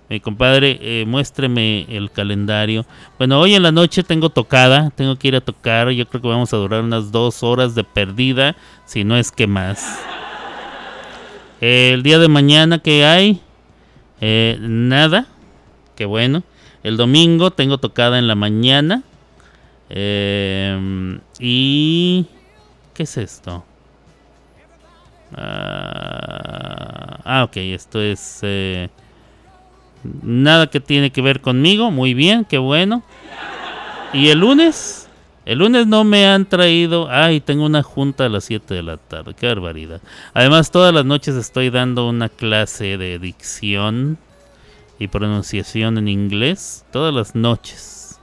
[0.09, 0.79] mi compadre?
[0.81, 2.87] Eh, muéstreme el calendario.
[3.19, 4.91] Bueno, hoy en la noche tengo tocada.
[4.91, 5.91] Tengo que ir a tocar.
[5.91, 8.57] Yo creo que vamos a durar unas dos horas de perdida.
[8.87, 10.01] Si no es que más.
[11.61, 13.41] El día de mañana, ¿qué hay?
[14.21, 15.27] Eh, nada.
[15.95, 16.43] Qué bueno.
[16.83, 19.03] El domingo tengo tocada en la mañana.
[19.91, 22.27] Eh, y...
[22.95, 23.65] ¿Qué es esto?
[25.37, 28.41] Ah, ah, ok, esto es...
[30.23, 31.91] nada que tiene que ver conmigo.
[31.91, 33.03] Muy bien, qué bueno.
[34.13, 35.05] Y el lunes...
[35.45, 37.09] El lunes no me han traído...
[37.11, 39.33] Ay, tengo una junta a las 7 de la tarde.
[39.33, 40.03] Qué barbaridad.
[40.35, 44.19] Además, todas las noches estoy dando una clase de dicción
[44.99, 46.85] y pronunciación en inglés.
[46.93, 48.21] Todas las noches.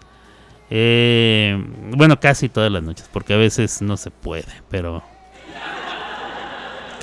[0.70, 5.04] Eh, bueno, casi todas las noches, porque a veces no se puede, pero...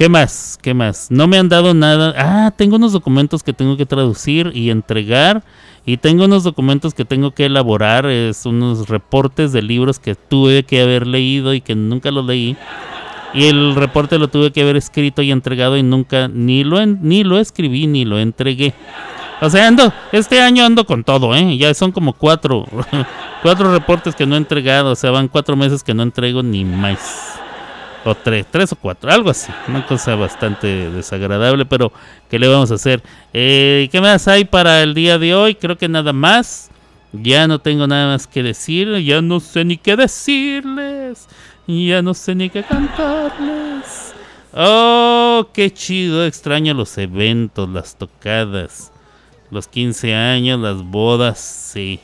[0.03, 0.59] ¿Qué más?
[0.61, 1.13] ¿Qué más?
[1.13, 2.13] No me han dado nada.
[2.19, 5.45] Ah, tengo unos documentos que tengo que traducir y entregar.
[5.87, 8.07] Y tengo unos documentos que tengo que elaborar.
[8.07, 12.57] Es unos reportes de libros que tuve que haber leído y que nunca los leí.
[13.33, 17.23] Y el reporte lo tuve que haber escrito y entregado y nunca ni lo, ni
[17.23, 18.75] lo escribí ni lo entregué.
[19.41, 21.57] O sea, ando, este año ando con todo, ¿eh?
[21.57, 22.67] Ya son como cuatro,
[23.43, 24.91] cuatro reportes que no he entregado.
[24.91, 27.42] O sea, van cuatro meses que no entrego ni más.
[28.05, 29.53] O tres, tres o cuatro, algo así.
[29.69, 31.93] Una cosa bastante desagradable, pero
[32.29, 33.03] ¿qué le vamos a hacer?
[33.33, 35.55] Eh, ¿Qué más hay para el día de hoy?
[35.55, 36.69] Creo que nada más.
[37.13, 38.97] Ya no tengo nada más que decir.
[39.05, 41.29] Ya no sé ni qué decirles.
[41.67, 44.15] Ya no sé ni qué cantarles.
[44.53, 46.27] Oh, qué chido.
[46.27, 48.93] Extraño los eventos, las tocadas.
[49.51, 52.01] Los 15 años, las bodas, sí.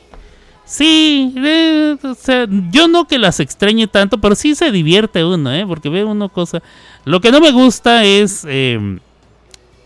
[0.69, 5.51] Sí, eh, o sea, yo no que las extrañe tanto, pero sí se divierte uno,
[5.51, 5.65] ¿eh?
[5.65, 6.61] Porque ve uno cosa.
[7.05, 8.99] Lo que no me gusta es eh,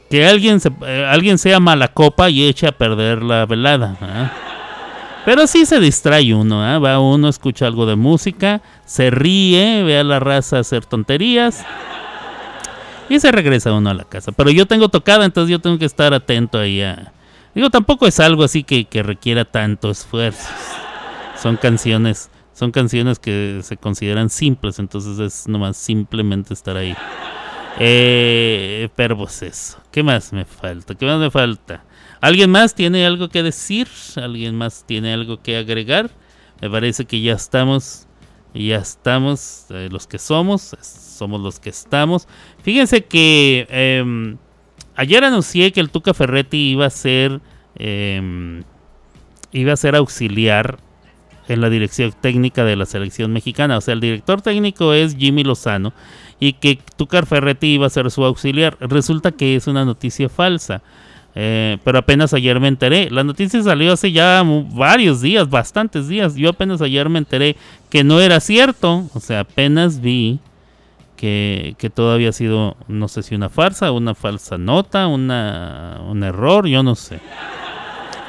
[0.10, 3.98] que alguien, se, eh, alguien sea mala copa y eche a perder la velada.
[4.02, 4.32] ¿ah?
[5.24, 6.80] Pero sí se distrae uno, ¿ah?
[6.80, 11.66] va uno, escucha algo de música, se ríe, ve a la raza hacer tonterías
[13.08, 14.34] y se regresa uno a la casa.
[14.34, 17.14] Pero yo tengo tocada, entonces yo tengo que estar atento ahí a...
[17.56, 20.50] Digo, tampoco es algo así que, que requiera tanto esfuerzo.
[21.36, 26.96] Son canciones, son canciones que se consideran simples, entonces es nomás simplemente estar ahí.
[27.80, 29.80] Eh, pero pues eso.
[29.92, 30.96] ¿Qué más me falta?
[30.96, 31.84] ¿Qué más me falta?
[32.22, 33.88] ¿Alguien más tiene algo que decir?
[34.16, 36.10] ¿Alguien más tiene algo que agregar?
[36.62, 38.08] Me parece que ya estamos,
[38.54, 42.28] ya estamos, eh, los que somos, somos los que estamos.
[42.62, 44.38] Fíjense que em,
[44.96, 47.42] ayer anuncié que el Tuca Ferretti iba a ser,
[47.76, 48.64] em,
[49.52, 50.80] iba a ser auxiliar
[51.48, 53.78] en la dirección técnica de la selección mexicana.
[53.78, 55.94] O sea, el director técnico es Jimmy Lozano
[56.40, 58.78] y que Tucar Ferretti iba a ser su auxiliar.
[58.80, 60.82] Resulta que es una noticia falsa.
[61.36, 63.10] Eh, pero apenas ayer me enteré.
[63.10, 66.36] La noticia salió hace ya varios días, bastantes días.
[66.36, 67.56] Yo apenas ayer me enteré
[67.90, 69.10] que no era cierto.
[69.14, 70.40] O sea, apenas vi
[71.24, 76.22] que, que todo había sido, no sé si una farsa, una falsa nota, una, un
[76.22, 77.22] error, yo no sé.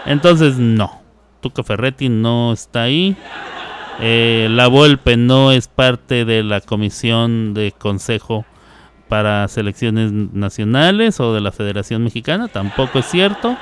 [0.06, 1.02] Entonces, no.
[1.40, 3.16] Tuca Ferretti no está ahí.
[3.98, 8.44] Eh, la Volpe no es parte de la comisión de consejo
[9.08, 13.56] para selecciones nacionales o de la Federación Mexicana, tampoco es cierto.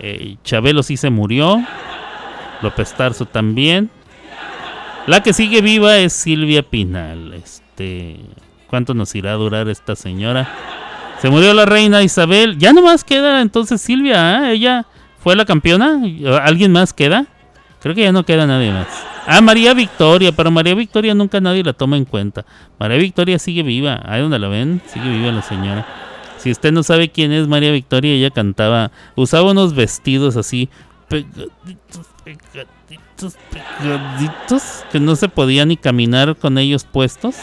[0.00, 1.64] Eh, Chabelo sí se murió.
[2.60, 3.88] López Tarso también.
[5.06, 7.32] La que sigue viva es Silvia Pinal.
[7.32, 8.20] Este,
[8.70, 10.48] ¿cuánto nos irá a durar esta señora?
[11.20, 12.56] Se murió la reina Isabel.
[12.56, 14.52] Ya nomás queda entonces Silvia, ¿ah?
[14.52, 14.86] Ella
[15.18, 16.00] fue la campeona.
[16.42, 17.26] ¿Alguien más queda?
[17.82, 18.86] Creo que ya no queda nadie más.
[19.26, 22.46] Ah, María Victoria, pero María Victoria nunca nadie la toma en cuenta.
[22.78, 24.00] María Victoria sigue viva.
[24.04, 25.86] Ahí donde la ven, sigue viva la señora.
[26.38, 30.70] Si usted no sabe quién es María Victoria, ella cantaba, usaba unos vestidos así,
[31.08, 37.36] pegaditos, pegaditos, pegaditos, que no se podía ni caminar con ellos puestos.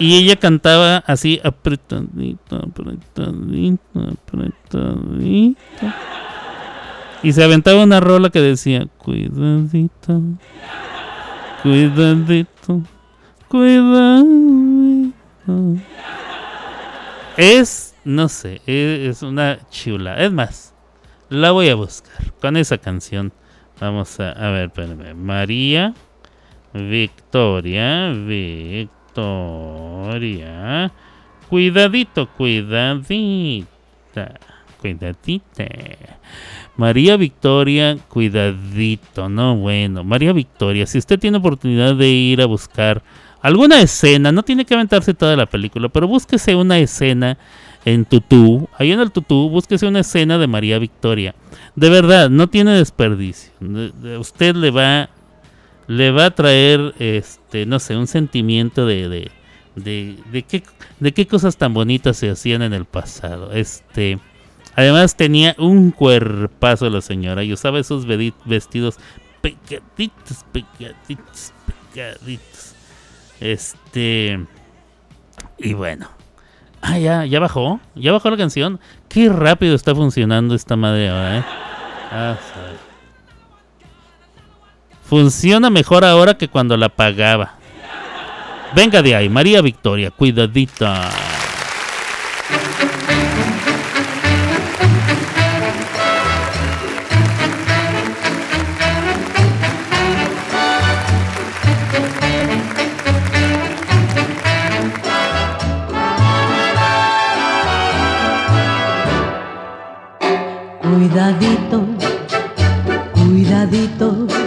[0.00, 5.56] Y ella cantaba así, apretadito, apretadito, apretadito.
[7.22, 10.22] Y se aventaba una rola que decía, cuidadito,
[11.62, 12.82] cuidadito,
[13.46, 15.12] cuidadito.
[17.36, 20.18] Es, no sé, es una chula.
[20.18, 20.74] Es más,
[21.28, 23.34] la voy a buscar con esa canción.
[23.78, 25.14] Vamos a, a ver, espérame.
[25.14, 25.92] María
[26.72, 28.99] Victoria, Victoria.
[31.48, 33.66] Cuidadito, cuidadita,
[34.80, 35.66] cuidadita.
[36.76, 40.04] María Victoria, cuidadito, no bueno.
[40.04, 43.02] María Victoria, si usted tiene oportunidad de ir a buscar
[43.42, 47.36] alguna escena, no tiene que aventarse toda la película, pero búsquese una escena
[47.84, 51.34] en Tutú, ahí en el Tutú, búsquese una escena de María Victoria.
[51.74, 53.52] De verdad, no tiene desperdicio.
[53.60, 55.08] De- de- Usted le va
[55.90, 59.30] le va a traer este, no sé, un sentimiento de de,
[59.74, 60.62] de, de qué
[61.00, 63.52] de qué cosas tan bonitas se hacían en el pasado.
[63.52, 64.20] Este
[64.76, 68.98] Además tenía un cuerpazo la señora y usaba esos vestidos
[69.40, 71.52] pegaditos, pegaditos,
[71.92, 72.74] pegaditos.
[73.40, 74.46] Este...
[75.58, 76.08] Y bueno.
[76.82, 77.80] Ah, ya, ya bajó.
[77.96, 78.78] Ya bajó la canción.
[79.08, 81.44] Qué rápido está funcionando esta madre ahora, ¿eh?
[82.12, 82.38] Ah.
[85.10, 87.54] Funciona mejor ahora que cuando la pagaba.
[88.76, 91.10] Venga de ahí, María Victoria, cuidadita.
[110.80, 111.84] Cuidadito,
[113.12, 114.39] cuidadito.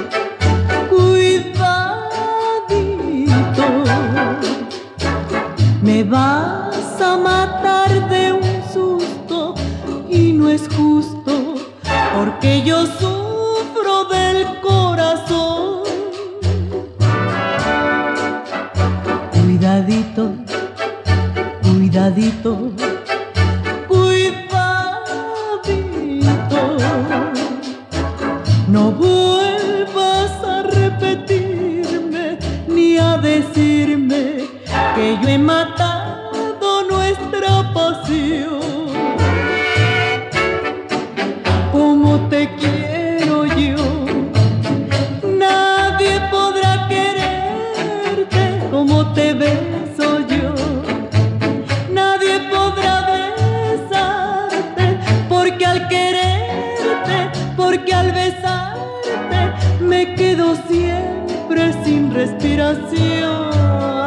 [6.10, 9.56] Vas a matar de un susto
[10.10, 11.56] y no es justo
[12.14, 15.84] porque yo sufro del corazón.
[19.32, 20.34] Cuidadito,
[21.62, 22.72] cuidadito,
[23.88, 25.04] cuidadito.
[28.68, 34.50] No vuelvas a repetirme ni a decirme
[34.96, 35.93] que yo he matado
[41.72, 44.06] Como te quiero yo,
[45.24, 50.54] nadie podrá quererte como te beso yo.
[51.92, 63.50] Nadie podrá besarte porque al quererte, porque al besarte me quedo siempre sin respiración.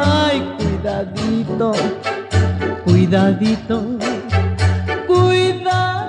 [0.05, 1.73] Ay, cuidadito,
[2.97, 3.83] cuidadito,
[5.05, 6.07] cuidadito.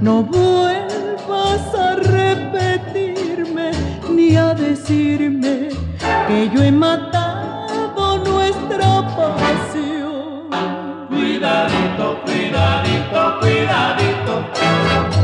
[0.00, 3.70] No vuelvas a repetirme
[4.10, 5.68] ni a decirme
[6.26, 10.50] que yo he matado nuestra pasión.
[11.08, 15.15] Cuidadito, cuidadito, cuidadito.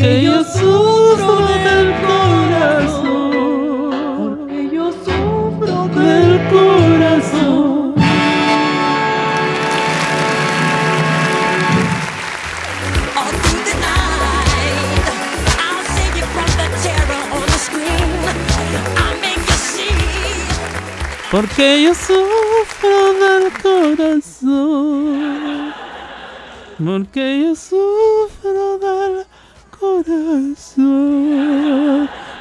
[0.00, 0.29] Porque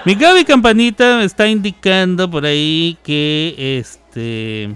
[0.09, 4.75] Mi Gaby Campanita me está indicando por ahí que este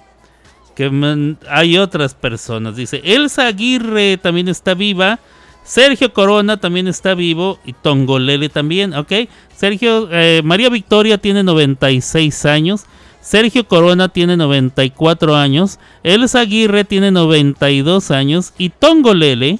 [0.76, 2.76] que hay otras personas.
[2.76, 5.19] Dice Elsa Aguirre también está viva.
[5.64, 9.11] Sergio Corona también está vivo y Tongolele también, ¿ok?
[9.55, 12.85] Sergio, eh, María Victoria tiene 96 años.
[13.19, 15.80] Sergio Corona tiene 94 años.
[16.03, 18.53] Elsa Aguirre tiene 92 años.
[18.60, 19.57] Y Tongolele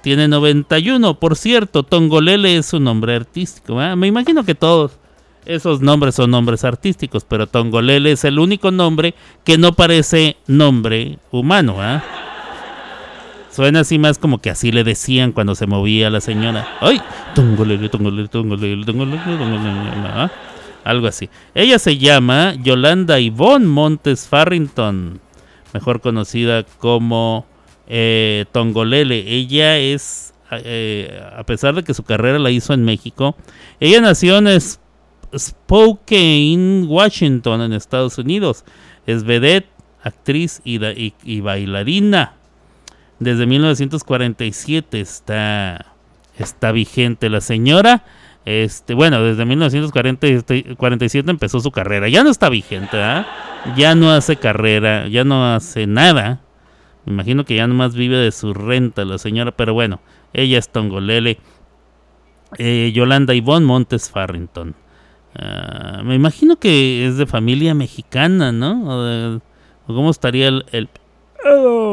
[0.00, 1.20] tiene 91.
[1.20, 3.74] Por cierto, Tongolele es un nombre artístico.
[3.74, 5.01] Me imagino que todos
[5.46, 7.24] esos nombres son nombres artísticos.
[7.24, 9.14] Pero Tongolele es el único nombre
[9.44, 11.76] que no parece nombre humano.
[11.76, 12.02] ¿verdad?
[13.50, 16.66] Suena así más como que así le decían cuando se movía la señora.
[16.80, 17.00] ¡Ay!
[17.34, 20.30] Tongolele, tongolele, tongolele, tongolele, tongolele, ¿ah?
[20.84, 21.28] Algo así.
[21.54, 25.20] Ella se llama Yolanda Ivonne Montes Farrington,
[25.74, 27.46] mejor conocida como
[27.86, 29.18] eh, Tongolele.
[29.18, 33.36] Ella es, eh, a pesar de que su carrera la hizo en México,
[33.80, 34.81] ella nació en Sp-
[35.36, 38.64] Spokane, Washington, en Estados Unidos.
[39.06, 39.68] Es vedette,
[40.02, 42.34] actriz y, bailarina.
[43.18, 45.94] Desde 1947 está,
[46.38, 48.04] está vigente la señora.
[48.44, 52.08] Este, bueno, desde 1947 empezó su carrera.
[52.08, 53.26] Ya no está vigente, ¿ah?
[53.76, 56.40] Ya no hace carrera, ya no hace nada.
[57.04, 60.00] Me imagino que ya nomás vive de su renta la señora, pero bueno,
[60.32, 61.38] ella es Tongolele.
[62.58, 64.74] Eh, Yolanda Ivonne Montes Farrington.
[65.34, 69.40] Ah, me imagino que es de familia mexicana, ¿no?
[69.86, 70.88] ¿Cómo estaría el,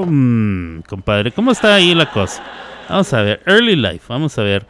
[0.06, 2.44] mm, compadre, ¿cómo está ahí la cosa?
[2.90, 4.66] Vamos a ver, Early Life, vamos a ver.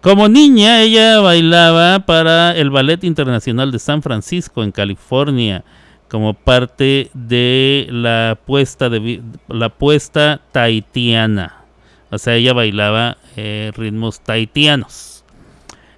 [0.00, 5.64] Como niña, ella bailaba para el Ballet Internacional de San Francisco, en California,
[6.08, 11.64] como parte de la puesta, de, la puesta tahitiana.
[12.10, 15.11] O sea, ella bailaba eh, ritmos tahitianos.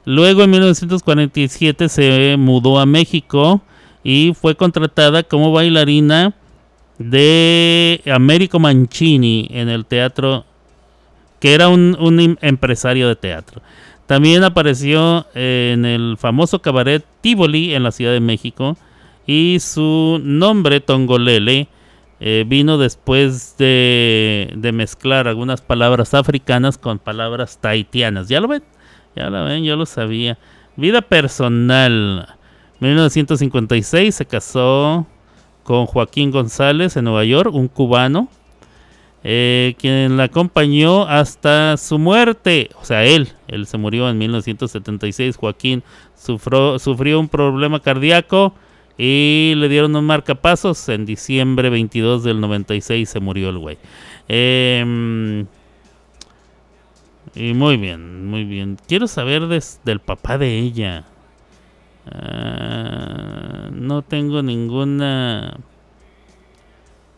[0.04, 3.62] Luego, en 1947, se mudó a México
[4.02, 6.34] y fue contratada como bailarina
[6.98, 10.44] de Américo Mancini en el teatro,
[11.40, 13.62] que era un, em- empresario de teatro.
[14.06, 18.76] También apareció en el famoso cabaret Tivoli en la Ciudad de México
[19.26, 21.68] y su nombre Tongolele
[22.20, 28.28] eh, vino después de, de mezclar algunas palabras africanas con palabras tahitianas.
[28.28, 28.62] ¿Ya lo ven?
[29.16, 30.38] Ya lo ven, yo lo sabía.
[30.76, 32.36] Vida personal.
[32.80, 35.06] 1956 se casó
[35.62, 38.28] con Joaquín González en Nueva York, un cubano,
[39.22, 42.70] eh, quien la acompañó hasta su muerte.
[42.80, 45.36] O sea, él, él se murió en 1976.
[45.36, 45.82] Joaquín
[46.14, 48.54] sufrió, sufrió un problema cardíaco
[48.98, 50.88] y le dieron un marcapasos.
[50.88, 53.78] En diciembre 22 del 96 se murió el güey.
[54.28, 55.46] Em,
[57.34, 58.76] y muy bien, muy bien.
[58.86, 61.04] Quiero saber des- del papá de ella.
[62.10, 65.56] Ah, no tengo ninguna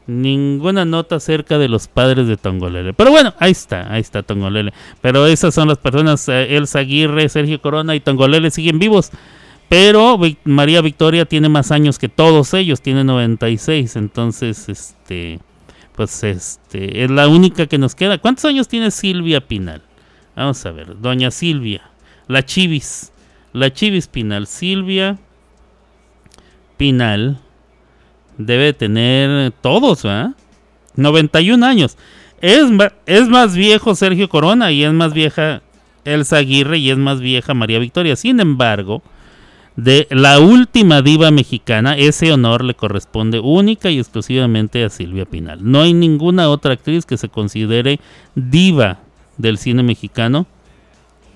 [0.06, 2.92] ninguna nota acerca de los padres de Tongolele.
[2.94, 4.72] Pero bueno, ahí está, ahí está Tongolele.
[5.00, 9.10] Pero esas son las personas, eh, Elsa Aguirre, Sergio Corona y Tongolele siguen vivos.
[9.68, 13.96] Pero María Victoria tiene más años que todos ellos, tiene 96.
[13.96, 15.40] Entonces, este,
[15.96, 18.18] pues este, es la única que nos queda.
[18.18, 19.82] ¿Cuántos años tiene Silvia Pinal?
[20.36, 21.90] Vamos a ver, doña Silvia,
[22.28, 23.10] la Chivis,
[23.54, 25.18] la Chivis Pinal, Silvia
[26.76, 27.38] Pinal
[28.36, 30.34] debe tener todos, ¿verdad?
[30.96, 31.96] 91 años.
[32.42, 32.64] Es,
[33.06, 35.62] es más viejo Sergio Corona y es más vieja
[36.04, 38.14] Elsa Aguirre y es más vieja María Victoria.
[38.14, 39.02] Sin embargo,
[39.76, 45.60] de la última diva mexicana, ese honor le corresponde única y exclusivamente a Silvia Pinal.
[45.62, 48.00] No hay ninguna otra actriz que se considere
[48.34, 49.00] diva
[49.36, 50.46] del cine mexicano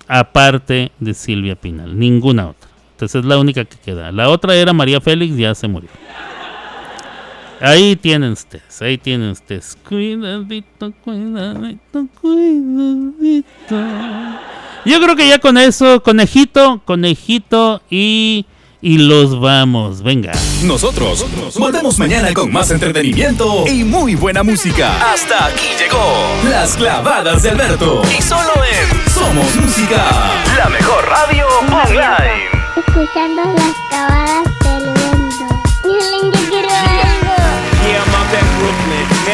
[0.08, 1.98] aparte de Silvia Pinal.
[1.98, 2.68] Ninguna otra.
[2.92, 4.10] Entonces es la única que queda.
[4.12, 5.88] La otra era María Félix, ya se murió.
[7.60, 9.76] Ahí tienen ustedes, ahí tienen ustedes.
[9.88, 13.76] Cuidadito, cuidadito, cuidadito.
[14.84, 18.46] Yo creo que ya con eso, conejito, conejito y
[18.82, 20.02] y los vamos.
[20.02, 20.32] Venga.
[20.62, 21.26] Nosotros
[21.58, 25.12] volvemos mañana con más entretenimiento y muy buena música.
[25.12, 28.02] Hasta aquí llegó Las Clavadas de Alberto.
[28.16, 30.04] Y solo en Somos Música,
[30.56, 32.50] la mejor radio online.
[32.76, 34.59] Escuchando las cavadas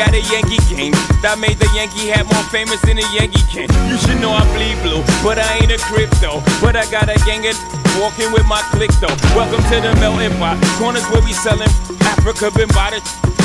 [0.00, 1.11] at a Yankee game.
[1.22, 3.70] That made the Yankee hat more famous than a Yankee can.
[3.86, 6.42] You should know I bleed blue, but I ain't a crypto.
[6.58, 7.54] But I got a gang of
[7.94, 9.14] walking with my click though.
[9.30, 10.58] Welcome to the melting pot.
[10.82, 11.70] Corners where we selling
[12.02, 12.98] Africa been by the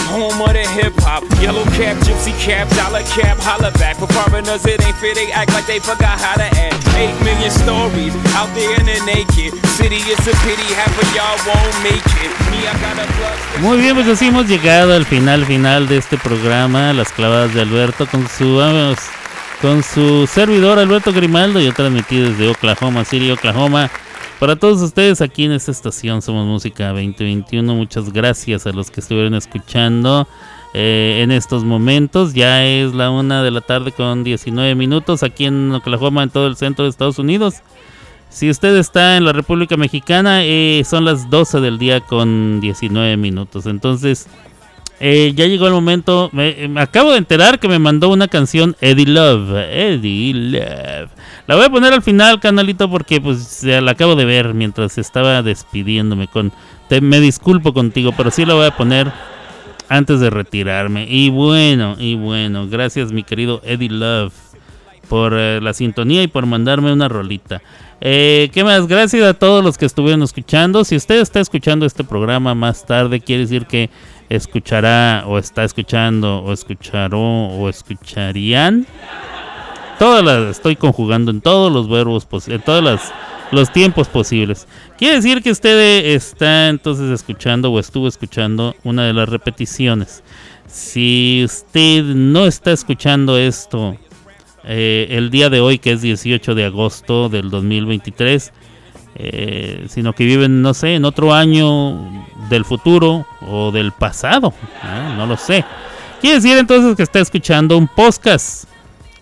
[0.10, 1.22] home of the hip hop.
[1.38, 4.02] Yellow cap, gypsy cap, dollar cap, holla back.
[4.02, 5.14] For foreigners, it ain't fair.
[5.14, 6.82] They act like they forgot how to act.
[6.98, 10.02] Eight million stories out there in the naked city.
[10.10, 12.34] It's a pity half of y'all won't make it.
[12.50, 13.08] Me, I got a.
[13.62, 17.62] Muy bien, pues así hemos llegado al final final de este programa, Las clavadas de
[17.68, 18.62] Alberto, con su
[19.62, 21.60] con su servidor Alberto Grimaldo.
[21.60, 23.92] Yo transmití desde Oklahoma City, Oklahoma.
[24.40, 29.02] Para todos ustedes aquí en esta estación Somos Música 2021, muchas gracias a los que
[29.02, 30.28] estuvieron escuchando
[30.74, 32.34] eh, en estos momentos.
[32.34, 36.48] Ya es la una de la tarde con 19 minutos aquí en Oklahoma, en todo
[36.48, 37.56] el centro de Estados Unidos.
[38.30, 43.18] Si usted está en la República Mexicana, eh, son las 12 del día con 19
[43.18, 43.66] minutos.
[43.66, 44.28] Entonces,
[45.00, 46.30] eh, ya llegó el momento.
[46.32, 49.56] Me, me acabo de enterar que me mandó una canción Eddie Love.
[49.72, 51.10] Eddie Love.
[51.48, 55.42] La voy a poner al final, canalito, porque pues la acabo de ver mientras estaba
[55.44, 56.28] despidiéndome.
[56.28, 56.52] Con,
[57.02, 59.12] me disculpo contigo, pero sí la voy a poner
[59.90, 61.06] antes de retirarme.
[61.10, 64.34] Y bueno, y bueno, gracias mi querido Eddie Love
[65.08, 67.62] por eh, la sintonía y por mandarme una rolita.
[68.00, 68.88] Eh, ¿Qué más?
[68.88, 70.84] Gracias a todos los que estuvieron escuchando.
[70.84, 73.90] Si usted está escuchando este programa más tarde, quiere decir que
[74.30, 78.86] escuchará o está escuchando o escucharó o escucharían.
[80.00, 83.12] Todas las estoy conjugando en todos los verbos en todos
[83.52, 84.68] los tiempos posibles.
[84.98, 90.24] Quiere decir que usted está entonces escuchando o estuvo escuchando una de las repeticiones.
[90.68, 93.98] Si usted no está escuchando esto
[94.66, 98.52] eh, el día de hoy, que es 18 de agosto del 2023,
[99.20, 101.98] eh, sino que viven, no sé, en otro año
[102.50, 104.54] del futuro o del pasado,
[105.18, 105.26] ¿no?
[105.26, 105.66] Lo sé.
[106.22, 108.66] Quiere decir entonces que está escuchando un podcast.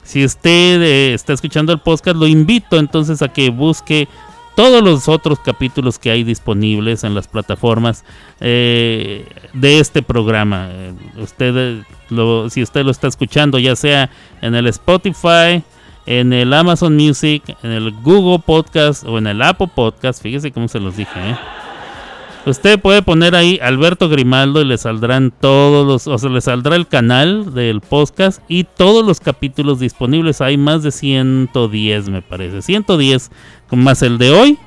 [0.04, 4.08] Si usted eh, está escuchando el podcast, lo invito entonces a que busque
[4.56, 8.06] todos los otros capítulos que hay disponibles en las plataformas
[8.40, 10.70] eh, de este programa.
[11.18, 14.10] Usted, lo- si usted lo está escuchando, ya sea
[14.42, 15.62] en el Spotify,
[16.06, 20.68] en el Amazon Music, en el Google Podcast o en el Apple Podcast, fíjese cómo
[20.68, 21.18] se los dije.
[21.18, 21.36] ¿eh?
[22.46, 26.76] Usted puede poner ahí Alberto Grimaldo y le saldrán todos los, o sea, le saldrá
[26.76, 30.42] el canal del podcast y todos los capítulos disponibles.
[30.42, 32.62] Hay más de 110, me parece.
[32.62, 33.32] 110
[33.68, 34.60] con más el de hoy.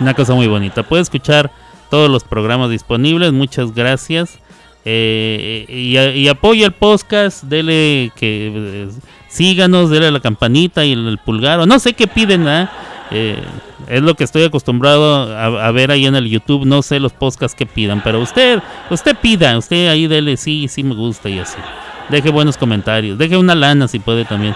[0.00, 0.82] Una cosa muy bonita.
[0.82, 1.52] Puede escuchar
[1.88, 3.32] todos los programas disponibles.
[3.32, 4.40] Muchas gracias.
[4.84, 7.44] Eh, y, y apoya el podcast.
[7.44, 8.88] Dele que eh,
[9.28, 11.60] síganos, dele a la campanita y el, pulgar.
[11.60, 12.46] O no sé qué piden.
[13.10, 13.40] Eh,
[13.88, 16.66] es lo que estoy acostumbrado a, a ver ahí en el YouTube.
[16.66, 20.82] No sé los podcasts que pidan, pero usted, usted pida, usted ahí dele sí, sí
[20.82, 21.58] me gusta y así.
[22.08, 24.54] Deje buenos comentarios, deje una lana si puede también.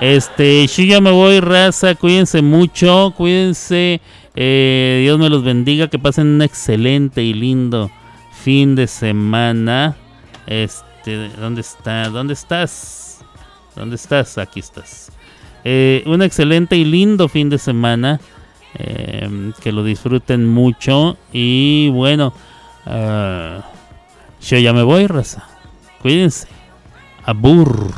[0.00, 1.94] Este, yo ya me voy, raza.
[1.94, 4.00] Cuídense mucho, cuídense.
[4.36, 5.88] eh, Dios me los bendiga.
[5.88, 7.90] Que pasen un excelente y lindo
[8.30, 9.96] fin de semana.
[10.46, 12.08] Este, ¿dónde está?
[12.10, 13.07] ¿Dónde estás?
[13.78, 14.38] ¿Dónde estás?
[14.38, 15.10] Aquí estás.
[15.64, 18.20] Eh, un excelente y lindo fin de semana.
[18.74, 21.16] eh, que lo disfruten mucho.
[21.32, 22.32] Y bueno,
[22.90, 23.60] Ah,
[24.40, 25.46] yo ya me voy, raza.
[26.00, 26.48] Cuídense.
[27.24, 27.90] Abur.